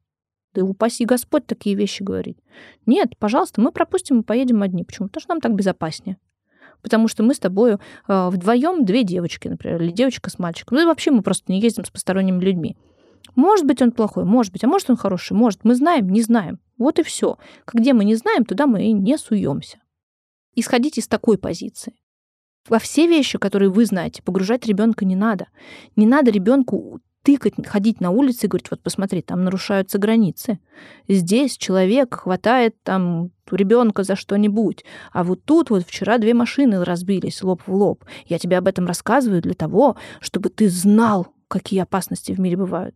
Да 0.54 0.62
упаси 0.62 1.04
Господь 1.04 1.46
такие 1.46 1.74
вещи 1.74 2.02
говорить. 2.02 2.38
Нет, 2.86 3.18
пожалуйста, 3.18 3.60
мы 3.60 3.72
пропустим 3.72 4.20
и 4.20 4.24
поедем 4.24 4.62
одни. 4.62 4.84
Почему? 4.84 5.08
Потому 5.08 5.20
что 5.20 5.30
нам 5.30 5.40
так 5.40 5.54
безопаснее 5.54 6.16
потому 6.84 7.08
что 7.08 7.22
мы 7.22 7.34
с 7.34 7.38
тобой 7.38 7.72
э, 7.72 7.76
вдвоем 8.28 8.84
две 8.84 9.02
девочки, 9.04 9.48
например, 9.48 9.82
или 9.82 9.90
девочка 9.90 10.28
с 10.28 10.38
мальчиком. 10.38 10.76
Ну 10.76 10.82
и 10.82 10.86
вообще 10.86 11.10
мы 11.10 11.22
просто 11.22 11.50
не 11.50 11.58
ездим 11.58 11.84
с 11.84 11.90
посторонними 11.90 12.44
людьми. 12.44 12.76
Может 13.34 13.66
быть, 13.66 13.80
он 13.80 13.90
плохой, 13.90 14.24
может 14.24 14.52
быть, 14.52 14.62
а 14.64 14.68
может, 14.68 14.90
он 14.90 14.96
хороший, 14.96 15.32
может. 15.32 15.64
Мы 15.64 15.74
знаем, 15.74 16.10
не 16.10 16.20
знаем. 16.20 16.60
Вот 16.76 16.98
и 16.98 17.02
все. 17.02 17.38
Где 17.72 17.94
мы 17.94 18.04
не 18.04 18.14
знаем, 18.14 18.44
туда 18.44 18.66
мы 18.66 18.84
и 18.84 18.92
не 18.92 19.16
суемся. 19.16 19.78
Исходите 20.54 21.00
из 21.00 21.08
такой 21.08 21.38
позиции. 21.38 21.94
Во 22.68 22.78
все 22.78 23.06
вещи, 23.06 23.38
которые 23.38 23.70
вы 23.70 23.84
знаете, 23.84 24.22
погружать 24.22 24.66
ребенка 24.66 25.04
не 25.04 25.16
надо. 25.16 25.48
Не 25.96 26.06
надо 26.06 26.30
ребенку 26.30 27.00
тыкать, 27.22 27.54
ходить 27.66 28.00
на 28.00 28.10
улице 28.10 28.46
и 28.46 28.48
говорить, 28.48 28.70
вот 28.70 28.80
посмотри, 28.80 29.22
там 29.22 29.44
нарушаются 29.44 29.98
границы. 29.98 30.60
Здесь 31.08 31.56
человек 31.56 32.14
хватает 32.14 32.76
там 32.82 33.30
ребенка 33.50 34.02
за 34.04 34.14
что-нибудь, 34.14 34.84
а 35.12 35.24
вот 35.24 35.42
тут 35.44 35.70
вот 35.70 35.86
вчера 35.86 36.18
две 36.18 36.34
машины 36.34 36.84
разбились 36.84 37.42
лоб 37.42 37.62
в 37.66 37.74
лоб. 37.74 38.04
Я 38.26 38.38
тебе 38.38 38.58
об 38.58 38.68
этом 38.68 38.86
рассказываю 38.86 39.42
для 39.42 39.54
того, 39.54 39.96
чтобы 40.20 40.50
ты 40.50 40.68
знал, 40.68 41.28
какие 41.48 41.80
опасности 41.80 42.32
в 42.32 42.40
мире 42.40 42.56
бывают. 42.56 42.94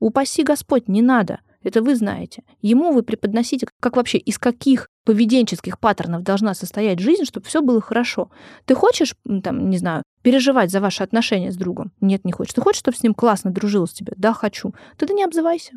Упаси 0.00 0.42
Господь, 0.42 0.88
не 0.88 1.02
надо. 1.02 1.40
Это 1.66 1.82
вы 1.82 1.96
знаете. 1.96 2.44
Ему 2.62 2.92
вы 2.92 3.02
преподносите, 3.02 3.66
как 3.80 3.96
вообще, 3.96 4.18
из 4.18 4.38
каких 4.38 4.86
поведенческих 5.04 5.80
паттернов 5.80 6.22
должна 6.22 6.54
состоять 6.54 7.00
жизнь, 7.00 7.24
чтобы 7.24 7.46
все 7.46 7.60
было 7.60 7.80
хорошо. 7.80 8.30
Ты 8.66 8.76
хочешь, 8.76 9.16
там, 9.42 9.68
не 9.68 9.76
знаю, 9.78 10.04
переживать 10.22 10.70
за 10.70 10.80
ваши 10.80 11.02
отношения 11.02 11.50
с 11.50 11.56
другом? 11.56 11.90
Нет, 12.00 12.24
не 12.24 12.30
хочешь. 12.30 12.54
Ты 12.54 12.60
хочешь, 12.60 12.78
чтобы 12.78 12.96
с 12.96 13.02
ним 13.02 13.14
классно 13.14 13.50
дружил 13.50 13.88
с 13.88 13.92
тебе? 13.92 14.12
Да, 14.16 14.32
хочу. 14.32 14.74
Тогда 14.96 15.12
не 15.12 15.24
обзывайся. 15.24 15.72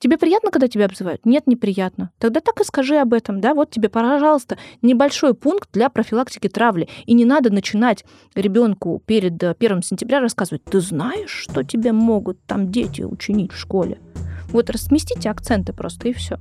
Тебе 0.00 0.18
приятно, 0.18 0.50
когда 0.50 0.68
тебя 0.68 0.84
обзывают? 0.84 1.24
Нет, 1.24 1.46
неприятно. 1.46 2.10
Тогда 2.18 2.40
так 2.40 2.60
и 2.60 2.64
скажи 2.64 2.96
об 2.96 3.14
этом, 3.14 3.40
да? 3.40 3.54
Вот 3.54 3.70
тебе, 3.70 3.88
пожалуйста, 3.88 4.58
небольшой 4.82 5.32
пункт 5.32 5.70
для 5.72 5.88
профилактики 5.88 6.50
травли. 6.50 6.90
И 7.06 7.14
не 7.14 7.24
надо 7.24 7.50
начинать 7.50 8.04
ребенку 8.34 9.02
перед 9.06 9.42
1 9.42 9.82
сентября 9.82 10.20
рассказывать, 10.20 10.64
ты 10.64 10.80
знаешь, 10.80 11.30
что 11.30 11.62
тебе 11.62 11.92
могут 11.92 12.38
там 12.44 12.70
дети 12.70 13.00
учинить 13.00 13.52
в 13.52 13.58
школе? 13.58 13.98
Вот 14.48 14.70
разместите 14.70 15.30
акценты 15.30 15.72
просто, 15.72 16.08
и 16.08 16.12
все. 16.12 16.38